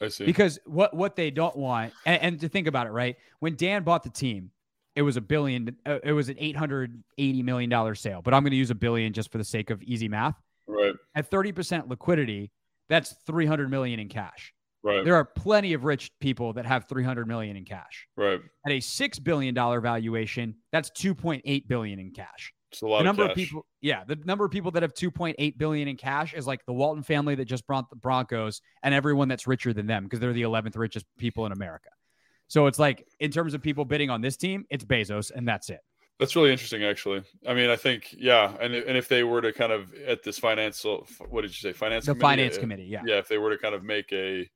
I 0.00 0.08
see. 0.08 0.24
Because 0.24 0.58
what 0.66 0.94
what 0.94 1.16
they 1.16 1.30
don't 1.30 1.56
want 1.56 1.92
and, 2.04 2.22
and 2.22 2.40
to 2.40 2.48
think 2.48 2.66
about 2.66 2.86
it, 2.86 2.90
right? 2.90 3.16
When 3.40 3.54
Dan 3.56 3.82
bought 3.82 4.02
the 4.02 4.10
team, 4.10 4.50
it 4.96 5.02
was 5.02 5.16
a 5.16 5.20
billion 5.20 5.76
uh, 5.84 5.98
it 6.02 6.12
was 6.12 6.28
an 6.28 6.36
880 6.38 7.42
million 7.42 7.70
dollar 7.70 7.94
sale, 7.94 8.22
but 8.22 8.34
I'm 8.34 8.42
going 8.42 8.50
to 8.50 8.56
use 8.56 8.70
a 8.70 8.74
billion 8.74 9.12
just 9.12 9.30
for 9.30 9.38
the 9.38 9.44
sake 9.44 9.70
of 9.70 9.82
easy 9.82 10.08
math. 10.08 10.34
Right. 10.66 10.94
At 11.14 11.30
30% 11.30 11.88
liquidity, 11.88 12.50
that's 12.88 13.14
300 13.26 13.70
million 13.70 14.00
in 14.00 14.08
cash. 14.08 14.52
Right. 14.82 15.04
There 15.04 15.14
are 15.14 15.24
plenty 15.24 15.74
of 15.74 15.84
rich 15.84 16.10
people 16.20 16.52
that 16.54 16.66
have 16.66 16.88
300 16.88 17.28
million 17.28 17.56
in 17.56 17.64
cash. 17.64 18.08
Right. 18.16 18.40
At 18.64 18.72
a 18.72 18.80
6 18.80 19.18
billion 19.20 19.54
dollar 19.54 19.80
valuation, 19.80 20.56
that's 20.72 20.90
2.8 20.90 21.68
billion 21.68 21.98
in 21.98 22.10
cash. 22.10 22.52
It's 22.72 22.82
a 22.82 22.86
lot 22.86 22.98
the 22.98 23.04
number 23.04 23.24
of, 23.24 23.30
of, 23.30 23.36
people, 23.36 23.64
yeah, 23.80 24.02
the 24.04 24.16
number 24.24 24.44
of 24.44 24.50
people 24.50 24.70
that 24.72 24.82
have 24.82 24.92
2.8 24.92 25.58
billion 25.58 25.88
in 25.88 25.96
cash 25.96 26.34
is 26.34 26.46
like 26.46 26.64
the 26.66 26.72
Walton 26.72 27.02
family 27.02 27.34
that 27.36 27.44
just 27.44 27.66
brought 27.66 27.88
the 27.90 27.96
Broncos 27.96 28.60
and 28.82 28.92
everyone 28.92 29.28
that's 29.28 29.46
richer 29.46 29.72
than 29.72 29.86
them 29.86 30.04
because 30.04 30.20
they're 30.20 30.32
the 30.32 30.42
11th 30.42 30.76
richest 30.76 31.06
people 31.18 31.46
in 31.46 31.52
America. 31.52 31.88
So 32.48 32.66
it's 32.66 32.78
like 32.78 33.06
in 33.20 33.30
terms 33.30 33.54
of 33.54 33.62
people 33.62 33.84
bidding 33.84 34.10
on 34.10 34.20
this 34.20 34.36
team, 34.36 34.66
it's 34.70 34.84
Bezos 34.84 35.30
and 35.34 35.46
that's 35.46 35.70
it. 35.70 35.80
That's 36.18 36.34
really 36.34 36.50
interesting, 36.50 36.82
actually. 36.82 37.22
I 37.46 37.52
mean, 37.52 37.68
I 37.68 37.76
think, 37.76 38.14
yeah, 38.16 38.54
and 38.58 38.74
and 38.74 38.96
if 38.96 39.06
they 39.06 39.22
were 39.22 39.42
to 39.42 39.52
kind 39.52 39.70
of 39.70 39.92
at 40.06 40.22
this 40.22 40.38
financial, 40.38 41.06
what 41.28 41.42
did 41.42 41.50
you 41.50 41.60
say, 41.60 41.72
finance? 41.72 42.06
The 42.06 42.12
committee? 42.12 42.22
finance 42.22 42.58
committee, 42.58 42.84
yeah, 42.84 43.02
yeah. 43.04 43.18
If 43.18 43.28
they 43.28 43.36
were 43.36 43.50
to 43.50 43.58
kind 43.58 43.74
of 43.74 43.84
make 43.84 44.10
a 44.12 44.48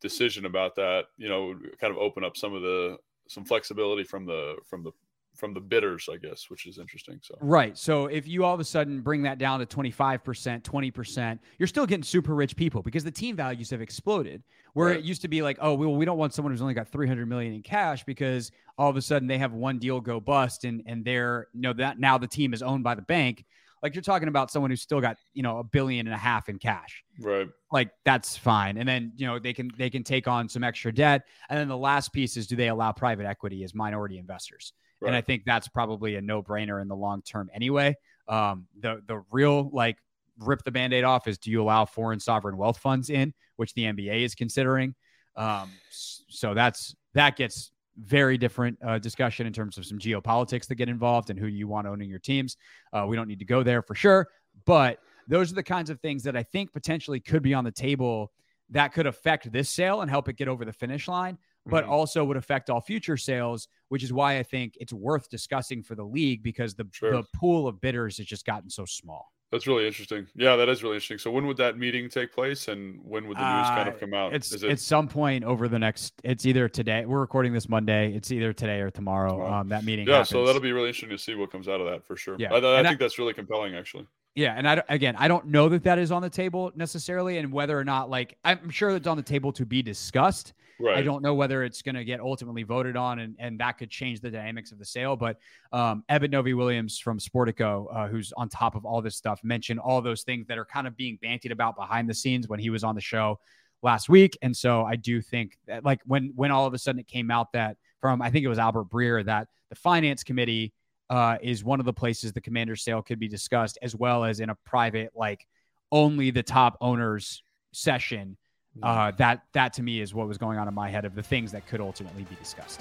decision 0.00 0.46
about 0.46 0.74
that, 0.76 1.04
you 1.18 1.28
know, 1.28 1.54
kind 1.78 1.90
of 1.90 1.98
open 1.98 2.24
up 2.24 2.36
some 2.36 2.54
of 2.54 2.62
the 2.62 2.96
some 3.28 3.44
flexibility 3.44 4.04
from 4.04 4.24
the 4.24 4.56
from 4.64 4.82
the 4.82 4.92
from 5.34 5.54
the 5.54 5.60
bidders, 5.60 6.08
I 6.12 6.16
guess, 6.18 6.46
which 6.48 6.66
is 6.66 6.78
interesting. 6.78 7.18
So 7.22 7.36
Right. 7.40 7.76
So 7.76 8.06
if 8.06 8.28
you 8.28 8.44
all 8.44 8.54
of 8.54 8.60
a 8.60 8.64
sudden 8.64 9.00
bring 9.00 9.22
that 9.22 9.38
down 9.38 9.60
to 9.60 9.66
25%, 9.66 10.62
20%, 10.62 11.38
you're 11.58 11.66
still 11.66 11.86
getting 11.86 12.02
super 12.02 12.34
rich 12.34 12.54
people 12.56 12.82
because 12.82 13.04
the 13.04 13.10
team 13.10 13.36
values 13.36 13.70
have 13.70 13.80
exploded. 13.80 14.42
Where 14.74 14.88
Right. 14.88 14.98
it 14.98 15.04
used 15.04 15.22
to 15.22 15.28
be 15.28 15.42
like, 15.42 15.58
oh, 15.60 15.74
well, 15.74 15.94
we 15.94 16.04
don't 16.04 16.18
want 16.18 16.34
someone 16.34 16.52
who's 16.52 16.62
only 16.62 16.74
got 16.74 16.88
300 16.88 17.26
million 17.26 17.54
in 17.54 17.62
cash 17.62 18.04
because 18.04 18.50
all 18.78 18.88
of 18.88 18.96
a 18.96 19.02
sudden 19.02 19.28
they 19.28 19.38
have 19.38 19.52
one 19.52 19.78
deal 19.78 20.00
go 20.00 20.20
bust 20.20 20.64
and 20.64 20.82
and 20.86 21.04
they're, 21.04 21.48
you 21.52 21.60
know, 21.60 21.72
that 21.74 21.98
now 21.98 22.18
the 22.18 22.26
team 22.28 22.54
is 22.54 22.62
owned 22.62 22.84
by 22.84 22.94
the 22.94 23.02
bank. 23.02 23.44
Like 23.82 23.94
you're 23.96 24.02
talking 24.02 24.28
about 24.28 24.50
someone 24.50 24.70
who's 24.70 24.80
still 24.80 25.00
got, 25.00 25.16
you 25.34 25.42
know, 25.42 25.58
a 25.58 25.64
billion 25.64 26.06
and 26.06 26.14
a 26.14 26.18
half 26.18 26.48
in 26.48 26.58
cash. 26.58 27.02
right, 27.20 27.48
Like 27.72 27.90
that's 28.04 28.36
fine. 28.36 28.76
And 28.78 28.88
then, 28.88 29.12
you 29.16 29.26
know, 29.26 29.40
they 29.40 29.52
can 29.52 29.70
they 29.76 29.90
can 29.90 30.04
take 30.04 30.28
on 30.28 30.48
some 30.48 30.62
extra 30.62 30.92
debt. 30.94 31.22
And 31.50 31.58
then 31.58 31.66
the 31.68 31.76
last 31.76 32.12
piece 32.12 32.36
is 32.36 32.46
do 32.46 32.54
they 32.54 32.68
allow 32.68 32.92
private 32.92 33.26
equity 33.26 33.64
as 33.64 33.74
minority 33.74 34.18
investors? 34.18 34.72
Right, 35.02 35.08
and 35.08 35.16
I 35.16 35.20
think 35.20 35.44
that's 35.44 35.68
probably 35.68 36.16
a 36.16 36.20
no 36.20 36.42
brainer 36.42 36.80
in 36.80 36.88
the 36.88 36.96
long 36.96 37.22
term 37.22 37.50
anyway. 37.54 37.96
Um, 38.28 38.66
the 38.80 39.02
the 39.06 39.22
real 39.30 39.70
like 39.72 39.98
rip 40.38 40.62
the 40.64 40.70
band 40.70 40.92
aid 40.92 41.04
off 41.04 41.28
is 41.28 41.38
do 41.38 41.50
you 41.50 41.62
allow 41.62 41.84
foreign 41.84 42.20
sovereign 42.20 42.56
wealth 42.56 42.78
funds 42.78 43.10
in, 43.10 43.34
which 43.56 43.74
the 43.74 43.82
NBA 43.82 44.24
is 44.24 44.34
considering. 44.34 44.94
Um, 45.36 45.70
so 45.90 46.54
that's 46.54 46.94
that 47.14 47.36
gets 47.36 47.70
very 47.98 48.38
different 48.38 48.78
uh, 48.84 48.98
discussion 48.98 49.46
in 49.46 49.52
terms 49.52 49.76
of 49.76 49.84
some 49.84 49.98
geopolitics 49.98 50.66
that 50.66 50.76
get 50.76 50.88
involved 50.88 51.30
and 51.30 51.38
who 51.38 51.46
you 51.46 51.68
want 51.68 51.86
owning 51.86 52.08
your 52.08 52.18
teams. 52.18 52.56
Uh, 52.92 53.04
we 53.06 53.16
don't 53.16 53.28
need 53.28 53.38
to 53.38 53.44
go 53.44 53.62
there 53.62 53.82
for 53.82 53.94
sure, 53.94 54.28
but 54.64 54.98
those 55.28 55.52
are 55.52 55.54
the 55.54 55.62
kinds 55.62 55.90
of 55.90 56.00
things 56.00 56.22
that 56.22 56.36
I 56.36 56.42
think 56.42 56.72
potentially 56.72 57.20
could 57.20 57.42
be 57.42 57.54
on 57.54 57.64
the 57.64 57.70
table 57.70 58.32
that 58.70 58.94
could 58.94 59.06
affect 59.06 59.52
this 59.52 59.68
sale 59.68 60.00
and 60.00 60.10
help 60.10 60.28
it 60.28 60.36
get 60.36 60.48
over 60.48 60.64
the 60.64 60.72
finish 60.72 61.06
line 61.06 61.38
but 61.66 61.84
Mhm. 61.84 61.88
also 61.90 62.24
would 62.24 62.36
affect 62.36 62.70
all 62.70 62.80
future 62.80 63.16
sales, 63.16 63.68
which 63.88 64.02
is 64.02 64.12
why 64.12 64.38
I 64.38 64.42
think 64.42 64.76
it's 64.80 64.92
worth 64.92 65.28
discussing 65.30 65.82
for 65.82 65.94
the 65.94 66.04
league 66.04 66.42
because 66.42 66.74
the, 66.74 66.88
Sure. 66.92 67.12
the 67.12 67.24
pool 67.34 67.66
of 67.68 67.80
bidders 67.80 68.18
has 68.18 68.26
just 68.26 68.44
gotten 68.46 68.68
so 68.70 68.84
small. 68.84 69.32
that's 69.52 69.66
really 69.66 69.86
interesting. 69.86 70.26
Yeah, 70.34 70.56
that 70.56 70.70
is 70.70 70.82
really 70.82 70.94
interesting. 70.94 71.18
So 71.18 71.30
when 71.30 71.46
would 71.46 71.58
that 71.58 71.76
meeting 71.76 72.08
take 72.08 72.32
place, 72.32 72.68
and 72.68 72.98
when 73.04 73.28
would 73.28 73.36
the 73.36 73.42
news 73.58 73.68
kind 73.68 73.86
Uh, 73.86 73.92
of 73.92 74.00
come 74.00 74.14
out? 74.14 74.32
It's 74.34 74.50
Is 74.50 74.62
it 74.62 74.70
it's 74.70 74.82
some 74.82 75.08
point 75.08 75.44
over 75.44 75.68
the 75.68 75.78
next. 75.78 76.14
It's 76.24 76.46
either 76.46 76.70
today. 76.70 77.04
We're 77.04 77.20
recording 77.20 77.52
this 77.52 77.68
Monday. 77.68 78.14
It's 78.14 78.32
either 78.32 78.54
today 78.54 78.80
or 78.80 78.90
tomorrow. 78.90 79.36
Wow. 79.40 79.60
Um, 79.60 79.68
that 79.68 79.84
meeting. 79.84 80.08
yeah, 80.08 80.22
so 80.22 80.46
that'll 80.46 80.62
be 80.62 80.72
really 80.72 80.88
interesting 80.88 81.10
to 81.10 81.18
see 81.18 81.34
what 81.34 81.52
comes 81.52 81.68
out 81.68 81.82
of 81.82 81.86
that 81.86 82.02
for 82.06 82.16
sure. 82.16 82.36
Yeah, 82.38 82.50
I, 82.50 82.54
I 82.54 82.78
and 82.78 82.86
I- 82.86 82.90
think 82.90 82.98
that's 82.98 83.18
really 83.18 83.34
compelling, 83.34 83.74
actually. 83.74 84.06
Yeah, 84.34 84.54
and 84.56 84.66
I 84.66 84.82
again, 84.88 85.14
I 85.18 85.28
don't 85.28 85.46
know 85.48 85.68
that 85.68 85.84
that 85.84 85.98
is 85.98 86.10
on 86.10 86.22
the 86.22 86.30
table 86.30 86.72
necessarily, 86.74 87.38
and 87.38 87.52
whether 87.52 87.78
or 87.78 87.84
not 87.84 88.08
like 88.08 88.38
I'm 88.44 88.70
sure 88.70 88.90
it's 88.90 89.06
on 89.06 89.16
the 89.16 89.22
table 89.22 89.52
to 89.52 89.66
be 89.66 89.82
discussed. 89.82 90.54
Right. 90.80 90.96
I 90.96 91.02
don't 91.02 91.22
know 91.22 91.34
whether 91.34 91.62
it's 91.62 91.80
going 91.82 91.94
to 91.94 92.04
get 92.04 92.18
ultimately 92.18 92.64
voted 92.64 92.96
on, 92.96 93.20
and, 93.20 93.36
and 93.38 93.60
that 93.60 93.78
could 93.78 93.90
change 93.90 94.20
the 94.20 94.30
dynamics 94.30 94.72
of 94.72 94.78
the 94.78 94.84
sale. 94.84 95.14
But 95.14 95.38
um, 95.70 96.02
Eben 96.08 96.30
Novy-Williams 96.30 96.98
from 96.98 97.20
Sportico, 97.20 97.86
uh, 97.94 98.08
who's 98.08 98.32
on 98.36 98.48
top 98.48 98.74
of 98.74 98.84
all 98.84 99.00
this 99.00 99.14
stuff, 99.14 99.38
mentioned 99.44 99.78
all 99.78 100.00
those 100.00 100.22
things 100.22 100.46
that 100.48 100.58
are 100.58 100.64
kind 100.64 100.88
of 100.88 100.96
being 100.96 101.18
bantied 101.22 101.52
about 101.52 101.76
behind 101.76 102.08
the 102.08 102.14
scenes 102.14 102.48
when 102.48 102.58
he 102.58 102.70
was 102.70 102.82
on 102.82 102.96
the 102.96 103.00
show 103.00 103.38
last 103.82 104.08
week. 104.08 104.36
And 104.42 104.56
so 104.56 104.82
I 104.82 104.96
do 104.96 105.20
think 105.20 105.56
that, 105.66 105.84
like, 105.84 106.00
when 106.04 106.32
when 106.34 106.50
all 106.50 106.66
of 106.66 106.74
a 106.74 106.78
sudden 106.78 106.98
it 106.98 107.06
came 107.06 107.30
out 107.30 107.52
that 107.52 107.76
from 108.00 108.20
I 108.20 108.30
think 108.30 108.44
it 108.44 108.48
was 108.48 108.58
Albert 108.58 108.88
Breer 108.88 109.24
that 109.26 109.48
the 109.68 109.76
finance 109.76 110.24
committee 110.24 110.72
uh, 111.12 111.36
is 111.42 111.62
one 111.62 111.78
of 111.78 111.86
the 111.86 111.92
places 111.92 112.32
the 112.32 112.40
commander 112.40 112.74
sale 112.74 113.02
could 113.02 113.18
be 113.18 113.28
discussed, 113.28 113.78
as 113.82 113.94
well 113.94 114.24
as 114.24 114.40
in 114.40 114.48
a 114.48 114.56
private, 114.64 115.10
like, 115.14 115.46
only 115.90 116.30
the 116.30 116.42
top 116.42 116.78
owners 116.80 117.42
session 117.72 118.36
uh, 118.82 119.10
that 119.18 119.42
that 119.52 119.74
to 119.74 119.82
me 119.82 120.00
is 120.00 120.14
what 120.14 120.26
was 120.26 120.38
going 120.38 120.58
on 120.58 120.66
in 120.66 120.74
my 120.74 120.88
head 120.88 121.04
of 121.04 121.14
the 121.14 121.22
things 121.22 121.52
that 121.52 121.66
could 121.66 121.80
ultimately 121.80 122.24
be 122.24 122.34
discussed. 122.36 122.80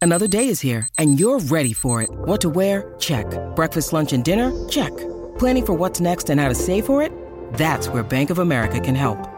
Another 0.00 0.26
day 0.28 0.48
is 0.48 0.60
here, 0.60 0.88
and 0.96 1.20
you're 1.20 1.40
ready 1.40 1.72
for 1.72 2.02
it. 2.02 2.10
What 2.10 2.40
to 2.40 2.48
wear? 2.48 2.94
Check. 2.98 3.26
Breakfast, 3.54 3.92
lunch, 3.92 4.12
and 4.12 4.24
dinner? 4.24 4.68
Check. 4.68 4.96
Planning 5.38 5.66
for 5.66 5.74
what's 5.74 6.00
next 6.00 6.30
and 6.30 6.40
how 6.40 6.48
to 6.48 6.54
save 6.54 6.86
for 6.86 7.02
it? 7.02 7.12
That's 7.54 7.88
where 7.88 8.02
Bank 8.02 8.30
of 8.30 8.38
America 8.38 8.80
can 8.80 8.94
help. 8.94 9.37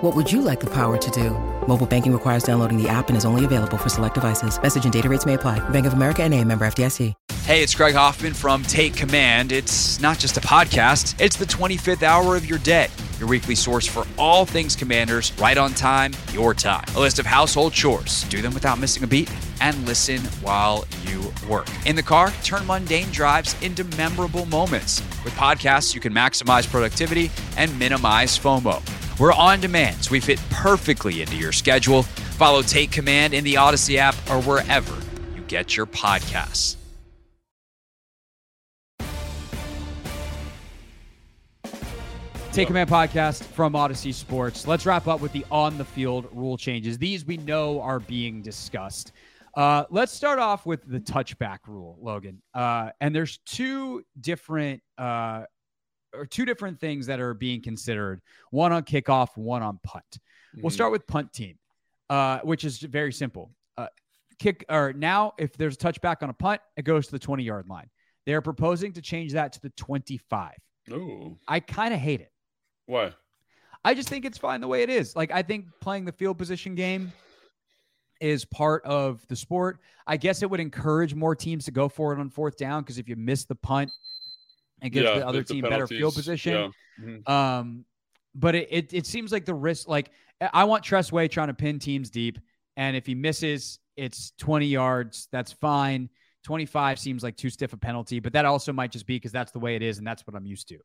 What 0.00 0.14
would 0.14 0.30
you 0.30 0.42
like 0.42 0.60
the 0.60 0.70
power 0.70 0.96
to 0.96 1.10
do? 1.10 1.30
Mobile 1.66 1.84
banking 1.84 2.12
requires 2.12 2.44
downloading 2.44 2.80
the 2.80 2.88
app 2.88 3.08
and 3.08 3.16
is 3.16 3.24
only 3.24 3.44
available 3.44 3.76
for 3.76 3.88
select 3.88 4.14
devices. 4.14 4.62
Message 4.62 4.84
and 4.84 4.92
data 4.92 5.08
rates 5.08 5.26
may 5.26 5.34
apply. 5.34 5.58
Bank 5.70 5.86
of 5.86 5.92
America 5.92 6.22
and 6.22 6.32
a 6.34 6.44
member 6.44 6.64
FDIC. 6.66 7.14
Hey, 7.42 7.64
it's 7.64 7.74
Craig 7.74 7.96
Hoffman 7.96 8.32
from 8.32 8.62
Take 8.62 8.94
Command. 8.94 9.50
It's 9.50 10.00
not 10.00 10.20
just 10.20 10.36
a 10.36 10.40
podcast, 10.40 11.20
it's 11.20 11.34
the 11.34 11.46
25th 11.46 12.04
hour 12.04 12.36
of 12.36 12.46
your 12.46 12.60
day. 12.60 12.86
Your 13.18 13.28
weekly 13.28 13.56
source 13.56 13.88
for 13.88 14.06
all 14.16 14.44
things 14.44 14.76
commanders, 14.76 15.32
right 15.36 15.58
on 15.58 15.74
time, 15.74 16.12
your 16.32 16.54
time. 16.54 16.84
A 16.94 17.00
list 17.00 17.18
of 17.18 17.26
household 17.26 17.72
chores. 17.72 18.22
Do 18.24 18.40
them 18.40 18.54
without 18.54 18.78
missing 18.78 19.02
a 19.02 19.06
beat 19.08 19.32
and 19.60 19.84
listen 19.84 20.20
while 20.42 20.86
you 21.06 21.32
work. 21.48 21.66
In 21.86 21.96
the 21.96 22.04
car, 22.04 22.30
turn 22.44 22.64
mundane 22.68 23.10
drives 23.10 23.60
into 23.62 23.82
memorable 23.96 24.46
moments. 24.46 25.00
With 25.24 25.32
podcasts, 25.32 25.92
you 25.92 26.00
can 26.00 26.14
maximize 26.14 26.70
productivity 26.70 27.32
and 27.56 27.76
minimize 27.80 28.38
FOMO. 28.38 28.80
We're 29.18 29.32
on 29.32 29.60
demand, 29.60 30.04
so 30.04 30.12
we 30.12 30.20
fit 30.20 30.40
perfectly 30.50 31.22
into 31.22 31.36
your 31.36 31.50
schedule. 31.52 32.04
Follow 32.04 32.62
Take 32.62 32.92
Command 32.92 33.34
in 33.34 33.42
the 33.42 33.54
Audacy 33.54 33.96
app 33.96 34.14
or 34.30 34.40
wherever 34.42 34.94
you 35.34 35.42
get 35.42 35.76
your 35.76 35.86
podcasts. 35.86 36.76
Take 42.52 42.68
Command 42.68 42.88
podcast 42.88 43.44
from 43.44 43.74
Audacy 43.74 44.12
Sports. 44.14 44.66
Let's 44.66 44.86
wrap 44.86 45.06
up 45.06 45.20
with 45.20 45.32
the 45.32 45.44
on 45.50 45.78
the 45.78 45.84
field 45.84 46.28
rule 46.32 46.56
changes. 46.56 46.98
These 46.98 47.24
we 47.24 47.36
know 47.36 47.80
are 47.80 48.00
being 48.00 48.40
discussed. 48.42 49.12
Uh, 49.54 49.84
let's 49.90 50.12
start 50.12 50.38
off 50.38 50.66
with 50.66 50.88
the 50.88 51.00
touchback 51.00 51.58
rule, 51.66 51.98
Logan. 52.00 52.40
Uh, 52.54 52.90
and 53.00 53.14
there's 53.14 53.38
two 53.46 54.04
different 54.20 54.82
uh, 54.96 55.44
or 56.14 56.26
two 56.26 56.44
different 56.44 56.80
things 56.80 57.06
that 57.06 57.20
are 57.20 57.34
being 57.34 57.60
considered. 57.62 58.20
One 58.50 58.72
on 58.72 58.82
kickoff, 58.84 59.36
one 59.36 59.62
on 59.62 59.78
punt. 59.82 60.18
We'll 60.56 60.70
Mhm. 60.70 60.72
start 60.74 60.92
with 60.92 61.06
punt 61.06 61.32
team. 61.32 61.58
uh, 62.10 62.38
which 62.40 62.64
is 62.64 62.78
very 62.78 63.12
simple. 63.12 63.54
Uh, 63.76 63.86
kick 64.38 64.64
or 64.70 64.94
now, 64.94 65.34
if 65.36 65.52
there's 65.58 65.74
a 65.74 65.78
touchback 65.78 66.22
on 66.22 66.30
a 66.30 66.32
punt, 66.32 66.62
it 66.74 66.82
goes 66.86 67.04
to 67.04 67.12
the 67.12 67.18
20 67.18 67.42
yard 67.42 67.68
line. 67.68 67.90
They 68.24 68.32
are 68.32 68.40
proposing 68.40 68.94
to 68.94 69.02
change 69.02 69.34
that 69.34 69.52
to 69.52 69.60
the 69.60 69.68
25. 69.76 70.54
Ooh. 70.90 71.36
I 71.46 71.60
kind 71.60 71.92
of 71.92 72.00
hate 72.00 72.22
it. 72.22 72.32
Why? 72.86 73.12
I 73.84 73.92
just 73.92 74.08
think 74.08 74.24
it's 74.24 74.38
fine 74.38 74.62
the 74.62 74.68
way 74.68 74.82
it 74.82 74.88
is. 74.88 75.14
Like 75.14 75.30
I 75.30 75.42
think 75.42 75.66
playing 75.82 76.06
the 76.06 76.12
field 76.12 76.38
position 76.38 76.74
game 76.74 77.12
is 78.22 78.46
part 78.46 78.82
of 78.86 79.22
the 79.28 79.36
sport. 79.36 79.78
I 80.06 80.16
guess 80.16 80.42
it 80.42 80.48
would 80.48 80.60
encourage 80.60 81.14
more 81.14 81.36
teams 81.36 81.66
to 81.66 81.70
go 81.72 81.90
for 81.90 82.14
it 82.14 82.18
on 82.18 82.30
fourth 82.30 82.56
down 82.56 82.84
because 82.84 82.96
if 82.96 83.06
you 83.06 83.16
miss 83.16 83.44
the 83.44 83.54
punt, 83.54 83.90
it 84.82 84.90
gives 84.90 85.04
Yeah, 85.04 85.18
the 85.20 85.26
other 85.26 85.38
the- 85.38 85.44
the 85.44 85.54
team 85.54 85.62
better 85.62 85.86
field 85.86 86.14
position. 86.14 86.52
yeah. 86.52 87.04
Mhm. 87.04 87.28
Um, 87.28 87.84
but 88.34 88.54
it, 88.54 88.68
it 88.70 88.92
it 88.94 89.06
seems 89.06 89.32
like 89.32 89.44
the 89.44 89.54
risk. 89.54 89.88
Like 89.88 90.10
I 90.52 90.64
want 90.64 90.84
Tress 90.84 91.10
Way 91.12 91.28
trying 91.28 91.48
to 91.48 91.54
pin 91.54 91.78
teams 91.78 92.10
deep, 92.10 92.38
and 92.76 92.96
if 92.96 93.06
he 93.06 93.14
misses, 93.14 93.78
it's 93.96 94.32
20 94.38 94.66
yards. 94.66 95.28
That's 95.32 95.52
fine. 95.52 96.08
25 96.44 96.98
seems 96.98 97.22
like 97.22 97.36
too 97.36 97.50
stiff 97.50 97.72
a 97.72 97.76
penalty, 97.76 98.20
but 98.20 98.32
that 98.32 98.44
also 98.44 98.72
might 98.72 98.92
just 98.92 99.06
be 99.06 99.16
because 99.16 99.32
that's 99.32 99.50
the 99.52 99.58
way 99.58 99.74
it 99.74 99.82
is 99.82 99.98
and 99.98 100.06
that's 100.06 100.26
what 100.26 100.36
I'm 100.36 100.46
used 100.46 100.68
to. 100.68 100.78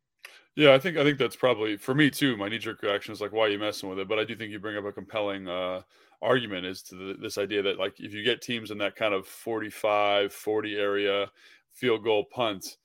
Yeah, 0.56 0.74
I 0.74 0.80
think 0.80 0.98
I 0.98 1.04
think 1.04 1.18
that's 1.20 1.36
probably 1.36 1.78
for 1.78 1.94
me 1.94 2.10
too. 2.10 2.36
My 2.38 2.50
knee 2.50 2.58
jerk 2.58 2.82
reaction 2.82 3.12
is 3.14 3.22
like, 3.22 3.32
why 3.32 3.42
are 3.44 3.50
you 3.50 3.60
messing 3.60 3.88
with 3.90 4.00
it? 4.00 4.08
But 4.08 4.18
I 4.20 4.24
do 4.26 4.36
think 4.36 4.52
you 4.52 4.60
bring 4.60 4.78
up 4.78 4.86
a 4.86 4.92
compelling 4.92 5.48
uh, 5.48 5.82
argument 6.22 6.66
as 6.66 6.82
to 6.84 6.96
the, 6.96 7.14
this 7.22 7.38
idea 7.38 7.62
that 7.62 7.78
like 7.78 8.00
if 8.00 8.14
you 8.14 8.24
get 8.24 8.42
teams 8.42 8.72
in 8.72 8.78
that 8.80 8.96
kind 8.96 9.14
of 9.14 9.28
45, 9.28 10.34
40 10.34 10.76
area 10.76 11.32
field 11.72 12.04
goal 12.04 12.26
punt, 12.26 12.78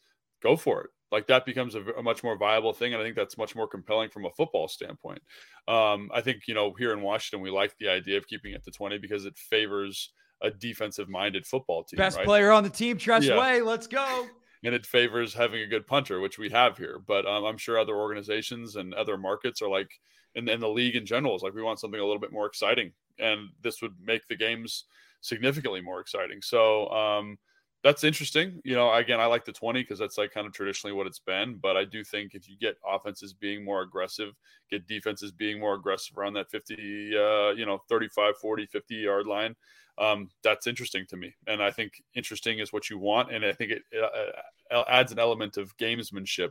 go 0.42 0.56
for 0.56 0.82
it. 0.84 0.90
Like 1.10 1.26
that 1.28 1.46
becomes 1.46 1.74
a 1.74 2.02
much 2.02 2.22
more 2.22 2.36
viable 2.36 2.72
thing, 2.72 2.92
and 2.92 3.00
I 3.00 3.04
think 3.04 3.16
that's 3.16 3.38
much 3.38 3.56
more 3.56 3.66
compelling 3.66 4.10
from 4.10 4.26
a 4.26 4.30
football 4.30 4.68
standpoint. 4.68 5.22
Um, 5.66 6.10
I 6.12 6.20
think 6.20 6.42
you 6.46 6.54
know 6.54 6.74
here 6.78 6.92
in 6.92 7.00
Washington 7.00 7.42
we 7.42 7.50
like 7.50 7.74
the 7.78 7.88
idea 7.88 8.18
of 8.18 8.26
keeping 8.26 8.52
it 8.52 8.64
to 8.64 8.70
twenty 8.70 8.98
because 8.98 9.24
it 9.24 9.36
favors 9.38 10.12
a 10.42 10.50
defensive 10.50 11.08
minded 11.08 11.46
football 11.46 11.84
team. 11.84 11.96
Best 11.96 12.18
right? 12.18 12.26
player 12.26 12.50
on 12.52 12.62
the 12.62 12.70
team, 12.70 12.98
Tress 12.98 13.24
Yeah. 13.24 13.38
Way. 13.38 13.62
Let's 13.62 13.86
go. 13.86 14.26
and 14.64 14.74
it 14.74 14.86
favors 14.86 15.34
having 15.34 15.62
a 15.62 15.66
good 15.66 15.86
punter, 15.86 16.20
which 16.20 16.38
we 16.38 16.50
have 16.50 16.76
here. 16.76 17.00
But 17.06 17.26
um, 17.26 17.44
I'm 17.44 17.58
sure 17.58 17.78
other 17.78 17.96
organizations 17.96 18.76
and 18.76 18.94
other 18.94 19.16
markets 19.16 19.62
are 19.62 19.68
like, 19.68 19.90
and, 20.34 20.48
and 20.48 20.62
the 20.62 20.68
league 20.68 20.96
in 20.96 21.06
general 21.06 21.36
is 21.36 21.42
like, 21.42 21.54
we 21.54 21.62
want 21.62 21.80
something 21.80 22.00
a 22.00 22.04
little 22.04 22.20
bit 22.20 22.32
more 22.32 22.46
exciting, 22.46 22.92
and 23.18 23.48
this 23.62 23.80
would 23.82 23.94
make 24.02 24.26
the 24.28 24.36
games 24.36 24.84
significantly 25.20 25.80
more 25.80 26.00
exciting. 26.00 26.40
So 26.42 26.88
um, 26.90 27.38
that's 27.84 28.02
interesting. 28.02 28.60
You 28.64 28.74
know, 28.74 28.92
again, 28.92 29.20
I 29.20 29.26
like 29.26 29.44
the 29.44 29.52
20 29.52 29.82
because 29.82 29.98
that's 29.98 30.18
like 30.18 30.32
kind 30.32 30.46
of 30.46 30.52
traditionally 30.52 30.94
what 30.94 31.06
it's 31.06 31.20
been. 31.20 31.58
But 31.62 31.76
I 31.76 31.84
do 31.84 32.02
think 32.02 32.34
if 32.34 32.48
you 32.48 32.56
get 32.58 32.76
offenses 32.86 33.32
being 33.32 33.64
more 33.64 33.82
aggressive, 33.82 34.34
get 34.70 34.86
defenses 34.88 35.30
being 35.30 35.60
more 35.60 35.74
aggressive 35.74 36.18
around 36.18 36.34
that 36.34 36.50
50, 36.50 36.74
uh, 36.74 37.50
you 37.50 37.66
know, 37.66 37.82
35, 37.88 38.36
40, 38.38 38.66
50 38.66 38.94
yard 38.94 39.26
line, 39.26 39.54
um, 39.96 40.28
that's 40.42 40.66
interesting 40.66 41.06
to 41.08 41.16
me. 41.16 41.34
And 41.46 41.62
I 41.62 41.70
think 41.70 42.02
interesting 42.14 42.58
is 42.58 42.72
what 42.72 42.90
you 42.90 42.98
want. 42.98 43.32
And 43.32 43.44
I 43.44 43.52
think 43.52 43.72
it 43.72 43.82
uh, 43.96 44.74
uh, 44.74 44.84
adds 44.88 45.12
an 45.12 45.18
element 45.18 45.56
of 45.56 45.76
gamesmanship 45.76 46.50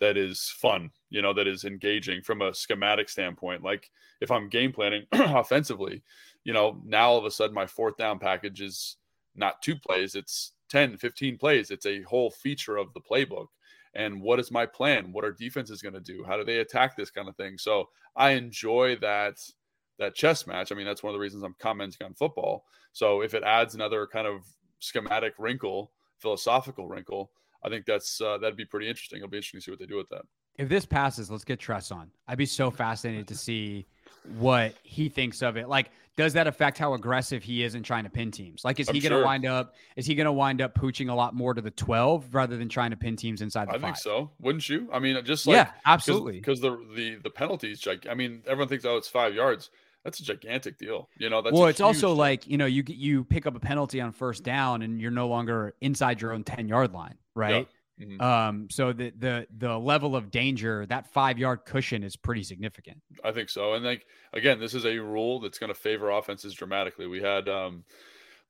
that 0.00 0.16
is 0.16 0.52
fun, 0.56 0.90
you 1.10 1.22
know, 1.22 1.32
that 1.32 1.46
is 1.46 1.64
engaging 1.64 2.22
from 2.22 2.42
a 2.42 2.54
schematic 2.54 3.08
standpoint. 3.08 3.62
Like 3.62 3.90
if 4.20 4.30
I'm 4.30 4.48
game 4.48 4.72
planning 4.72 5.04
offensively, 5.12 6.02
you 6.44 6.52
know, 6.52 6.80
now 6.84 7.10
all 7.10 7.18
of 7.18 7.24
a 7.24 7.30
sudden 7.30 7.54
my 7.54 7.66
fourth 7.66 7.96
down 7.96 8.18
package 8.18 8.60
is 8.60 8.96
not 9.36 9.62
two 9.62 9.76
plays, 9.76 10.14
it's 10.14 10.52
10, 10.72 10.96
15 10.96 11.36
plays. 11.36 11.70
It's 11.70 11.84
a 11.84 12.00
whole 12.02 12.30
feature 12.30 12.78
of 12.78 12.92
the 12.94 13.00
playbook. 13.00 13.48
And 13.94 14.22
what 14.22 14.40
is 14.40 14.50
my 14.50 14.64
plan? 14.64 15.12
What 15.12 15.24
are 15.24 15.32
defenses 15.32 15.82
going 15.82 15.92
to 15.92 16.00
do? 16.00 16.24
How 16.26 16.38
do 16.38 16.44
they 16.44 16.58
attack 16.58 16.96
this 16.96 17.10
kind 17.10 17.28
of 17.28 17.36
thing? 17.36 17.58
So 17.58 17.90
I 18.16 18.30
enjoy 18.30 18.96
that 18.96 19.34
that 19.98 20.14
chess 20.14 20.46
match. 20.46 20.72
I 20.72 20.74
mean, 20.74 20.86
that's 20.86 21.02
one 21.02 21.10
of 21.10 21.14
the 21.14 21.20
reasons 21.20 21.42
I'm 21.42 21.54
commenting 21.58 22.06
on 22.06 22.14
football. 22.14 22.64
So 22.92 23.20
if 23.20 23.34
it 23.34 23.42
adds 23.42 23.74
another 23.74 24.06
kind 24.06 24.26
of 24.26 24.40
schematic 24.78 25.34
wrinkle, 25.38 25.92
philosophical 26.18 26.88
wrinkle, 26.88 27.30
I 27.62 27.68
think 27.68 27.84
that's 27.84 28.18
uh, 28.18 28.38
that'd 28.38 28.56
be 28.56 28.64
pretty 28.64 28.88
interesting. 28.88 29.18
It'll 29.18 29.28
be 29.28 29.36
interesting 29.36 29.60
to 29.60 29.64
see 29.64 29.70
what 29.70 29.78
they 29.78 29.86
do 29.86 29.98
with 29.98 30.08
that. 30.08 30.22
If 30.56 30.70
this 30.70 30.86
passes, 30.86 31.30
let's 31.30 31.44
get 31.44 31.60
Tress 31.60 31.90
on. 31.90 32.10
I'd 32.26 32.38
be 32.38 32.46
so 32.46 32.70
fascinated 32.70 33.28
to 33.28 33.34
see 33.34 33.86
what 34.38 34.74
he 34.82 35.10
thinks 35.10 35.42
of 35.42 35.56
it. 35.56 35.68
Like, 35.68 35.90
does 36.16 36.34
that 36.34 36.46
affect 36.46 36.78
how 36.78 36.94
aggressive 36.94 37.42
he 37.42 37.62
is 37.62 37.74
in 37.74 37.82
trying 37.82 38.04
to 38.04 38.10
pin 38.10 38.30
teams? 38.30 38.64
Like, 38.64 38.78
is 38.80 38.88
I'm 38.88 38.94
he 38.94 39.00
going 39.00 39.12
to 39.12 39.18
sure. 39.18 39.24
wind 39.24 39.46
up? 39.46 39.74
Is 39.96 40.04
he 40.06 40.14
going 40.14 40.26
to 40.26 40.32
wind 40.32 40.60
up 40.60 40.74
pooching 40.74 41.10
a 41.10 41.14
lot 41.14 41.34
more 41.34 41.54
to 41.54 41.62
the 41.62 41.70
twelve 41.70 42.34
rather 42.34 42.56
than 42.56 42.68
trying 42.68 42.90
to 42.90 42.96
pin 42.96 43.16
teams 43.16 43.40
inside 43.40 43.68
the 43.68 43.72
I 43.72 43.74
five? 43.74 43.82
think 43.82 43.96
so. 43.96 44.30
Wouldn't 44.40 44.68
you? 44.68 44.88
I 44.92 44.98
mean, 44.98 45.22
just 45.24 45.46
like 45.46 45.54
Yeah, 45.54 45.70
absolutely. 45.86 46.34
Because 46.34 46.60
the 46.60 46.76
the 46.94 47.16
the 47.22 47.30
penalties, 47.30 47.86
like 47.86 48.06
I 48.10 48.14
mean, 48.14 48.42
everyone 48.46 48.68
thinks 48.68 48.84
oh, 48.84 48.96
it's 48.96 49.08
five 49.08 49.34
yards. 49.34 49.70
That's 50.04 50.18
a 50.18 50.24
gigantic 50.24 50.78
deal. 50.78 51.08
You 51.16 51.30
know, 51.30 51.42
that's 51.42 51.54
well, 51.54 51.66
it's 51.66 51.80
also 51.80 52.08
huge- 52.08 52.18
like 52.18 52.46
you 52.48 52.58
know 52.58 52.66
you 52.66 52.82
you 52.86 53.24
pick 53.24 53.46
up 53.46 53.54
a 53.54 53.60
penalty 53.60 54.00
on 54.00 54.12
first 54.12 54.42
down 54.42 54.82
and 54.82 55.00
you're 55.00 55.10
no 55.12 55.28
longer 55.28 55.74
inside 55.80 56.20
your 56.20 56.32
own 56.32 56.44
ten 56.44 56.68
yard 56.68 56.92
line, 56.92 57.14
right? 57.34 57.68
Mhm. 58.02 58.20
Um, 58.20 58.68
so 58.70 58.92
the 58.92 59.10
the 59.10 59.46
the 59.56 59.78
level 59.78 60.16
of 60.16 60.30
danger 60.30 60.86
that 60.86 61.12
five 61.12 61.38
yard 61.38 61.64
cushion 61.64 62.02
is 62.02 62.16
pretty 62.16 62.42
significant. 62.42 63.02
I 63.24 63.32
think 63.32 63.48
so. 63.48 63.74
And 63.74 63.84
like 63.84 64.06
again, 64.32 64.58
this 64.60 64.74
is 64.74 64.84
a 64.86 64.98
rule 64.98 65.40
that's 65.40 65.58
going 65.58 65.68
to 65.72 65.78
favor 65.78 66.10
offenses 66.10 66.54
dramatically. 66.54 67.06
We 67.06 67.20
had 67.22 67.48
um 67.48 67.84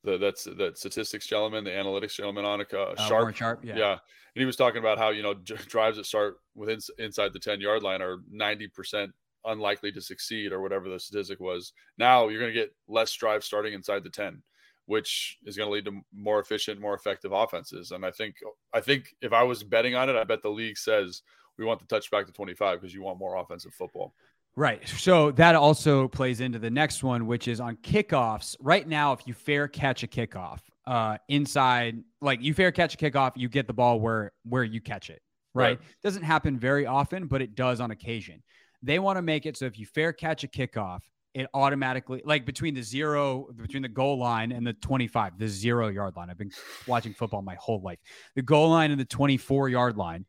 the 0.05 0.19
that's 0.19 0.45
that 0.45 0.79
statistics 0.79 1.27
gentleman, 1.27 1.65
the 1.65 1.71
analytics 1.71 2.15
gentleman 2.17 2.45
on 2.45 2.61
a 2.61 2.65
uh, 2.77 2.95
Uh, 2.97 2.97
sharp, 2.97 3.11
Warren 3.23 3.35
Sharp, 3.35 3.65
yeah. 3.65 3.77
yeah. 3.77 3.93
And 3.93 4.41
he 4.41 4.45
was 4.47 4.57
talking 4.57 4.79
about 4.81 4.99
how 4.99 5.11
you 5.11 5.23
know 5.23 5.35
d- 5.35 5.55
drives 5.67 5.97
that 5.97 6.07
start 6.07 6.39
within 6.55 6.79
inside 6.99 7.33
the 7.33 7.39
ten 7.39 7.61
yard 7.61 7.83
line 7.83 8.03
are 8.03 8.19
ninety 8.31 8.69
percent 8.69 9.13
unlikely 9.45 9.93
to 9.93 10.01
succeed 10.01 10.53
or 10.53 10.61
whatever 10.61 10.89
the 10.89 10.99
statistic 10.99 11.41
was. 11.41 11.73
Now 11.99 12.29
you're 12.29 12.41
going 12.41 12.53
to 12.53 12.59
get 12.61 12.75
less 12.89 13.13
drives 13.13 13.45
starting 13.47 13.75
inside 13.75 14.05
the 14.05 14.11
ten, 14.11 14.43
which 14.87 15.39
is 15.45 15.57
going 15.57 15.69
to 15.69 15.73
lead 15.73 15.85
to 15.85 16.01
more 16.15 16.41
efficient, 16.41 16.81
more 16.81 16.95
effective 16.95 17.33
offenses. 17.33 17.93
And 17.93 18.05
I 18.05 18.11
think 18.11 18.37
I 18.73 18.81
think 18.81 19.15
if 19.21 19.33
I 19.33 19.43
was 19.43 19.63
betting 19.63 19.95
on 19.95 20.09
it, 20.09 20.17
I 20.17 20.25
bet 20.25 20.43
the 20.43 20.51
league 20.51 20.79
says 20.79 21.23
we 21.59 21.65
want 21.65 21.81
the 21.81 21.87
touchback 21.87 22.27
to 22.27 22.33
twenty 22.33 22.55
five 22.55 22.81
because 22.81 22.95
you 22.95 23.03
want 23.03 23.19
more 23.19 23.37
offensive 23.37 23.75
football. 23.75 24.15
Right. 24.55 24.87
So 24.87 25.31
that 25.33 25.55
also 25.55 26.09
plays 26.09 26.41
into 26.41 26.59
the 26.59 26.71
next 26.71 27.03
one, 27.03 27.27
which 27.27 27.49
is 27.49 27.59
on 27.59 27.77
kickoffs. 27.77 28.55
Right 28.61 28.87
now, 28.87 29.13
if 29.13 29.27
you 29.27 29.33
fair 29.33 29.67
catch 29.67 30.03
a 30.03 30.07
kickoff 30.07 30.59
uh, 30.87 31.17
inside, 31.29 32.03
like 32.21 32.43
you 32.43 32.53
fair 32.53 32.71
catch 32.71 32.95
a 32.95 32.99
kickoff, 32.99 33.33
you 33.37 33.49
get 33.49 33.67
the 33.67 33.73
ball 33.73 33.99
where 33.99 34.33
where 34.45 34.65
you 34.65 34.81
catch 34.81 35.09
it. 35.09 35.23
Right. 35.55 35.79
Right. 35.79 35.81
Doesn't 36.03 36.23
happen 36.23 36.59
very 36.59 36.87
often, 36.87 37.27
but 37.27 37.41
it 37.41 37.55
does 37.55 37.81
on 37.81 37.91
occasion. 37.93 38.43
They 38.83 38.99
want 38.99 39.17
to 39.17 39.23
make 39.23 39.47
it 39.47 39.57
so 39.57 39.65
if 39.67 39.79
you 39.79 39.87
fair 39.87 40.13
catch 40.13 40.45
a 40.45 40.49
kickoff, 40.49 41.01
it 41.35 41.47
automatically 41.55 42.23
like 42.25 42.45
between 42.45 42.75
the 42.75 42.83
zero 42.83 43.49
between 43.57 43.83
the 43.83 43.89
goal 43.89 44.19
line 44.19 44.53
and 44.53 44.67
the 44.67 44.75
25 44.75 45.39
the 45.39 45.49
zero 45.49 45.89
yard 45.89 46.15
line 46.15 46.29
i've 46.29 46.37
been 46.37 46.51
watching 46.87 47.15
football 47.15 47.41
my 47.41 47.55
whole 47.55 47.81
life 47.81 47.99
the 48.35 48.43
goal 48.43 48.69
line 48.69 48.91
and 48.91 49.01
the 49.01 49.05
24 49.05 49.71
yard 49.71 49.97
line 49.97 50.27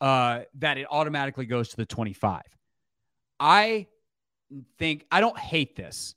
uh 0.00 0.40
that 0.54 0.78
it 0.78 0.86
automatically 0.90 1.44
goes 1.44 1.68
to 1.68 1.76
the 1.76 1.84
25 1.84 2.42
I 3.38 3.86
think 4.78 5.06
I 5.10 5.20
don't 5.20 5.38
hate 5.38 5.76
this, 5.76 6.14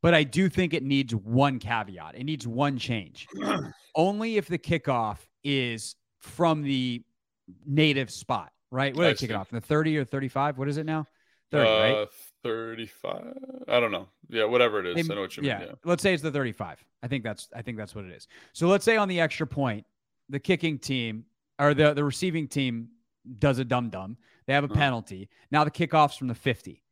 but 0.00 0.14
I 0.14 0.24
do 0.24 0.48
think 0.48 0.74
it 0.74 0.82
needs 0.82 1.14
one 1.14 1.58
caveat. 1.58 2.14
It 2.16 2.24
needs 2.24 2.46
one 2.46 2.78
change. 2.78 3.26
Only 3.94 4.36
if 4.36 4.48
the 4.48 4.58
kickoff 4.58 5.18
is 5.44 5.96
from 6.20 6.62
the 6.62 7.02
native 7.66 8.10
spot, 8.10 8.52
right? 8.70 8.94
What 8.94 9.04
I 9.04 9.08
they 9.08 9.14
kicking 9.14 9.28
see. 9.28 9.34
off? 9.34 9.50
The 9.50 9.60
30 9.60 9.98
or 9.98 10.04
35? 10.04 10.58
What 10.58 10.68
is 10.68 10.78
it 10.78 10.86
now? 10.86 11.06
30, 11.50 11.68
uh, 11.68 11.72
right? 11.72 12.08
35. 12.42 13.38
I 13.68 13.80
don't 13.80 13.92
know. 13.92 14.08
Yeah, 14.28 14.44
whatever 14.44 14.80
it 14.80 14.86
is. 14.86 14.94
They- 15.06 15.12
I 15.12 15.14
know 15.16 15.22
what 15.22 15.36
you 15.36 15.42
yeah, 15.44 15.58
mean. 15.58 15.68
Yeah. 15.68 15.74
Let's 15.84 16.02
say 16.02 16.12
it's 16.14 16.22
the 16.22 16.30
35. 16.30 16.84
I 17.02 17.08
think 17.08 17.24
that's 17.24 17.48
I 17.54 17.62
think 17.62 17.76
that's 17.76 17.94
what 17.94 18.04
it 18.04 18.12
is. 18.12 18.28
So 18.52 18.68
let's 18.68 18.84
say 18.84 18.96
on 18.96 19.08
the 19.08 19.20
extra 19.20 19.46
point, 19.46 19.84
the 20.28 20.38
kicking 20.40 20.78
team 20.78 21.24
or 21.58 21.74
the 21.74 21.94
the 21.94 22.04
receiving 22.04 22.48
team 22.48 22.88
does 23.38 23.58
a 23.58 23.64
dum 23.64 23.90
dum. 23.90 24.16
They 24.46 24.52
have 24.52 24.64
a 24.64 24.66
Uh-huh. 24.66 24.74
penalty. 24.74 25.28
Now 25.50 25.64
the 25.64 25.70
kickoff's 25.70 26.16
from 26.16 26.28
the 26.28 26.34
50. 26.34 26.82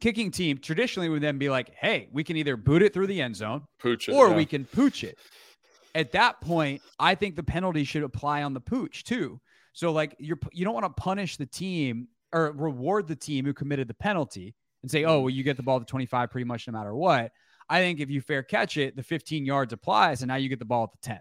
Kicking 0.00 0.30
team 0.30 0.58
traditionally 0.58 1.08
would 1.08 1.22
then 1.22 1.38
be 1.38 1.48
like, 1.48 1.74
"Hey, 1.74 2.08
we 2.12 2.22
can 2.22 2.36
either 2.36 2.56
boot 2.56 2.82
it 2.82 2.92
through 2.92 3.06
the 3.06 3.20
end 3.22 3.34
zone 3.36 3.62
Pooch 3.78 4.08
it, 4.08 4.12
or 4.12 4.28
yeah. 4.28 4.36
we 4.36 4.44
can 4.44 4.64
pooch 4.66 5.02
it." 5.04 5.18
At 5.94 6.12
that 6.12 6.42
point, 6.42 6.82
I 6.98 7.14
think 7.14 7.34
the 7.36 7.42
penalty 7.42 7.84
should 7.84 8.02
apply 8.02 8.42
on 8.42 8.52
the 8.52 8.60
pooch 8.60 9.04
too. 9.04 9.40
So 9.72 9.92
like 9.92 10.14
you're 10.18 10.38
you 10.52 10.64
don't 10.66 10.74
want 10.74 10.84
to 10.84 11.02
punish 11.02 11.38
the 11.38 11.46
team 11.46 12.08
or 12.36 12.52
reward 12.52 13.08
the 13.08 13.16
team 13.16 13.44
who 13.44 13.54
committed 13.54 13.88
the 13.88 13.94
penalty 13.94 14.54
and 14.82 14.90
say, 14.90 15.04
"Oh, 15.04 15.20
well, 15.20 15.30
you 15.30 15.42
get 15.42 15.56
the 15.56 15.62
ball 15.62 15.80
to 15.80 15.86
25 15.86 16.30
pretty 16.30 16.44
much 16.44 16.66
no 16.66 16.72
matter 16.72 16.94
what." 16.94 17.32
I 17.68 17.80
think 17.80 18.00
if 18.00 18.10
you 18.10 18.20
fair 18.20 18.42
catch 18.42 18.76
it, 18.76 18.94
the 18.94 19.02
15 19.02 19.44
yards 19.44 19.72
applies, 19.72 20.22
and 20.22 20.28
now 20.28 20.36
you 20.36 20.48
get 20.48 20.58
the 20.58 20.64
ball 20.64 20.84
at 20.84 20.92
the 20.92 20.98
10. 21.08 21.20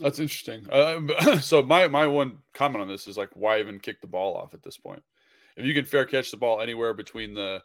That's 0.00 0.18
interesting. 0.18 0.66
Uh, 0.70 1.38
so 1.40 1.62
my 1.62 1.88
my 1.88 2.06
one 2.06 2.38
comment 2.54 2.82
on 2.82 2.88
this 2.88 3.08
is 3.08 3.16
like, 3.16 3.30
why 3.34 3.58
even 3.58 3.80
kick 3.80 4.00
the 4.00 4.06
ball 4.06 4.36
off 4.36 4.54
at 4.54 4.62
this 4.62 4.76
point? 4.76 5.02
If 5.56 5.66
you 5.66 5.74
can 5.74 5.84
fair 5.84 6.04
catch 6.04 6.30
the 6.30 6.36
ball 6.36 6.60
anywhere 6.60 6.94
between 6.94 7.34
the 7.34 7.62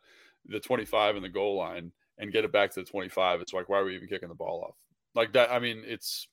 the 0.47 0.59
25 0.59 1.15
and 1.15 1.25
the 1.25 1.29
goal 1.29 1.57
line 1.57 1.91
and 2.17 2.31
get 2.31 2.45
it 2.45 2.51
back 2.51 2.71
to 2.71 2.79
the 2.79 2.85
25, 2.85 3.41
it's 3.41 3.53
like, 3.53 3.67
why 3.67 3.79
are 3.79 3.85
we 3.85 3.95
even 3.95 4.07
kicking 4.07 4.29
the 4.29 4.35
ball 4.35 4.63
off? 4.67 4.75
Like 5.15 5.33
that. 5.33 5.51
I 5.51 5.59
mean, 5.59 5.83
it's 5.85 6.27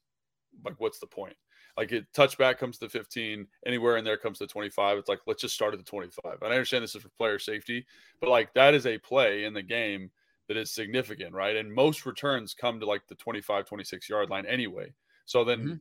like, 0.65 0.75
what's 0.79 0.99
the 0.99 1.07
point? 1.07 1.37
Like 1.77 1.93
it 1.93 2.07
touchback 2.13 2.59
comes 2.59 2.79
to 2.79 2.89
15, 2.89 3.47
anywhere 3.67 3.97
in 3.97 4.05
there 4.05 4.19
comes 4.19 4.39
to 4.39 4.47
25. 4.47 4.99
It's 4.99 5.09
like, 5.09 5.21
let's 5.27 5.41
just 5.41 5.55
start 5.55 5.73
at 5.73 5.79
the 5.79 5.85
25. 5.85 6.43
And 6.43 6.53
I 6.53 6.57
understand 6.57 6.85
this 6.85 6.95
is 6.95 7.03
for 7.03 7.09
player 7.11 7.39
safety, 7.39 7.87
but 8.21 8.29
like 8.29 8.53
that 8.55 8.75
is 8.75 8.87
a 8.87 8.99
play 8.99 9.45
in 9.45 9.55
the 9.55 9.63
game 9.63 10.11
that 10.49 10.57
is 10.57 10.71
significant, 10.71 11.33
right? 11.33 11.57
And 11.57 11.73
most 11.73 12.05
returns 12.05 12.55
come 12.55 12.79
to 12.81 12.87
like 12.87 13.07
the 13.09 13.15
25, 13.15 13.65
26 13.67 14.09
yard 14.09 14.29
line 14.29 14.45
anyway. 14.47 14.93
So 15.25 15.45
then 15.45 15.59
mm-hmm. 15.61 15.75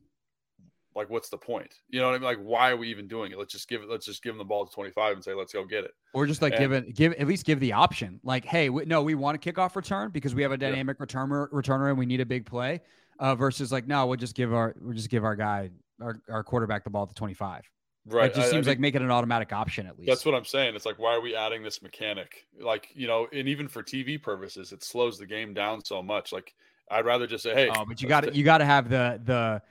like 0.94 1.10
what's 1.10 1.28
the 1.28 1.36
point? 1.36 1.74
You 1.90 2.00
know 2.00 2.06
what 2.06 2.14
I 2.14 2.18
mean? 2.18 2.24
Like 2.24 2.38
why 2.38 2.70
are 2.70 2.76
we 2.76 2.88
even 2.88 3.06
doing 3.06 3.32
it? 3.32 3.38
Let's 3.38 3.52
just 3.52 3.68
give 3.68 3.82
it 3.82 3.90
let's 3.90 4.06
just 4.06 4.22
give 4.22 4.32
them 4.32 4.38
the 4.38 4.44
ball 4.44 4.64
to 4.64 4.72
25 4.72 5.14
and 5.14 5.24
say 5.24 5.34
let's 5.34 5.52
go 5.52 5.64
get 5.66 5.84
it. 5.84 5.92
Or 6.14 6.26
just 6.26 6.40
like 6.40 6.54
and, 6.54 6.60
give 6.60 6.72
it 6.72 6.94
give 6.94 7.12
at 7.14 7.26
least 7.26 7.44
give 7.44 7.60
the 7.60 7.72
option. 7.74 8.20
Like 8.24 8.44
hey, 8.46 8.70
we, 8.70 8.86
no, 8.86 9.02
we 9.02 9.14
want 9.14 9.36
a 9.36 9.52
kickoff 9.52 9.76
return 9.76 10.10
because 10.10 10.34
we 10.34 10.42
have 10.42 10.52
a 10.52 10.56
dynamic 10.56 10.96
yeah. 10.98 11.06
returner 11.06 11.50
returner 11.50 11.90
and 11.90 11.98
we 11.98 12.06
need 12.06 12.20
a 12.20 12.26
big 12.26 12.46
play. 12.46 12.80
Uh, 13.18 13.34
versus 13.34 13.70
like 13.70 13.86
no, 13.86 14.06
we'll 14.06 14.16
just 14.16 14.34
give 14.34 14.52
our 14.52 14.74
we'll 14.80 14.94
just 14.94 15.10
give 15.10 15.24
our 15.24 15.36
guy 15.36 15.70
our, 16.00 16.20
our 16.28 16.42
quarterback 16.42 16.84
the 16.84 16.90
ball 16.90 17.04
at 17.04 17.08
the 17.08 17.14
25. 17.14 17.68
Right. 18.06 18.26
It 18.26 18.34
just 18.34 18.48
I, 18.48 18.50
seems 18.50 18.66
I 18.66 18.70
mean, 18.70 18.72
like 18.72 18.80
making 18.80 19.02
an 19.02 19.10
automatic 19.10 19.52
option 19.52 19.86
at 19.86 19.96
least. 19.96 20.08
That's 20.08 20.24
what 20.24 20.34
I'm 20.34 20.44
saying. 20.44 20.74
It's 20.74 20.84
like, 20.84 20.98
why 20.98 21.14
are 21.14 21.20
we 21.20 21.36
adding 21.36 21.62
this 21.62 21.82
mechanic? 21.82 22.46
Like, 22.60 22.88
you 22.94 23.06
know, 23.06 23.28
and 23.32 23.48
even 23.48 23.68
for 23.68 23.82
TV 23.82 24.20
purposes, 24.20 24.72
it 24.72 24.82
slows 24.82 25.18
the 25.18 25.26
game 25.26 25.54
down 25.54 25.84
so 25.84 26.02
much. 26.02 26.32
Like, 26.32 26.52
I'd 26.90 27.04
rather 27.04 27.28
just 27.28 27.44
say, 27.44 27.54
hey. 27.54 27.70
Oh, 27.72 27.84
but 27.86 28.02
you 28.02 28.08
got 28.08 28.22
to 28.22 28.34
you 28.34 28.42
got 28.42 28.58
to 28.58 28.64
have 28.64 28.88
the 28.88 29.20
the 29.24 29.62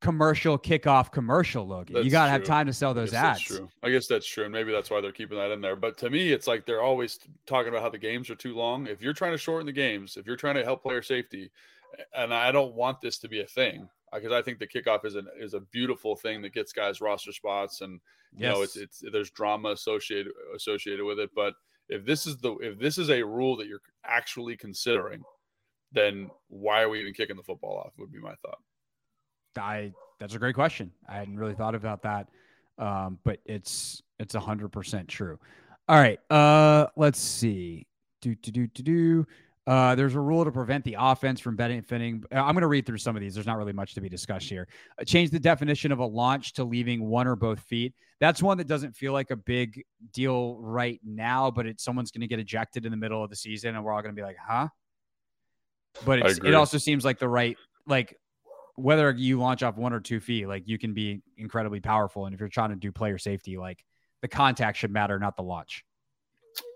commercial 0.00 0.58
kickoff 0.58 1.12
commercial 1.12 1.66
look. 1.66 1.90
you 1.90 2.10
got 2.10 2.24
to 2.26 2.30
have 2.30 2.44
time 2.44 2.66
to 2.66 2.72
sell 2.72 2.94
those 2.94 3.12
ads. 3.12 3.40
true. 3.40 3.68
I 3.82 3.90
guess 3.90 4.06
that's 4.06 4.26
true, 4.26 4.44
and 4.44 4.52
maybe 4.52 4.72
that's 4.72 4.88
why 4.88 5.00
they're 5.00 5.12
keeping 5.12 5.36
that 5.36 5.50
in 5.50 5.60
there. 5.60 5.76
But 5.76 5.98
to 5.98 6.10
me, 6.10 6.32
it's 6.32 6.46
like 6.46 6.66
they're 6.66 6.82
always 6.82 7.18
talking 7.46 7.68
about 7.68 7.82
how 7.82 7.90
the 7.90 7.98
games 7.98 8.30
are 8.30 8.36
too 8.36 8.54
long. 8.54 8.86
If 8.86 9.02
you're 9.02 9.12
trying 9.12 9.32
to 9.32 9.38
shorten 9.38 9.66
the 9.66 9.72
games, 9.72 10.16
if 10.16 10.26
you're 10.26 10.36
trying 10.36 10.54
to 10.54 10.64
help 10.64 10.82
player 10.82 11.02
safety, 11.02 11.50
and 12.14 12.32
I 12.32 12.52
don't 12.52 12.74
want 12.74 13.00
this 13.00 13.18
to 13.18 13.28
be 13.28 13.40
a 13.40 13.46
thing 13.46 13.88
because 14.12 14.32
I 14.32 14.42
think 14.42 14.58
the 14.58 14.66
kickoff 14.66 15.04
is 15.04 15.14
an 15.14 15.26
is 15.38 15.54
a 15.54 15.60
beautiful 15.60 16.16
thing 16.16 16.42
that 16.42 16.52
gets 16.52 16.72
guys 16.72 17.00
roster 17.00 17.32
spots 17.32 17.80
and 17.80 18.00
you 18.32 18.46
yes. 18.46 18.54
know 18.54 18.62
it's 18.62 18.76
it's 18.76 19.02
there's 19.12 19.30
drama 19.30 19.70
associated 19.70 20.32
associated 20.54 21.04
with 21.04 21.18
it. 21.18 21.30
But 21.34 21.54
if 21.88 22.04
this 22.04 22.26
is 22.26 22.36
the 22.38 22.54
if 22.56 22.78
this 22.78 22.98
is 22.98 23.10
a 23.10 23.22
rule 23.22 23.56
that 23.56 23.66
you're 23.66 23.82
actually 24.04 24.56
considering, 24.56 25.22
then 25.92 26.30
why 26.48 26.82
are 26.82 26.88
we 26.88 27.00
even 27.00 27.12
kicking 27.12 27.36
the 27.36 27.42
football 27.42 27.82
off? 27.84 27.92
Would 27.98 28.12
be 28.12 28.20
my 28.20 28.34
thought. 28.36 28.58
I 29.58 29.92
that's 30.18 30.34
a 30.34 30.38
great 30.38 30.54
question. 30.54 30.92
I 31.08 31.16
hadn't 31.16 31.36
really 31.36 31.54
thought 31.54 31.74
about 31.74 32.02
that, 32.02 32.28
um, 32.78 33.18
but 33.24 33.40
it's 33.44 34.02
it's 34.18 34.34
a 34.34 34.40
hundred 34.40 34.70
percent 34.70 35.08
true. 35.08 35.38
All 35.88 35.96
right, 35.96 36.20
uh, 36.30 36.86
let's 36.96 37.20
see. 37.20 37.86
Do 38.22 38.34
do 38.36 38.52
do 38.52 38.66
do 38.68 38.82
do. 38.82 39.26
Uh, 39.70 39.94
there's 39.94 40.16
a 40.16 40.20
rule 40.20 40.44
to 40.44 40.50
prevent 40.50 40.82
the 40.82 40.96
offense 40.98 41.38
from 41.38 41.54
benefiting. 41.54 42.24
Uh, 42.32 42.40
I'm 42.40 42.54
going 42.54 42.62
to 42.62 42.66
read 42.66 42.86
through 42.86 42.98
some 42.98 43.14
of 43.14 43.22
these. 43.22 43.34
There's 43.34 43.46
not 43.46 43.56
really 43.56 43.72
much 43.72 43.94
to 43.94 44.00
be 44.00 44.08
discussed 44.08 44.48
here. 44.48 44.66
Uh, 45.00 45.04
change 45.04 45.30
the 45.30 45.38
definition 45.38 45.92
of 45.92 46.00
a 46.00 46.04
launch 46.04 46.54
to 46.54 46.64
leaving 46.64 47.08
one 47.08 47.28
or 47.28 47.36
both 47.36 47.60
feet. 47.60 47.94
That's 48.18 48.42
one 48.42 48.58
that 48.58 48.66
doesn't 48.66 48.96
feel 48.96 49.12
like 49.12 49.30
a 49.30 49.36
big 49.36 49.84
deal 50.12 50.58
right 50.58 50.98
now, 51.04 51.52
but 51.52 51.66
it's 51.66 51.84
someone's 51.84 52.10
going 52.10 52.22
to 52.22 52.26
get 52.26 52.40
ejected 52.40 52.84
in 52.84 52.90
the 52.90 52.96
middle 52.96 53.22
of 53.22 53.30
the 53.30 53.36
season, 53.36 53.76
and 53.76 53.84
we're 53.84 53.92
all 53.92 54.02
going 54.02 54.12
to 54.12 54.20
be 54.20 54.26
like, 54.26 54.38
"Huh?" 54.44 54.66
But 56.04 56.18
it 56.48 56.54
also 56.54 56.76
seems 56.76 57.04
like 57.04 57.20
the 57.20 57.28
right, 57.28 57.56
like 57.86 58.18
whether 58.74 59.12
you 59.12 59.38
launch 59.38 59.62
off 59.62 59.76
one 59.76 59.92
or 59.92 60.00
two 60.00 60.18
feet, 60.18 60.48
like 60.48 60.64
you 60.66 60.78
can 60.78 60.94
be 60.94 61.22
incredibly 61.36 61.78
powerful, 61.78 62.26
and 62.26 62.34
if 62.34 62.40
you're 62.40 62.48
trying 62.48 62.70
to 62.70 62.76
do 62.76 62.90
player 62.90 63.18
safety, 63.18 63.56
like 63.56 63.84
the 64.20 64.26
contact 64.28 64.78
should 64.78 64.90
matter, 64.90 65.16
not 65.20 65.36
the 65.36 65.44
launch. 65.44 65.84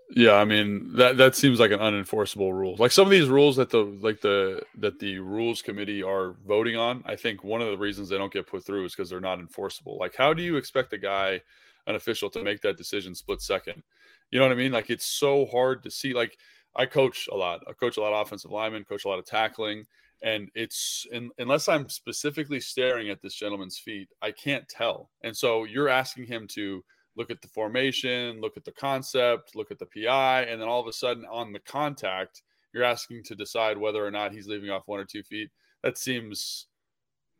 Yeah, 0.09 0.33
I 0.33 0.45
mean 0.45 0.93
that 0.97 1.17
that 1.17 1.35
seems 1.35 1.59
like 1.59 1.71
an 1.71 1.79
unenforceable 1.79 2.53
rule. 2.53 2.75
Like 2.77 2.91
some 2.91 3.05
of 3.07 3.11
these 3.11 3.27
rules 3.27 3.55
that 3.55 3.71
the 3.71 3.79
like 3.79 4.21
the 4.21 4.61
that 4.77 4.99
the 4.99 5.17
rules 5.17 5.63
committee 5.63 6.03
are 6.03 6.35
voting 6.47 6.75
on, 6.75 7.03
I 7.07 7.15
think 7.15 7.43
one 7.43 7.61
of 7.61 7.69
the 7.69 7.77
reasons 7.77 8.09
they 8.09 8.17
don't 8.17 8.31
get 8.31 8.45
put 8.45 8.63
through 8.63 8.85
is 8.85 8.93
because 8.95 9.09
they're 9.09 9.19
not 9.19 9.39
enforceable. 9.39 9.97
Like 9.97 10.15
how 10.15 10.31
do 10.33 10.43
you 10.43 10.57
expect 10.57 10.93
a 10.93 10.99
guy, 10.99 11.41
an 11.87 11.95
official, 11.95 12.29
to 12.31 12.43
make 12.43 12.61
that 12.61 12.77
decision 12.77 13.15
split 13.15 13.41
second? 13.41 13.81
You 14.29 14.39
know 14.39 14.45
what 14.45 14.51
I 14.51 14.55
mean? 14.55 14.71
Like 14.71 14.91
it's 14.91 15.05
so 15.07 15.47
hard 15.47 15.81
to 15.83 15.91
see. 15.91 16.13
Like 16.13 16.37
I 16.75 16.85
coach 16.85 17.27
a 17.31 17.35
lot. 17.35 17.61
I 17.67 17.73
coach 17.73 17.97
a 17.97 18.01
lot 18.01 18.13
of 18.13 18.25
offensive 18.27 18.51
linemen, 18.51 18.83
coach 18.85 19.05
a 19.05 19.09
lot 19.09 19.19
of 19.19 19.25
tackling, 19.25 19.85
and 20.21 20.49
it's 20.53 21.07
in, 21.11 21.31
unless 21.39 21.67
I'm 21.67 21.89
specifically 21.89 22.59
staring 22.59 23.09
at 23.09 23.23
this 23.23 23.33
gentleman's 23.33 23.79
feet, 23.79 24.09
I 24.21 24.31
can't 24.31 24.69
tell. 24.69 25.09
And 25.23 25.35
so 25.35 25.63
you're 25.63 25.89
asking 25.89 26.27
him 26.27 26.47
to 26.49 26.83
look 27.15 27.31
at 27.31 27.41
the 27.41 27.47
formation, 27.47 28.41
look 28.41 28.57
at 28.57 28.65
the 28.65 28.71
concept, 28.71 29.55
look 29.55 29.71
at 29.71 29.79
the 29.79 29.85
PI, 29.85 30.43
and 30.43 30.61
then 30.61 30.67
all 30.67 30.81
of 30.81 30.87
a 30.87 30.93
sudden 30.93 31.25
on 31.31 31.53
the 31.53 31.59
contact, 31.59 32.41
you're 32.73 32.83
asking 32.83 33.23
to 33.23 33.35
decide 33.35 33.77
whether 33.77 34.05
or 34.05 34.11
not 34.11 34.33
he's 34.33 34.47
leaving 34.47 34.69
off 34.69 34.83
one 34.85 34.99
or 34.99 35.05
two 35.05 35.23
feet. 35.23 35.49
That 35.83 35.97
seems 35.97 36.67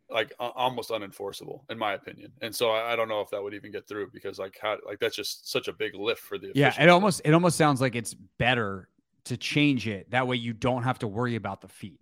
like 0.10 0.34
uh, 0.40 0.50
almost 0.56 0.92
unenforceable 0.92 1.62
in 1.70 1.78
my 1.78 1.94
opinion. 1.94 2.32
And 2.42 2.56
so 2.56 2.70
I, 2.70 2.94
I, 2.94 2.96
don't 2.96 3.10
know 3.10 3.22
if 3.22 3.30
that 3.32 3.42
would 3.42 3.54
even 3.54 3.72
get 3.72 3.88
through 3.88 4.12
because 4.14 4.38
like 4.38 4.58
how 4.62 4.78
like 4.86 5.00
that's 5.00 5.16
just 5.16 5.52
such 5.52 5.68
a 5.68 5.74
big 5.74 5.96
lift 5.96 6.22
for 6.22 6.38
the 6.38 6.52
Yeah, 6.54 6.74
it 6.80 6.90
almost 6.90 7.22
it 7.26 7.34
almost 7.34 7.58
sounds 7.58 7.82
like 7.82 7.96
it's 7.96 8.14
better 8.38 8.88
to 9.26 9.38
change 9.38 9.88
it. 9.88 10.12
That 10.12 10.28
way 10.28 10.36
you 10.36 10.54
don't 10.54 10.84
have 10.84 11.00
to 11.00 11.08
worry 11.08 11.36
about 11.36 11.62
the 11.62 11.68
feet. 11.68 12.00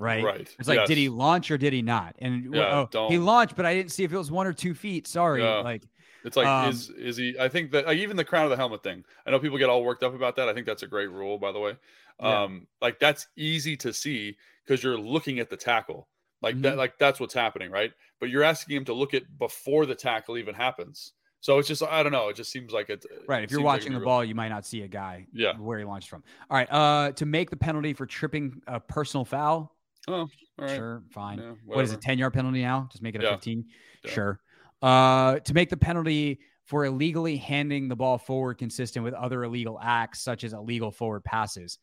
Right. 0.00 0.22
Right. 0.22 0.54
It's 0.58 0.68
like, 0.68 0.78
yes. 0.78 0.88
did 0.88 0.98
he 0.98 1.08
launch 1.08 1.50
or 1.50 1.58
did 1.58 1.72
he 1.72 1.82
not? 1.82 2.14
And 2.20 2.54
yeah, 2.54 2.86
oh, 2.94 3.08
he 3.08 3.18
launched, 3.18 3.56
but 3.56 3.66
I 3.66 3.74
didn't 3.74 3.90
see 3.90 4.04
if 4.04 4.12
it 4.12 4.16
was 4.16 4.30
one 4.30 4.46
or 4.46 4.52
two 4.52 4.74
feet. 4.74 5.08
Sorry. 5.08 5.42
Yeah. 5.42 5.56
Like 5.56 5.82
it's 6.24 6.36
like 6.36 6.46
um, 6.46 6.70
is 6.70 6.90
is 6.90 7.16
he? 7.16 7.36
I 7.38 7.48
think 7.48 7.70
that 7.72 7.86
like, 7.86 7.98
even 7.98 8.16
the 8.16 8.24
crown 8.24 8.44
of 8.44 8.50
the 8.50 8.56
helmet 8.56 8.82
thing. 8.82 9.04
I 9.26 9.30
know 9.30 9.38
people 9.38 9.58
get 9.58 9.68
all 9.68 9.84
worked 9.84 10.02
up 10.02 10.14
about 10.14 10.36
that. 10.36 10.48
I 10.48 10.54
think 10.54 10.66
that's 10.66 10.82
a 10.82 10.86
great 10.86 11.10
rule, 11.10 11.38
by 11.38 11.52
the 11.52 11.60
way. 11.60 11.76
Yeah. 12.20 12.42
Um, 12.42 12.66
like 12.80 12.98
that's 12.98 13.26
easy 13.36 13.76
to 13.78 13.92
see 13.92 14.36
because 14.64 14.82
you're 14.82 14.98
looking 14.98 15.38
at 15.38 15.50
the 15.50 15.56
tackle. 15.56 16.08
Like 16.42 16.54
mm-hmm. 16.54 16.62
that, 16.62 16.76
like 16.76 16.98
that's 16.98 17.20
what's 17.20 17.34
happening, 17.34 17.70
right? 17.70 17.92
But 18.20 18.30
you're 18.30 18.42
asking 18.42 18.76
him 18.76 18.84
to 18.86 18.94
look 18.94 19.14
at 19.14 19.22
before 19.38 19.86
the 19.86 19.94
tackle 19.94 20.38
even 20.38 20.54
happens. 20.54 21.12
So 21.40 21.58
it's 21.58 21.68
just 21.68 21.82
I 21.84 22.02
don't 22.02 22.12
know. 22.12 22.28
It 22.28 22.36
just 22.36 22.50
seems 22.50 22.72
like 22.72 22.90
it. 22.90 23.04
Right. 23.28 23.44
If 23.44 23.52
you're 23.52 23.62
watching 23.62 23.92
like 23.92 24.00
the 24.00 24.04
ball, 24.04 24.24
you 24.24 24.34
might 24.34 24.48
not 24.48 24.66
see 24.66 24.82
a 24.82 24.88
guy. 24.88 25.26
Yeah. 25.32 25.52
Where 25.54 25.78
he 25.78 25.84
launched 25.84 26.08
from. 26.08 26.24
All 26.50 26.56
right. 26.56 26.70
Uh, 26.70 27.12
to 27.12 27.26
make 27.26 27.50
the 27.50 27.56
penalty 27.56 27.92
for 27.92 28.06
tripping 28.06 28.60
a 28.66 28.80
personal 28.80 29.24
foul. 29.24 29.74
Oh, 30.08 30.28
Sure. 30.58 31.02
Fine. 31.10 31.38
Yeah, 31.38 31.52
what 31.64 31.84
is 31.84 31.92
it? 31.92 32.00
Ten 32.00 32.18
yard 32.18 32.32
penalty 32.32 32.62
now? 32.62 32.88
Just 32.90 33.02
make 33.02 33.14
it 33.14 33.20
a 33.20 33.24
yeah. 33.24 33.30
15. 33.32 33.64
Yeah. 34.02 34.10
Sure 34.10 34.40
uh, 34.82 35.38
to 35.40 35.54
make 35.54 35.70
the 35.70 35.76
penalty 35.76 36.40
for 36.64 36.84
illegally 36.84 37.36
handing 37.36 37.88
the 37.88 37.96
ball 37.96 38.18
forward 38.18 38.58
consistent 38.58 39.04
with 39.04 39.14
other 39.14 39.44
illegal 39.44 39.78
acts, 39.82 40.20
such 40.20 40.44
as 40.44 40.52
illegal 40.52 40.90
forward 40.90 41.24
passes. 41.24 41.78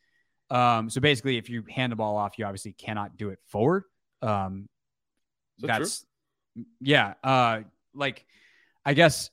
Um, 0.50 0.90
so 0.90 1.02
basically, 1.02 1.38
if 1.38 1.50
you 1.50 1.64
hand 1.70 1.92
the 1.92 1.96
ball 1.96 2.18
off, 2.18 2.38
you 2.38 2.46
obviously 2.46 2.74
cannot 2.74 3.18
do 3.18 3.30
it 3.30 3.40
forward. 3.48 3.84
Um, 4.22 4.70
that 5.60 5.68
that's 5.68 6.06
true? 6.56 6.66
yeah. 6.82 7.14
Uh, 7.24 7.62
like 7.94 8.26
I 8.86 8.94
guess 8.94 9.32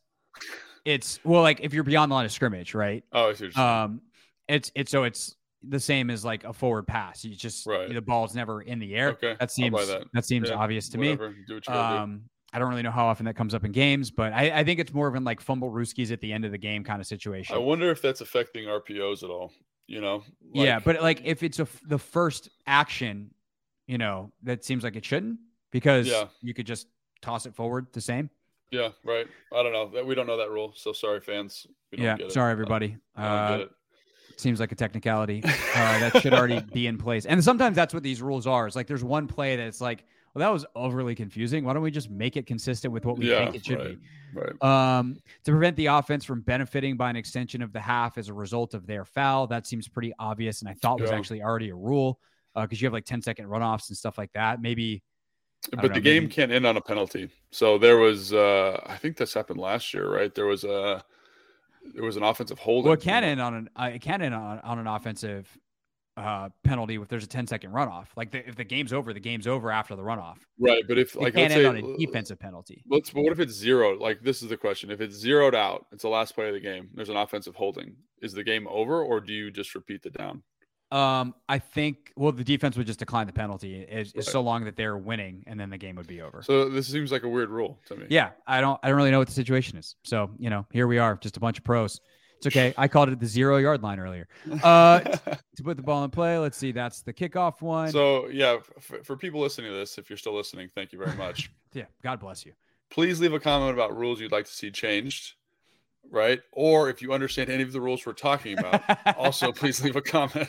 it's 0.84 1.20
well, 1.24 1.42
like 1.42 1.60
if 1.60 1.74
you're 1.74 1.84
beyond 1.84 2.10
the 2.10 2.14
line 2.14 2.24
of 2.24 2.32
scrimmage, 2.32 2.74
right? 2.74 3.04
Oh, 3.12 3.34
um, 3.56 4.00
it's 4.48 4.72
it's 4.74 4.90
so 4.90 5.04
it's 5.04 5.36
the 5.62 5.80
same 5.80 6.10
as 6.10 6.24
like 6.24 6.44
a 6.44 6.52
forward 6.52 6.86
pass. 6.86 7.24
You 7.24 7.36
just 7.36 7.66
right. 7.66 7.92
the 7.92 8.00
ball's 8.00 8.34
never 8.34 8.62
in 8.62 8.78
the 8.78 8.94
air. 8.94 9.10
Okay, 9.10 9.36
that 9.38 9.50
seems 9.50 9.86
that. 9.86 10.04
that. 10.12 10.24
seems 10.24 10.48
yeah, 10.48 10.56
obvious 10.56 10.88
to 10.90 10.98
whatever. 10.98 11.30
me. 11.30 11.66
um, 11.68 12.22
I 12.52 12.58
don't 12.58 12.68
really 12.68 12.82
know 12.82 12.90
how 12.90 13.06
often 13.06 13.26
that 13.26 13.34
comes 13.34 13.54
up 13.54 13.64
in 13.64 13.72
games, 13.72 14.10
but 14.10 14.32
I, 14.32 14.60
I 14.60 14.64
think 14.64 14.78
it's 14.78 14.92
more 14.92 15.08
of 15.08 15.14
in 15.14 15.24
like 15.24 15.40
fumble 15.40 15.70
rooskies 15.70 16.12
at 16.12 16.20
the 16.20 16.32
end 16.32 16.44
of 16.44 16.52
the 16.52 16.58
game 16.58 16.84
kind 16.84 17.00
of 17.00 17.06
situation. 17.06 17.54
I 17.54 17.58
wonder 17.58 17.90
if 17.90 18.02
that's 18.02 18.20
affecting 18.20 18.66
RPOs 18.66 19.22
at 19.22 19.30
all. 19.30 19.52
You 19.86 20.00
know? 20.00 20.22
Like, 20.54 20.66
yeah, 20.66 20.78
but 20.78 21.02
like 21.02 21.22
if 21.24 21.42
it's 21.42 21.58
a 21.58 21.66
the 21.86 21.98
first 21.98 22.50
action, 22.66 23.30
you 23.86 23.98
know, 23.98 24.32
that 24.42 24.64
seems 24.64 24.84
like 24.84 24.96
it 24.96 25.04
shouldn't 25.04 25.38
because 25.70 26.06
yeah. 26.06 26.26
you 26.40 26.54
could 26.54 26.66
just 26.66 26.86
toss 27.20 27.46
it 27.46 27.54
forward 27.54 27.86
the 27.92 28.00
same. 28.00 28.30
Yeah, 28.70 28.90
right. 29.04 29.26
I 29.54 29.62
don't 29.62 29.72
know. 29.72 30.04
We 30.04 30.14
don't 30.14 30.26
know 30.26 30.38
that 30.38 30.50
rule, 30.50 30.72
so 30.74 30.92
sorry, 30.92 31.20
fans. 31.20 31.66
yeah, 31.90 32.16
sorry, 32.28 32.52
everybody. 32.52 32.96
Uh, 33.14 33.64
seems 34.36 34.60
like 34.60 34.72
a 34.72 34.74
technicality 34.74 35.42
uh, 35.44 35.98
that 35.98 36.20
should 36.22 36.32
already 36.32 36.60
be 36.72 36.86
in 36.86 36.98
place. 36.98 37.26
And 37.26 37.42
sometimes 37.42 37.76
that's 37.76 37.92
what 37.92 38.02
these 38.02 38.22
rules 38.22 38.46
are. 38.46 38.66
It's 38.66 38.76
like 38.76 38.86
there's 38.86 39.04
one 39.04 39.26
play 39.26 39.56
that's 39.56 39.80
like 39.80 40.04
well, 40.34 40.40
that 40.40 40.52
was 40.52 40.64
overly 40.74 41.14
confusing. 41.14 41.64
Why 41.64 41.74
don't 41.74 41.82
we 41.82 41.90
just 41.90 42.10
make 42.10 42.36
it 42.36 42.46
consistent 42.46 42.92
with 42.92 43.04
what 43.04 43.18
we 43.18 43.30
yeah, 43.30 43.44
think 43.44 43.56
it 43.56 43.66
should 43.66 43.78
right, 43.78 43.98
be? 44.34 44.60
Right. 44.62 44.98
Um, 44.98 45.18
to 45.44 45.50
prevent 45.50 45.76
the 45.76 45.86
offense 45.86 46.24
from 46.24 46.40
benefiting 46.40 46.96
by 46.96 47.10
an 47.10 47.16
extension 47.16 47.60
of 47.60 47.72
the 47.72 47.80
half 47.80 48.16
as 48.16 48.28
a 48.28 48.34
result 48.34 48.72
of 48.72 48.86
their 48.86 49.04
foul, 49.04 49.46
that 49.48 49.66
seems 49.66 49.88
pretty 49.88 50.14
obvious, 50.18 50.62
and 50.62 50.70
I 50.70 50.74
thought 50.74 50.98
yeah. 50.98 51.02
was 51.02 51.10
actually 51.10 51.42
already 51.42 51.68
a 51.68 51.74
rule 51.74 52.18
because 52.54 52.78
uh, 52.78 52.80
you 52.80 52.86
have 52.86 52.94
like 52.94 53.04
10 53.04 53.20
second 53.20 53.46
runoffs 53.46 53.88
and 53.88 53.96
stuff 53.96 54.16
like 54.16 54.32
that. 54.32 54.62
Maybe. 54.62 55.02
But 55.70 55.82
know, 55.82 55.88
the 55.88 56.00
game 56.00 56.24
maybe... 56.24 56.34
can't 56.34 56.50
end 56.50 56.66
on 56.66 56.76
a 56.76 56.80
penalty. 56.80 57.30
So 57.50 57.78
there 57.78 57.98
was, 57.98 58.32
uh, 58.32 58.80
I 58.86 58.96
think 58.96 59.16
this 59.16 59.34
happened 59.34 59.60
last 59.60 59.92
year, 59.92 60.08
right? 60.10 60.34
There 60.34 60.46
was 60.46 60.64
a, 60.64 61.04
there 61.94 62.04
was 62.04 62.16
an 62.16 62.22
offensive 62.22 62.58
holding. 62.58 62.88
Well, 62.88 62.94
it 62.94 63.02
can 63.02 63.22
end 63.22 63.40
on 63.40 63.54
an, 63.54 63.70
uh, 63.76 63.90
it 63.92 64.00
can 64.00 64.22
end 64.22 64.34
on, 64.34 64.60
on 64.60 64.78
an 64.78 64.86
offensive 64.86 65.46
uh, 66.16 66.48
penalty 66.64 66.96
if 66.96 67.08
there's 67.08 67.24
a 67.24 67.28
10 67.28 67.46
second 67.46 67.72
runoff. 67.72 68.06
Like 68.16 68.30
the, 68.30 68.46
if 68.46 68.56
the 68.56 68.64
game's 68.64 68.92
over, 68.92 69.12
the 69.12 69.20
game's 69.20 69.46
over 69.46 69.70
after 69.70 69.96
the 69.96 70.02
runoff. 70.02 70.38
Right, 70.58 70.82
but 70.86 70.98
if 70.98 71.16
like 71.16 71.36
end 71.36 71.52
say, 71.52 71.64
on 71.64 71.76
a 71.76 71.96
defensive 71.96 72.38
penalty. 72.38 72.82
Let's. 72.88 73.10
But 73.10 73.22
what 73.22 73.32
if 73.32 73.40
it's 73.40 73.54
zero? 73.54 73.98
Like 73.98 74.22
this 74.22 74.42
is 74.42 74.48
the 74.48 74.56
question: 74.56 74.90
if 74.90 75.00
it's 75.00 75.16
zeroed 75.16 75.54
out, 75.54 75.86
it's 75.92 76.02
the 76.02 76.08
last 76.08 76.34
play 76.34 76.48
of 76.48 76.54
the 76.54 76.60
game. 76.60 76.88
There's 76.94 77.08
an 77.08 77.16
offensive 77.16 77.54
holding. 77.54 77.96
Is 78.20 78.32
the 78.32 78.44
game 78.44 78.68
over, 78.68 79.02
or 79.02 79.20
do 79.20 79.32
you 79.32 79.50
just 79.50 79.74
repeat 79.74 80.02
the 80.02 80.10
down? 80.10 80.42
Um, 80.92 81.34
I 81.48 81.58
think 81.58 82.12
well, 82.16 82.32
the 82.32 82.44
defense 82.44 82.76
would 82.76 82.86
just 82.86 82.98
decline 82.98 83.26
the 83.26 83.32
penalty 83.32 83.80
is, 83.80 84.12
right. 84.14 84.24
so 84.24 84.42
long 84.42 84.64
that 84.66 84.76
they're 84.76 84.98
winning, 84.98 85.42
and 85.46 85.58
then 85.58 85.70
the 85.70 85.78
game 85.78 85.96
would 85.96 86.06
be 86.06 86.20
over. 86.20 86.42
So 86.42 86.68
this 86.68 86.86
seems 86.86 87.10
like 87.10 87.22
a 87.22 87.28
weird 87.28 87.48
rule 87.48 87.80
to 87.86 87.96
me. 87.96 88.06
Yeah, 88.10 88.30
I 88.46 88.60
don't, 88.60 88.78
I 88.82 88.88
don't 88.88 88.98
really 88.98 89.10
know 89.10 89.18
what 89.18 89.28
the 89.28 89.34
situation 89.34 89.78
is. 89.78 89.96
So 90.04 90.30
you 90.38 90.50
know, 90.50 90.66
here 90.70 90.86
we 90.86 90.98
are, 90.98 91.16
just 91.16 91.38
a 91.38 91.40
bunch 91.40 91.56
of 91.56 91.64
pros 91.64 91.98
It's 92.44 92.56
okay. 92.56 92.74
I 92.76 92.88
called 92.88 93.08
it 93.08 93.20
the 93.20 93.26
zero 93.26 93.58
yard 93.58 93.82
line 93.82 94.00
earlier. 94.00 94.26
Uh, 94.62 94.98
to 95.56 95.62
put 95.62 95.76
the 95.76 95.82
ball 95.82 96.02
in 96.02 96.10
play, 96.10 96.38
let's 96.38 96.58
see. 96.58 96.72
That's 96.72 97.02
the 97.02 97.12
kickoff 97.12 97.62
one. 97.62 97.90
So 97.90 98.28
yeah, 98.28 98.58
for, 98.80 99.04
for 99.04 99.16
people 99.16 99.40
listening 99.40 99.70
to 99.70 99.76
this, 99.76 99.96
if 99.96 100.10
you're 100.10 100.16
still 100.16 100.34
listening, 100.34 100.68
thank 100.74 100.92
you 100.92 100.98
very 100.98 101.16
much. 101.16 101.52
yeah, 101.72 101.84
God 102.02 102.18
bless 102.18 102.44
you. 102.44 102.52
Please 102.90 103.20
leave 103.20 103.32
a 103.32 103.40
comment 103.40 103.72
about 103.72 103.96
rules 103.96 104.20
you'd 104.20 104.32
like 104.32 104.46
to 104.46 104.52
see 104.52 104.70
changed 104.70 105.34
right? 106.10 106.40
Or 106.52 106.90
if 106.90 107.00
you 107.00 107.12
understand 107.12 107.48
any 107.48 107.62
of 107.62 107.72
the 107.72 107.80
rules 107.80 108.04
we're 108.04 108.12
talking 108.12 108.58
about, 108.58 108.82
also 109.16 109.52
please 109.52 109.82
leave 109.82 109.96
a 109.96 110.02
comment. 110.02 110.48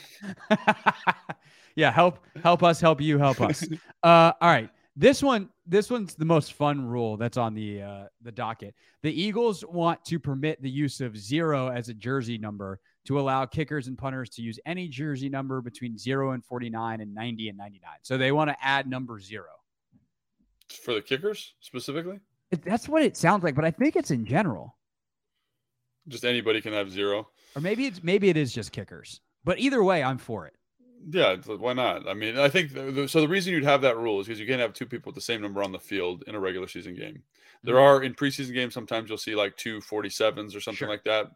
yeah, 1.76 1.92
help 1.92 2.20
help 2.42 2.64
us 2.64 2.82
help 2.82 3.00
you 3.00 3.20
help 3.20 3.40
us. 3.40 3.64
Uh, 4.04 4.34
all 4.42 4.50
right, 4.50 4.70
this 4.96 5.24
one 5.24 5.50
this 5.66 5.90
one's 5.90 6.16
the 6.16 6.26
most 6.26 6.54
fun 6.54 6.86
rule 6.86 7.18
that's 7.18 7.38
on 7.38 7.54
the 7.54 7.82
uh, 7.82 8.04
the 8.22 8.32
docket. 8.32 8.76
The 9.02 9.22
Eagles 9.22 9.66
want 9.66 10.04
to 10.06 10.20
permit 10.20 10.62
the 10.62 10.70
use 10.70 11.02
of 11.02 11.18
zero 11.18 11.70
as 11.70 11.90
a 11.90 11.94
jersey 11.94 12.38
number 12.38 12.80
to 13.06 13.20
allow 13.20 13.46
kickers 13.46 13.88
and 13.88 13.98
punters 13.98 14.30
to 14.32 14.42
use 14.42 14.60
any 14.66 14.88
jersey 14.88 15.30
number 15.30 15.62
between 15.62 15.98
zero 15.98 16.32
and 16.32 16.46
forty 16.46 16.70
nine 16.70 17.02
and 17.02 17.14
ninety 17.14 17.50
and 17.50 17.58
ninety 17.58 17.80
nine. 17.84 17.98
So 18.04 18.18
they 18.18 18.32
want 18.32 18.50
to 18.50 18.58
add 18.62 18.88
number 18.88 19.20
zero 19.20 19.50
for 20.84 20.94
the 20.94 21.02
kickers 21.02 21.56
specifically. 21.60 22.20
That's 22.64 22.88
what 22.88 23.02
it 23.02 23.18
sounds 23.18 23.44
like, 23.44 23.56
but 23.56 23.66
I 23.66 23.72
think 23.72 23.96
it's 23.96 24.12
in 24.12 24.26
general. 24.26 24.78
Just 26.08 26.24
anybody 26.24 26.62
can 26.62 26.74
have 26.74 26.92
zero. 26.92 27.30
Or 27.56 27.62
maybe 27.62 27.88
it's 27.88 28.04
maybe 28.04 28.30
it 28.30 28.38
is 28.38 28.54
just 28.54 28.72
kickers. 28.72 29.22
But 29.44 29.60
either 29.60 29.84
way, 29.84 30.04
I'm 30.04 30.18
for 30.18 30.46
it. 30.46 30.54
Yeah, 31.10 31.36
why 31.36 31.74
not? 31.74 32.08
I 32.08 32.14
mean, 32.14 32.38
I 32.38 32.50
think 32.50 32.74
the, 32.74 33.08
so. 33.08 33.22
The 33.22 33.28
reason 33.28 33.54
you'd 33.54 33.64
have 33.64 33.82
that 33.82 33.98
rule 33.98 34.20
is 34.20 34.28
because 34.28 34.40
you 34.40 34.48
can't 34.48 34.62
have 34.62 34.74
two 34.74 34.86
people 34.86 35.10
with 35.10 35.16
the 35.16 35.22
same 35.22 35.42
number 35.42 35.62
on 35.64 35.72
the 35.72 35.80
field 35.80 36.24
in 36.28 36.36
a 36.36 36.40
regular 36.40 36.68
season 36.68 36.96
game. 36.96 37.22
There 37.64 37.76
mm-hmm. 37.76 37.84
are 37.84 38.04
in 38.04 38.14
preseason 38.14 38.54
games 38.54 38.74
sometimes 38.74 39.10
you'll 39.10 39.18
see 39.18 39.36
like 39.36 39.58
two 39.58 39.80
47s 39.82 40.56
or 40.56 40.62
something 40.62 40.78
sure. 40.78 40.90
like 40.90 41.04
that. 41.04 41.28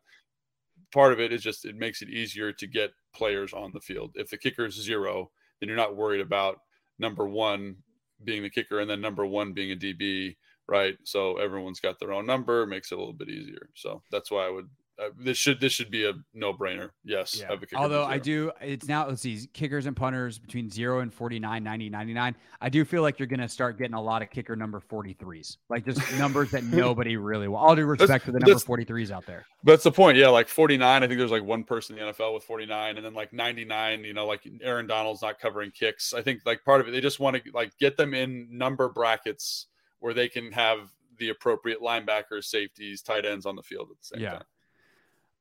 Part 0.93 1.11
of 1.11 1.19
it 1.19 1.33
is 1.33 1.41
just 1.41 1.65
it 1.65 1.75
makes 1.75 2.01
it 2.01 2.09
easier 2.09 2.53
to 2.53 2.67
get 2.67 2.91
players 3.13 3.53
on 3.53 3.71
the 3.73 3.81
field. 3.81 4.11
If 4.15 4.29
the 4.29 4.37
kicker 4.37 4.65
is 4.65 4.75
zero, 4.75 5.31
then 5.59 5.67
you're 5.67 5.77
not 5.77 5.97
worried 5.97 6.21
about 6.21 6.59
number 6.99 7.27
one 7.27 7.75
being 8.23 8.43
the 8.43 8.49
kicker 8.49 8.79
and 8.79 8.89
then 8.89 9.01
number 9.01 9.25
one 9.25 9.53
being 9.53 9.71
a 9.71 9.75
DB 9.75 10.35
right? 10.67 10.97
So 11.03 11.37
everyone's 11.37 11.79
got 11.79 11.99
their 11.99 12.13
own 12.13 12.25
number, 12.25 12.65
makes 12.65 12.91
it 12.91 12.95
a 12.95 12.97
little 12.97 13.13
bit 13.13 13.29
easier. 13.29 13.69
So 13.73 14.01
that's 14.11 14.31
why 14.31 14.45
I 14.45 14.49
would. 14.49 14.69
Uh, 14.99 15.09
this 15.19 15.37
should 15.37 15.59
this 15.59 15.71
should 15.71 15.91
be 15.91 16.05
a 16.05 16.13
no 16.33 16.53
brainer. 16.53 16.89
Yes. 17.03 17.39
Yeah. 17.39 17.55
Although 17.75 18.05
I 18.05 18.17
do, 18.17 18.51
it's 18.59 18.87
now 18.87 19.07
let's 19.07 19.21
see, 19.21 19.47
kickers 19.53 19.85
and 19.85 19.95
punters 19.95 20.39
between 20.39 20.71
zero 20.71 21.01
and 21.01 21.13
49, 21.13 21.63
90, 21.63 21.89
99. 21.89 22.35
I 22.61 22.69
do 22.69 22.83
feel 22.83 23.03
like 23.03 23.19
you're 23.19 23.27
going 23.27 23.39
to 23.39 23.47
start 23.47 23.77
getting 23.77 23.93
a 23.93 24.01
lot 24.01 24.23
of 24.23 24.31
kicker 24.31 24.55
number 24.55 24.79
43s, 24.79 25.57
like 25.69 25.85
just 25.85 26.01
numbers 26.17 26.49
that 26.49 26.63
nobody 26.63 27.15
really 27.15 27.47
will. 27.47 27.57
All 27.57 27.75
due 27.75 27.85
respect 27.85 28.25
to 28.25 28.31
the 28.31 28.39
number 28.39 28.55
43s 28.55 29.11
out 29.11 29.27
there. 29.27 29.45
That's 29.63 29.83
the 29.83 29.91
point. 29.91 30.17
Yeah, 30.17 30.29
like 30.29 30.47
49. 30.47 31.03
I 31.03 31.07
think 31.07 31.19
there's 31.19 31.29
like 31.29 31.43
one 31.43 31.63
person 31.63 31.97
in 31.97 32.05
the 32.07 32.13
NFL 32.13 32.33
with 32.33 32.43
49, 32.43 32.97
and 32.97 33.05
then 33.05 33.13
like 33.13 33.31
99. 33.31 34.03
You 34.03 34.15
know, 34.15 34.25
like 34.25 34.47
Aaron 34.61 34.87
Donald's 34.87 35.21
not 35.21 35.39
covering 35.39 35.69
kicks. 35.69 36.11
I 36.13 36.23
think 36.23 36.41
like 36.43 36.63
part 36.65 36.81
of 36.81 36.87
it, 36.87 36.91
they 36.91 37.01
just 37.01 37.19
want 37.19 37.35
to 37.35 37.51
like 37.53 37.77
get 37.77 37.97
them 37.97 38.15
in 38.15 38.47
number 38.49 38.89
brackets 38.89 39.67
where 39.99 40.15
they 40.15 40.27
can 40.27 40.51
have 40.51 40.91
the 41.19 41.29
appropriate 41.29 41.81
linebackers, 41.81 42.45
safeties, 42.45 43.01
tight 43.03 43.25
ends 43.25 43.45
on 43.45 43.55
the 43.55 43.63
field 43.63 43.89
at 43.91 43.97
the 43.99 44.05
same 44.15 44.23
yeah. 44.23 44.31
time. 44.31 44.43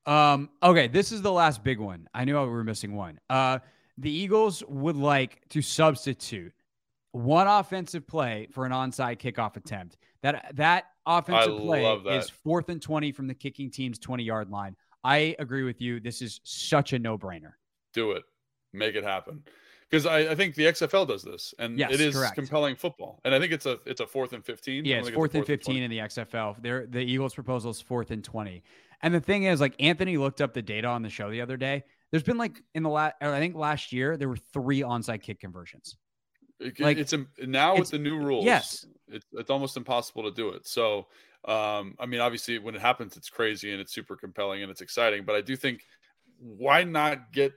Um, 0.06 0.50
okay, 0.62 0.86
this 0.86 1.12
is 1.12 1.22
the 1.22 1.32
last 1.32 1.64
big 1.64 1.80
one. 1.80 2.08
I 2.14 2.24
knew 2.24 2.40
we 2.40 2.48
were 2.48 2.64
missing 2.64 2.94
one. 2.94 3.18
Uh, 3.28 3.58
the 3.98 4.10
Eagles 4.10 4.62
would 4.68 4.96
like 4.96 5.40
to 5.48 5.60
substitute 5.62 6.52
one 7.12 7.46
offensive 7.46 8.06
play 8.06 8.46
for 8.52 8.66
an 8.66 8.72
onside 8.72 9.18
kickoff 9.18 9.56
attempt. 9.56 9.96
That 10.22 10.52
that 10.54 10.84
offensive 11.06 11.54
I 11.54 11.58
play 11.58 12.16
is 12.16 12.30
fourth 12.30 12.68
and 12.68 12.80
20 12.80 13.12
from 13.12 13.26
the 13.26 13.34
kicking 13.34 13.70
team's 13.70 13.98
20 13.98 14.22
yard 14.22 14.50
line. 14.50 14.76
I 15.02 15.34
agree 15.38 15.62
with 15.62 15.80
you. 15.80 16.00
This 16.00 16.20
is 16.20 16.40
such 16.44 16.92
a 16.92 16.98
no 16.98 17.16
brainer. 17.16 17.52
Do 17.92 18.12
it. 18.12 18.24
Make 18.72 18.94
it 18.94 19.04
happen 19.04 19.42
because 19.90 20.06
I, 20.06 20.18
I, 20.30 20.34
think 20.34 20.54
the 20.54 20.64
XFL 20.64 21.06
does 21.06 21.22
this, 21.22 21.54
and 21.58 21.78
yes, 21.78 21.92
it 21.92 22.00
is 22.00 22.14
correct. 22.14 22.34
compelling 22.34 22.76
football. 22.76 23.20
And 23.24 23.34
I 23.34 23.38
think 23.38 23.52
it's 23.52 23.66
a 23.66 23.78
it's 23.86 24.00
a 24.00 24.06
fourth 24.06 24.32
and 24.32 24.44
fifteen. 24.44 24.84
Yeah, 24.84 24.96
it's 24.96 25.08
fourth, 25.08 25.08
it's 25.08 25.16
fourth 25.16 25.34
and 25.36 25.46
fifteen 25.46 25.82
in 25.82 25.90
the 25.90 25.98
XFL. 25.98 26.60
There, 26.60 26.86
the 26.86 27.00
Eagles' 27.00 27.34
proposal 27.34 27.70
is 27.70 27.80
fourth 27.80 28.10
and 28.10 28.22
twenty. 28.22 28.62
And 29.02 29.14
the 29.14 29.20
thing 29.20 29.44
is, 29.44 29.60
like 29.60 29.74
Anthony 29.80 30.16
looked 30.16 30.40
up 30.40 30.54
the 30.54 30.62
data 30.62 30.88
on 30.88 31.02
the 31.02 31.10
show 31.10 31.30
the 31.30 31.40
other 31.40 31.56
day. 31.56 31.84
There's 32.10 32.22
been 32.22 32.38
like 32.38 32.62
in 32.74 32.82
the 32.82 32.88
last, 32.88 33.14
I 33.20 33.38
think 33.38 33.54
last 33.54 33.92
year 33.92 34.16
there 34.16 34.28
were 34.28 34.38
three 34.52 34.80
onside 34.80 35.22
kick 35.22 35.40
conversions. 35.40 35.96
It, 36.58 36.80
like 36.80 36.96
it's 36.96 37.12
a, 37.12 37.26
now 37.46 37.72
it's, 37.72 37.80
with 37.80 37.90
the 37.90 37.98
new 37.98 38.18
rules. 38.18 38.44
Yes, 38.44 38.86
it's 39.08 39.26
it's 39.32 39.50
almost 39.50 39.76
impossible 39.76 40.22
to 40.22 40.30
do 40.30 40.50
it. 40.50 40.66
So, 40.66 41.06
um, 41.44 41.94
I 42.00 42.06
mean, 42.06 42.20
obviously 42.20 42.58
when 42.58 42.74
it 42.74 42.80
happens, 42.80 43.16
it's 43.16 43.28
crazy 43.28 43.72
and 43.72 43.80
it's 43.80 43.92
super 43.92 44.16
compelling 44.16 44.62
and 44.62 44.70
it's 44.70 44.80
exciting. 44.80 45.24
But 45.24 45.36
I 45.36 45.42
do 45.42 45.54
think 45.56 45.82
why 46.38 46.84
not 46.84 47.32
get 47.32 47.52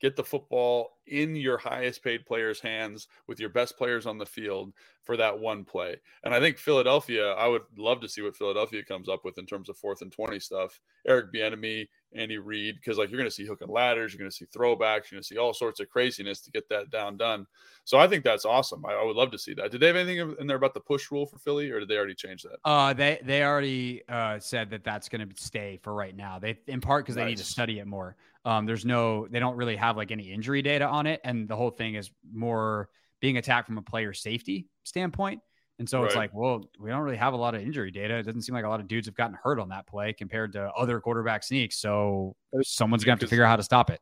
get 0.00 0.16
the 0.16 0.24
football 0.24 0.98
in 1.06 1.34
your 1.34 1.58
highest 1.58 2.02
paid 2.02 2.26
players' 2.26 2.60
hands 2.60 3.08
with 3.26 3.40
your 3.40 3.48
best 3.48 3.76
players 3.76 4.06
on 4.06 4.18
the 4.18 4.26
field 4.26 4.72
for 5.04 5.16
that 5.16 5.38
one 5.38 5.64
play. 5.64 5.96
And 6.22 6.34
I 6.34 6.40
think 6.40 6.58
Philadelphia, 6.58 7.32
I 7.32 7.48
would 7.48 7.62
love 7.76 8.00
to 8.02 8.08
see 8.08 8.20
what 8.20 8.36
Philadelphia 8.36 8.84
comes 8.84 9.08
up 9.08 9.24
with 9.24 9.38
in 9.38 9.46
terms 9.46 9.68
of 9.68 9.78
fourth 9.78 10.02
and 10.02 10.12
20 10.12 10.38
stuff. 10.38 10.78
Eric 11.06 11.32
Bieniemy, 11.32 11.88
Andy 12.14 12.36
Reid, 12.36 12.76
because 12.76 12.98
like 12.98 13.10
you're 13.10 13.18
going 13.18 13.30
to 13.30 13.34
see 13.34 13.46
hook 13.46 13.62
and 13.62 13.70
ladders, 13.70 14.12
you're 14.12 14.18
going 14.18 14.30
to 14.30 14.36
see 14.36 14.44
throwbacks, 14.46 15.10
you're 15.10 15.16
going 15.16 15.22
to 15.22 15.26
see 15.26 15.38
all 15.38 15.54
sorts 15.54 15.80
of 15.80 15.88
craziness 15.88 16.40
to 16.42 16.50
get 16.50 16.68
that 16.68 16.90
down 16.90 17.16
done. 17.16 17.46
So 17.84 17.98
I 17.98 18.06
think 18.06 18.22
that's 18.22 18.44
awesome. 18.44 18.84
I, 18.84 18.92
I, 18.92 19.02
would 19.02 19.16
love 19.16 19.30
to 19.30 19.38
see 19.38 19.54
that. 19.54 19.70
Did 19.70 19.80
they 19.80 19.86
have 19.86 19.96
anything 19.96 20.36
in 20.38 20.46
there 20.46 20.58
about 20.58 20.74
the 20.74 20.80
push 20.80 21.10
rule 21.10 21.24
for 21.24 21.38
Philly, 21.38 21.70
or 21.70 21.80
did 21.80 21.88
they 21.88 21.96
already 21.96 22.14
change 22.14 22.42
that? 22.42 22.58
Uh, 22.64 22.92
they 22.92 23.18
they 23.24 23.42
already 23.42 24.02
uh, 24.10 24.38
said 24.38 24.68
that 24.70 24.84
that's 24.84 25.08
going 25.08 25.26
to 25.26 25.42
stay 25.42 25.78
for 25.82 25.94
right 25.94 26.14
now. 26.14 26.38
They 26.38 26.58
in 26.66 26.82
part 26.82 27.06
because 27.06 27.14
they 27.14 27.22
nice. 27.22 27.30
need 27.30 27.38
to 27.38 27.44
study 27.44 27.78
it 27.78 27.86
more. 27.86 28.16
Um, 28.48 28.64
there's 28.64 28.86
no, 28.86 29.28
they 29.28 29.40
don't 29.40 29.56
really 29.56 29.76
have 29.76 29.98
like 29.98 30.10
any 30.10 30.32
injury 30.32 30.62
data 30.62 30.86
on 30.86 31.06
it, 31.06 31.20
and 31.22 31.46
the 31.46 31.54
whole 31.54 31.68
thing 31.68 31.96
is 31.96 32.10
more 32.32 32.88
being 33.20 33.36
attacked 33.36 33.66
from 33.66 33.76
a 33.76 33.82
player 33.82 34.14
safety 34.14 34.68
standpoint. 34.84 35.42
And 35.78 35.86
so 35.86 35.98
right. 35.98 36.06
it's 36.06 36.16
like, 36.16 36.30
well, 36.32 36.64
we 36.80 36.88
don't 36.88 37.02
really 37.02 37.18
have 37.18 37.34
a 37.34 37.36
lot 37.36 37.54
of 37.54 37.60
injury 37.60 37.90
data. 37.90 38.16
It 38.16 38.22
doesn't 38.22 38.40
seem 38.40 38.54
like 38.54 38.64
a 38.64 38.68
lot 38.68 38.80
of 38.80 38.88
dudes 38.88 39.06
have 39.06 39.14
gotten 39.14 39.36
hurt 39.40 39.60
on 39.60 39.68
that 39.68 39.86
play 39.86 40.14
compared 40.14 40.54
to 40.54 40.70
other 40.70 40.98
quarterback 40.98 41.44
sneaks. 41.44 41.76
So 41.76 42.36
someone's 42.62 43.04
going 43.04 43.18
to 43.18 43.20
have 43.22 43.28
to 43.28 43.30
figure 43.30 43.44
out 43.44 43.50
how 43.50 43.56
to 43.56 43.62
stop 43.62 43.90
it. 43.90 44.00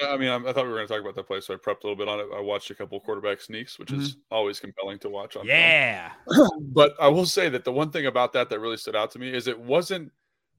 Yeah, 0.00 0.08
I 0.08 0.16
mean, 0.16 0.28
I, 0.28 0.36
I 0.38 0.52
thought 0.52 0.64
we 0.64 0.70
were 0.70 0.76
going 0.76 0.88
to 0.88 0.92
talk 0.92 1.00
about 1.00 1.14
that 1.14 1.28
play, 1.28 1.40
so 1.40 1.54
I 1.54 1.56
prepped 1.56 1.84
a 1.84 1.86
little 1.86 1.94
bit 1.94 2.08
on 2.08 2.18
it. 2.18 2.26
I 2.34 2.40
watched 2.40 2.70
a 2.70 2.74
couple 2.74 2.98
quarterback 2.98 3.40
sneaks, 3.40 3.78
which 3.78 3.90
mm-hmm. 3.90 4.00
is 4.00 4.16
always 4.28 4.58
compelling 4.58 4.98
to 4.98 5.08
watch. 5.08 5.36
On 5.36 5.46
yeah, 5.46 6.10
but 6.60 6.94
I 7.00 7.06
will 7.06 7.26
say 7.26 7.48
that 7.48 7.62
the 7.62 7.70
one 7.70 7.92
thing 7.92 8.06
about 8.06 8.32
that 8.32 8.50
that 8.50 8.58
really 8.58 8.76
stood 8.76 8.96
out 8.96 9.12
to 9.12 9.20
me 9.20 9.32
is 9.32 9.46
it 9.46 9.58
wasn't 9.58 10.10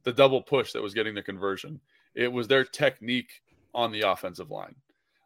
the 0.04 0.14
double 0.14 0.42
push 0.42 0.72
that 0.72 0.82
was 0.82 0.94
getting 0.94 1.16
the 1.16 1.22
conversion. 1.22 1.82
It 2.16 2.32
was 2.32 2.48
their 2.48 2.64
technique 2.64 3.42
on 3.74 3.92
the 3.92 4.02
offensive 4.02 4.50
line. 4.50 4.76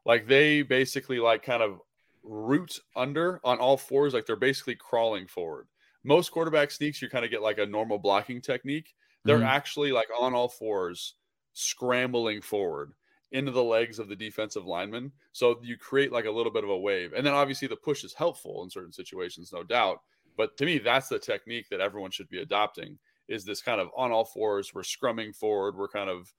Like 0.06 0.28
they 0.28 0.64
basically 0.64 1.20
like 1.20 1.44
kind 1.44 1.62
of 1.62 1.80
root 2.24 2.80
under 2.96 3.40
on 3.44 3.60
all 3.60 3.78
fours, 3.78 4.14
like 4.14 4.26
they're 4.26 4.36
basically 4.36 4.76
crawling 4.76 5.28
forward. 5.28 5.68
Most 6.04 6.32
quarterback 6.32 6.72
sneaks, 6.72 7.02
you 7.02 7.10
kind 7.10 7.26
of 7.26 7.32
get 7.32 7.42
like 7.42 7.60
a 7.60 7.66
normal 7.66 8.00
blocking 8.00 8.42
technique. 8.42 8.94
They're 9.26 9.38
mm-hmm. 9.38 9.46
actually 9.46 9.92
like 9.92 10.08
on 10.18 10.34
all 10.34 10.48
fours, 10.48 11.16
scrambling 11.54 12.42
forward 12.42 12.94
into 13.32 13.52
the 13.52 13.64
legs 13.64 14.00
of 14.00 14.08
the 14.08 14.16
defensive 14.16 14.66
lineman. 14.66 15.12
So 15.34 15.60
you 15.62 15.78
create 15.78 16.12
like 16.12 16.26
a 16.26 16.32
little 16.32 16.52
bit 16.52 16.64
of 16.64 16.70
a 16.70 16.78
wave. 16.78 17.14
And 17.14 17.26
then 17.26 17.34
obviously 17.34 17.68
the 17.68 17.76
push 17.76 18.04
is 18.04 18.14
helpful 18.14 18.64
in 18.64 18.70
certain 18.70 18.94
situations, 18.94 19.52
no 19.54 19.64
doubt. 19.64 20.00
But 20.38 20.58
to 20.58 20.66
me, 20.66 20.80
that's 20.80 21.10
the 21.10 21.20
technique 21.20 21.68
that 21.70 21.82
everyone 21.82 22.12
should 22.12 22.30
be 22.30 22.40
adopting 22.40 22.98
is 23.28 23.46
this 23.46 23.62
kind 23.62 23.80
of 23.80 23.90
on 23.96 24.12
all 24.12 24.26
fours. 24.26 24.74
We're 24.74 24.82
scrumming 24.82 25.36
forward. 25.36 25.76
We're 25.76 25.90
kind 25.90 26.10
of 26.10 26.34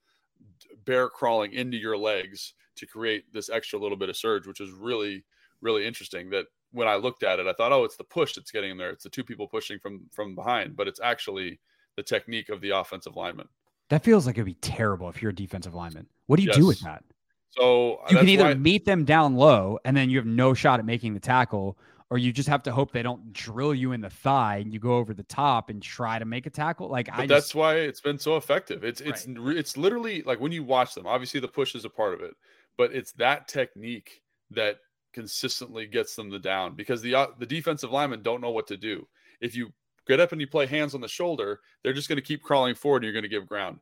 bear 0.85 1.09
crawling 1.09 1.53
into 1.53 1.77
your 1.77 1.97
legs 1.97 2.53
to 2.77 2.85
create 2.85 3.31
this 3.33 3.49
extra 3.49 3.79
little 3.79 3.97
bit 3.97 4.09
of 4.09 4.17
surge, 4.17 4.47
which 4.47 4.61
is 4.61 4.71
really, 4.71 5.23
really 5.61 5.85
interesting. 5.85 6.29
That 6.29 6.45
when 6.71 6.87
I 6.87 6.95
looked 6.95 7.23
at 7.23 7.39
it, 7.39 7.47
I 7.47 7.53
thought, 7.53 7.71
oh, 7.71 7.83
it's 7.83 7.97
the 7.97 8.03
push 8.03 8.35
that's 8.35 8.51
getting 8.51 8.71
in 8.71 8.77
there. 8.77 8.89
It's 8.89 9.03
the 9.03 9.09
two 9.09 9.23
people 9.23 9.47
pushing 9.47 9.79
from 9.79 10.01
from 10.11 10.35
behind, 10.35 10.75
but 10.75 10.87
it's 10.87 10.99
actually 11.01 11.59
the 11.95 12.03
technique 12.03 12.49
of 12.49 12.61
the 12.61 12.71
offensive 12.71 13.15
lineman. 13.15 13.47
That 13.89 14.03
feels 14.03 14.25
like 14.25 14.35
it'd 14.35 14.45
be 14.45 14.53
terrible 14.55 15.09
if 15.09 15.21
you're 15.21 15.31
a 15.31 15.35
defensive 15.35 15.73
lineman. 15.73 16.07
What 16.27 16.37
do 16.37 16.43
you 16.43 16.49
yes. 16.49 16.57
do 16.57 16.65
with 16.65 16.79
that? 16.81 17.03
So 17.49 17.99
you 18.09 18.17
can 18.17 18.29
either 18.29 18.55
meet 18.55 18.85
them 18.85 19.03
down 19.03 19.35
low 19.35 19.77
and 19.83 19.95
then 19.95 20.09
you 20.09 20.17
have 20.17 20.25
no 20.25 20.53
shot 20.53 20.79
at 20.79 20.85
making 20.85 21.13
the 21.13 21.19
tackle, 21.19 21.77
or 22.11 22.17
you 22.17 22.33
just 22.33 22.49
have 22.49 22.61
to 22.61 22.73
hope 22.73 22.91
they 22.91 23.01
don't 23.01 23.31
drill 23.31 23.73
you 23.73 23.93
in 23.93 24.01
the 24.01 24.09
thigh 24.09 24.57
and 24.57 24.73
you 24.73 24.79
go 24.79 24.97
over 24.97 25.13
the 25.13 25.23
top 25.23 25.69
and 25.69 25.81
try 25.81 26.19
to 26.19 26.25
make 26.25 26.45
a 26.45 26.49
tackle. 26.49 26.89
Like 26.89 27.07
but 27.07 27.21
I, 27.21 27.25
that's 27.25 27.45
just, 27.45 27.55
why 27.55 27.75
it's 27.75 28.01
been 28.01 28.19
so 28.19 28.35
effective. 28.35 28.83
It's 28.83 28.99
it's 28.99 29.25
right. 29.25 29.55
it's 29.55 29.77
literally 29.77 30.21
like 30.23 30.41
when 30.41 30.51
you 30.51 30.61
watch 30.61 30.93
them. 30.93 31.07
Obviously, 31.07 31.39
the 31.39 31.47
push 31.47 31.73
is 31.73 31.85
a 31.85 31.89
part 31.89 32.13
of 32.13 32.21
it, 32.21 32.35
but 32.77 32.93
it's 32.93 33.13
that 33.13 33.47
technique 33.47 34.21
that 34.51 34.75
consistently 35.13 35.87
gets 35.87 36.15
them 36.15 36.29
the 36.29 36.37
down 36.37 36.75
because 36.75 37.01
the 37.01 37.15
uh, 37.15 37.27
the 37.39 37.45
defensive 37.45 37.91
linemen 37.91 38.21
don't 38.21 38.41
know 38.41 38.51
what 38.51 38.67
to 38.67 38.75
do. 38.75 39.07
If 39.39 39.55
you 39.55 39.71
get 40.05 40.19
up 40.19 40.33
and 40.33 40.41
you 40.41 40.47
play 40.47 40.65
hands 40.65 40.93
on 40.93 40.99
the 40.99 41.07
shoulder, 41.07 41.61
they're 41.81 41.93
just 41.93 42.09
going 42.09 42.17
to 42.17 42.21
keep 42.21 42.43
crawling 42.43 42.75
forward 42.75 42.97
and 42.97 43.05
you're 43.05 43.13
going 43.13 43.23
to 43.23 43.29
give 43.29 43.47
ground. 43.47 43.79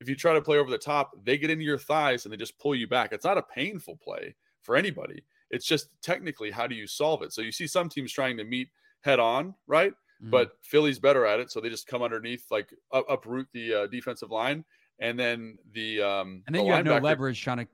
If 0.00 0.08
you 0.08 0.16
try 0.16 0.34
to 0.34 0.42
play 0.42 0.58
over 0.58 0.70
the 0.70 0.76
top, 0.76 1.12
they 1.24 1.38
get 1.38 1.48
into 1.48 1.64
your 1.64 1.78
thighs 1.78 2.26
and 2.26 2.32
they 2.32 2.36
just 2.36 2.58
pull 2.58 2.74
you 2.74 2.86
back. 2.86 3.12
It's 3.12 3.24
not 3.24 3.38
a 3.38 3.42
painful 3.42 3.96
play 3.96 4.34
for 4.60 4.76
anybody. 4.76 5.22
It's 5.50 5.66
just 5.66 5.88
technically 6.02 6.50
how 6.50 6.66
do 6.66 6.74
you 6.74 6.86
solve 6.86 7.22
it? 7.22 7.32
So 7.32 7.42
you 7.42 7.52
see 7.52 7.66
some 7.66 7.88
teams 7.88 8.12
trying 8.12 8.36
to 8.36 8.44
meet 8.44 8.68
head 9.00 9.18
on, 9.18 9.54
right? 9.66 9.92
Mm-hmm. 9.92 10.30
But 10.30 10.52
Philly's 10.62 10.98
better 10.98 11.24
at 11.26 11.40
it, 11.40 11.50
so 11.50 11.60
they 11.60 11.70
just 11.70 11.86
come 11.86 12.02
underneath, 12.02 12.44
like 12.50 12.74
up, 12.92 13.06
uproot 13.08 13.48
the 13.52 13.74
uh, 13.74 13.86
defensive 13.86 14.30
line, 14.30 14.64
and 14.98 15.18
then 15.18 15.56
the 15.72 16.02
um 16.02 16.42
and 16.46 16.54
then 16.54 16.62
the 16.62 16.68
you 16.68 16.74
have 16.74 16.84
no 16.84 16.98
leverage 16.98 17.40
trying 17.40 17.58
to 17.58 17.66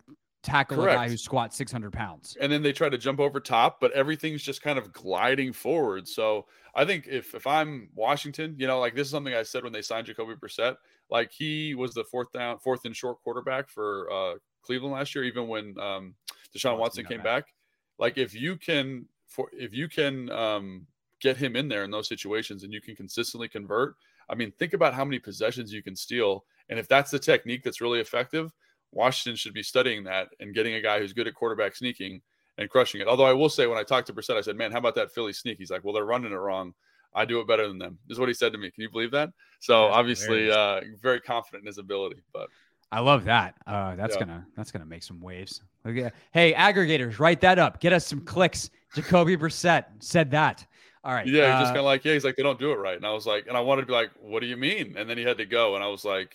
tackle 0.47 0.81
a 0.81 0.87
guy 0.87 0.95
Correct. 0.95 1.11
who 1.11 1.17
squats 1.17 1.57
600 1.57 1.93
pounds. 1.93 2.37
and 2.41 2.53
then 2.53 2.63
they 2.63 2.73
try 2.73 2.89
to 2.89 2.97
jump 2.97 3.19
over 3.19 3.41
top, 3.41 3.81
but 3.81 3.91
everything's 3.93 4.45
just 4.45 4.63
kind 4.63 4.79
of 4.79 4.93
gliding 4.93 5.53
forward. 5.53 6.07
So 6.07 6.47
I 6.75 6.85
think 6.85 7.09
if 7.09 7.35
if 7.35 7.47
I'm 7.47 7.89
Washington, 7.95 8.55
you 8.59 8.67
know, 8.67 8.79
like 8.79 8.95
this 8.95 9.09
is 9.09 9.11
something 9.11 9.35
I 9.35 9.43
said 9.43 9.65
when 9.65 9.73
they 9.73 9.83
signed 9.83 10.07
Jacoby 10.07 10.35
Brissett, 10.35 10.77
like 11.11 11.33
he 11.33 11.75
was 11.75 11.95
the 11.95 12.05
fourth 12.05 12.33
down, 12.33 12.59
fourth 12.59 12.85
and 12.85 12.95
short 12.95 13.21
quarterback 13.23 13.69
for 13.69 14.11
uh, 14.13 14.35
Cleveland 14.63 14.95
last 14.95 15.15
year, 15.15 15.25
even 15.25 15.49
when 15.49 15.79
um, 15.81 16.15
Deshaun 16.57 16.79
Watson 16.79 17.03
got 17.03 17.11
came 17.11 17.23
back. 17.23 17.47
back. 17.47 17.55
Like 17.99 18.19
if 18.19 18.35
you 18.35 18.57
can, 18.57 19.07
for 19.27 19.49
if 19.53 19.73
you 19.73 19.89
can 19.89 20.31
um, 20.31 20.87
get 21.21 21.37
him 21.37 21.57
in 21.57 21.69
there 21.69 21.85
in 21.85 21.91
those 21.91 22.09
situations 22.09 22.63
and 22.63 22.73
you 22.73 22.81
can 22.81 22.97
consistently 22.97 23.49
convert, 23.49 23.97
I 24.29 24.35
mean, 24.35 24.53
think 24.53 24.73
about 24.73 24.95
how 24.95 25.05
many 25.05 25.19
possessions 25.19 25.73
you 25.73 25.83
can 25.83 25.97
steal, 25.97 26.45
and 26.69 26.79
if 26.79 26.89
that's 26.89 27.11
the 27.11 27.19
technique 27.19 27.63
that's 27.63 27.81
really 27.81 28.01
effective, 28.01 28.53
Washington 28.93 29.37
should 29.37 29.55
be 29.55 29.63
studying 29.63 30.05
that 30.05 30.29
and 30.41 30.55
getting 30.55 30.75
a 30.75 30.81
guy 30.81 30.99
who's 30.99 31.13
good 31.13 31.27
at 31.27 31.35
quarterback 31.35 31.77
sneaking 31.77 32.21
and 32.59 32.71
crushing 32.71 33.01
it. 33.01 33.09
Although 33.09 33.27
I 33.27 33.33
will 33.33 33.49
say, 33.49 33.67
when 33.67 33.79
I 33.79 33.83
talked 33.83 34.07
to 34.09 34.13
Brissett, 34.13 34.37
I 34.37 34.41
said, 34.41 34.57
"Man, 34.57 34.73
how 34.73 34.79
about 34.79 34.95
that 34.97 35.13
Philly 35.13 35.33
sneak?" 35.33 35.59
He's 35.59 35.71
like, 35.71 35.85
"Well, 35.85 35.95
they're 35.95 36.05
running 36.05 36.33
it 36.33 36.37
wrong. 36.37 36.75
I 37.15 37.25
do 37.25 37.41
it 37.41 37.47
better 37.47 37.69
than 37.69 37.79
them." 37.79 37.99
This 38.07 38.17
is 38.17 38.21
what 38.21 38.29
he 38.29 38.35
said 38.35 38.53
to 38.53 38.59
me. 38.59 38.71
Can 38.71 38.83
you 38.83 38.91
believe 38.91 39.11
that? 39.13 39.31
So 39.61 39.85
obviously, 39.85 40.51
uh, 40.51 40.81
very 41.01 41.21
confident 41.21 41.63
in 41.63 41.67
his 41.67 41.79
ability. 41.79 42.23
But 42.33 42.49
I 42.93 43.01
love 43.01 43.25
that. 43.25 43.55
Uh, 43.67 43.97
that's 43.97 44.15
Yeah. 44.15 44.21
gonna 44.21 44.47
that's 44.57 44.71
gonna 44.71 44.87
make 44.87 45.03
some 45.03 45.21
waves. 45.21 45.63
Okay. 45.87 46.11
Hey, 46.33 46.53
aggregators, 46.55 47.19
write 47.19 47.41
that 47.41 47.59
up. 47.59 47.81
Get 47.81 47.93
us 47.93 48.07
some 48.07 48.21
clicks. 48.25 48.71
Jacoby 48.95 49.37
Brissett 49.37 49.85
said 50.01 50.31
that. 50.31 50.67
All 51.05 51.13
right. 51.13 51.27
yeah, 51.27 51.59
he's 51.59 51.63
just 51.63 51.71
uh, 51.71 51.75
kind 51.75 51.79
of 51.79 51.85
like, 51.85 52.05
"Yeah," 52.05 52.15
he's 52.15 52.25
like, 52.25 52.35
"They 52.37 52.43
don't 52.43 52.59
do 52.59 52.73
it 52.73 52.77
right," 52.77 52.97
and 52.97 53.07
I 53.07 53.13
was 53.13 53.27
like, 53.27 53.47
and 53.47 53.57
I 53.57 53.61
wanted 53.61 53.83
to 53.83 53.87
be 53.87 53.93
like, 53.93 54.11
"What 54.21 54.41
do 54.41 54.47
you 54.47 54.57
mean?" 54.57 54.97
And 54.97 55.09
then 55.09 55.17
he 55.17 55.23
had 55.25 55.39
to 55.39 55.45
go, 55.47 55.75
and 55.77 55.85
I 55.85 55.87
was 55.87 56.05
like, 56.05 56.35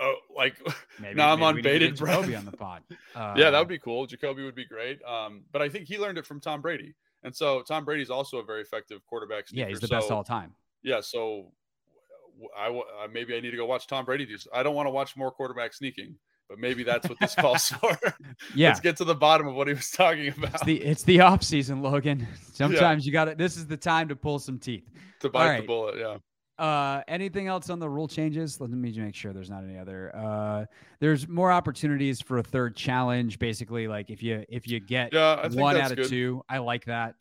"Oh, 0.00 0.14
like 0.34 0.56
maybe, 1.00 1.14
now 1.14 1.32
I'm 1.32 1.42
on 1.42 1.56
we 1.56 1.60
need 1.60 1.62
to 1.64 1.68
bated 1.74 1.98
get 1.98 2.06
Jacoby 2.06 2.34
on 2.36 2.44
the 2.46 2.52
pod. 2.56 2.82
Uh, 3.14 3.34
yeah, 3.36 3.50
that 3.50 3.58
would 3.58 3.68
be 3.68 3.78
cool. 3.78 4.06
Jacoby 4.06 4.44
would 4.44 4.54
be 4.54 4.64
great. 4.64 5.02
Um, 5.04 5.42
but 5.52 5.60
I 5.60 5.68
think 5.68 5.86
he 5.88 5.98
learned 5.98 6.16
it 6.16 6.24
from 6.26 6.40
Tom 6.40 6.62
Brady, 6.62 6.94
and 7.22 7.34
so 7.36 7.60
Tom 7.62 7.84
Brady's 7.84 8.08
also 8.08 8.38
a 8.38 8.44
very 8.44 8.62
effective 8.62 9.04
quarterback. 9.06 9.44
yeah, 9.50 9.66
he's 9.66 9.80
the 9.80 9.88
best 9.88 10.10
all 10.10 10.24
time. 10.24 10.54
Yeah, 10.82 11.00
so 11.02 11.52
I 12.56 13.06
maybe 13.12 13.34
I 13.36 13.40
need 13.40 13.50
to 13.52 13.56
go 13.56 13.66
watch 13.66 13.86
Tom 13.86 14.04
Brady 14.04 14.26
do. 14.26 14.36
I 14.52 14.62
don't 14.62 14.74
want 14.74 14.86
to 14.86 14.90
watch 14.90 15.16
more 15.16 15.30
quarterback 15.30 15.74
sneaking, 15.74 16.16
but 16.48 16.58
maybe 16.58 16.82
that's 16.82 17.08
what 17.08 17.18
this 17.20 17.34
calls 17.34 17.68
for. 17.80 17.96
Yeah. 18.54 18.68
Let's 18.68 18.80
get 18.80 18.96
to 18.98 19.04
the 19.04 19.14
bottom 19.14 19.46
of 19.46 19.54
what 19.54 19.68
he 19.68 19.74
was 19.74 19.90
talking 19.90 20.28
about. 20.28 20.54
It's 20.54 20.64
the 20.64 20.82
it's 20.82 21.02
the 21.04 21.20
off 21.20 21.42
season, 21.42 21.82
Logan. 21.82 22.26
Sometimes 22.52 23.06
you 23.06 23.12
got 23.12 23.26
to 23.26 23.34
This 23.34 23.56
is 23.56 23.66
the 23.66 23.76
time 23.76 24.08
to 24.08 24.16
pull 24.16 24.38
some 24.38 24.58
teeth. 24.58 24.88
to 25.20 25.28
bite 25.28 25.48
right. 25.48 25.60
the 25.60 25.66
bullet. 25.66 25.98
Yeah. 25.98 26.18
Uh, 26.58 27.02
anything 27.08 27.48
else 27.48 27.70
on 27.70 27.80
the 27.80 27.88
rule 27.88 28.06
changes? 28.06 28.60
Let 28.60 28.70
me 28.70 28.92
make 28.92 29.14
sure 29.14 29.32
there's 29.32 29.50
not 29.50 29.64
any 29.64 29.78
other. 29.78 30.14
Uh, 30.14 30.66
there's 31.00 31.26
more 31.26 31.50
opportunities 31.50 32.20
for 32.20 32.38
a 32.38 32.42
third 32.42 32.76
challenge. 32.76 33.38
Basically, 33.38 33.88
like 33.88 34.10
if 34.10 34.22
you 34.22 34.44
if 34.48 34.68
you 34.68 34.78
get 34.78 35.12
Yeah, 35.12 35.48
one 35.48 35.76
out 35.76 35.90
of 35.90 35.96
good. 35.96 36.08
two, 36.08 36.42
I 36.48 36.58
like 36.58 36.84
that. 36.84 37.14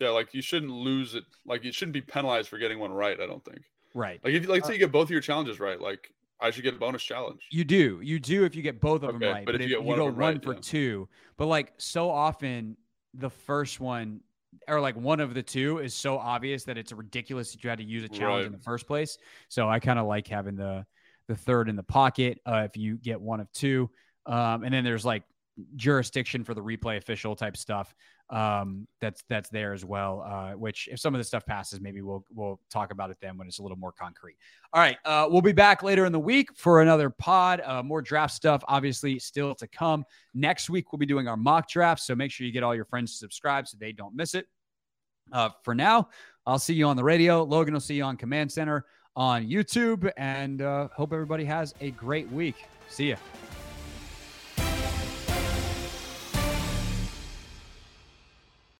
Yeah, 0.00 0.08
like 0.08 0.34
you 0.34 0.42
shouldn't 0.42 0.72
lose 0.72 1.14
it. 1.14 1.22
Like 1.46 1.62
you 1.62 1.70
shouldn't 1.70 1.92
be 1.92 2.00
penalized 2.00 2.48
for 2.48 2.58
getting 2.58 2.80
one 2.80 2.92
right. 2.92 3.20
I 3.20 3.26
don't 3.26 3.44
think. 3.44 3.60
Right. 3.94 4.20
Like 4.24 4.34
if 4.34 4.42
you 4.42 4.48
like, 4.48 4.64
Uh, 4.64 4.66
say 4.66 4.72
you 4.74 4.78
get 4.80 4.92
both 4.92 5.04
of 5.04 5.10
your 5.10 5.20
challenges 5.20 5.60
right, 5.60 5.80
like 5.80 6.10
I 6.40 6.50
should 6.50 6.64
get 6.64 6.74
a 6.74 6.78
bonus 6.78 7.02
challenge. 7.02 7.46
You 7.50 7.64
do. 7.64 8.00
You 8.02 8.18
do 8.18 8.44
if 8.44 8.54
you 8.54 8.62
get 8.62 8.80
both 8.80 9.02
of 9.02 9.12
them 9.18 9.22
right. 9.22 9.46
but 9.46 9.54
if 9.54 9.62
you 9.62 9.68
get 9.68 9.80
you 9.80 9.82
one 9.82 9.98
of 9.98 10.00
go 10.00 10.04
one 10.06 10.14
right, 10.16 10.44
for 10.44 10.54
yeah. 10.54 10.60
two, 10.60 11.08
but 11.36 11.46
like 11.46 11.72
so 11.78 12.10
often 12.10 12.76
the 13.14 13.30
first 13.30 13.80
one 13.80 14.20
or 14.68 14.80
like 14.80 14.96
one 14.96 15.20
of 15.20 15.34
the 15.34 15.42
two 15.42 15.78
is 15.78 15.94
so 15.94 16.18
obvious 16.18 16.64
that 16.64 16.76
it's 16.76 16.92
ridiculous 16.92 17.52
that 17.52 17.62
you 17.62 17.70
had 17.70 17.78
to 17.78 17.84
use 17.84 18.04
a 18.04 18.08
challenge 18.08 18.46
in 18.46 18.52
the 18.52 18.58
first 18.58 18.86
place. 18.86 19.18
So 19.48 19.68
I 19.68 19.78
kind 19.78 19.98
of 19.98 20.06
like 20.06 20.26
having 20.26 20.56
the 20.56 20.84
the 21.28 21.36
third 21.36 21.68
in 21.68 21.76
the 21.76 21.82
pocket 21.82 22.40
uh, 22.46 22.66
if 22.68 22.76
you 22.76 22.96
get 22.96 23.20
one 23.20 23.40
of 23.40 23.50
two. 23.52 23.90
Um, 24.26 24.64
and 24.64 24.72
then 24.74 24.84
there's 24.84 25.04
like 25.04 25.22
jurisdiction 25.76 26.44
for 26.44 26.54
the 26.54 26.62
replay 26.62 26.96
official 26.96 27.36
type 27.36 27.56
stuff 27.56 27.94
um, 28.30 28.86
that's 29.00 29.22
that's 29.28 29.50
there 29.50 29.72
as 29.72 29.84
well. 29.84 30.22
Uh, 30.26 30.52
which 30.52 30.88
if 30.90 30.98
some 30.98 31.14
of 31.14 31.18
this 31.18 31.28
stuff 31.28 31.44
passes, 31.44 31.80
maybe 31.80 32.00
we'll 32.00 32.24
we'll 32.34 32.58
talk 32.70 32.90
about 32.90 33.10
it 33.10 33.16
then 33.20 33.36
when 33.36 33.46
it's 33.46 33.58
a 33.58 33.62
little 33.62 33.76
more 33.76 33.92
concrete. 33.92 34.36
All 34.72 34.80
right, 34.80 34.96
uh, 35.04 35.28
we'll 35.30 35.42
be 35.42 35.52
back 35.52 35.82
later 35.82 36.04
in 36.06 36.12
the 36.12 36.20
week 36.20 36.48
for 36.56 36.82
another 36.82 37.10
pod. 37.10 37.60
Uh, 37.64 37.82
more 37.82 38.02
draft 38.02 38.34
stuff, 38.34 38.64
obviously, 38.66 39.18
still 39.18 39.54
to 39.56 39.68
come. 39.68 40.04
Next 40.32 40.70
week 40.70 40.92
we'll 40.92 40.98
be 40.98 41.06
doing 41.06 41.28
our 41.28 41.36
mock 41.36 41.68
drafts, 41.68 42.06
so 42.06 42.14
make 42.14 42.30
sure 42.30 42.46
you 42.46 42.52
get 42.52 42.62
all 42.62 42.74
your 42.74 42.86
friends 42.86 43.12
to 43.12 43.18
subscribe 43.18 43.68
so 43.68 43.76
they 43.78 43.92
don't 43.92 44.14
miss 44.14 44.34
it. 44.34 44.46
Uh, 45.32 45.50
for 45.62 45.74
now, 45.74 46.08
I'll 46.46 46.58
see 46.58 46.74
you 46.74 46.86
on 46.86 46.96
the 46.96 47.04
radio. 47.04 47.42
Logan 47.42 47.74
will 47.74 47.80
see 47.80 47.94
you 47.96 48.04
on 48.04 48.16
Command 48.16 48.50
Center 48.52 48.84
on 49.16 49.46
YouTube, 49.46 50.10
and 50.16 50.62
uh, 50.62 50.88
hope 50.94 51.12
everybody 51.12 51.44
has 51.44 51.74
a 51.80 51.90
great 51.92 52.30
week. 52.30 52.66
See 52.88 53.10
ya. 53.10 53.16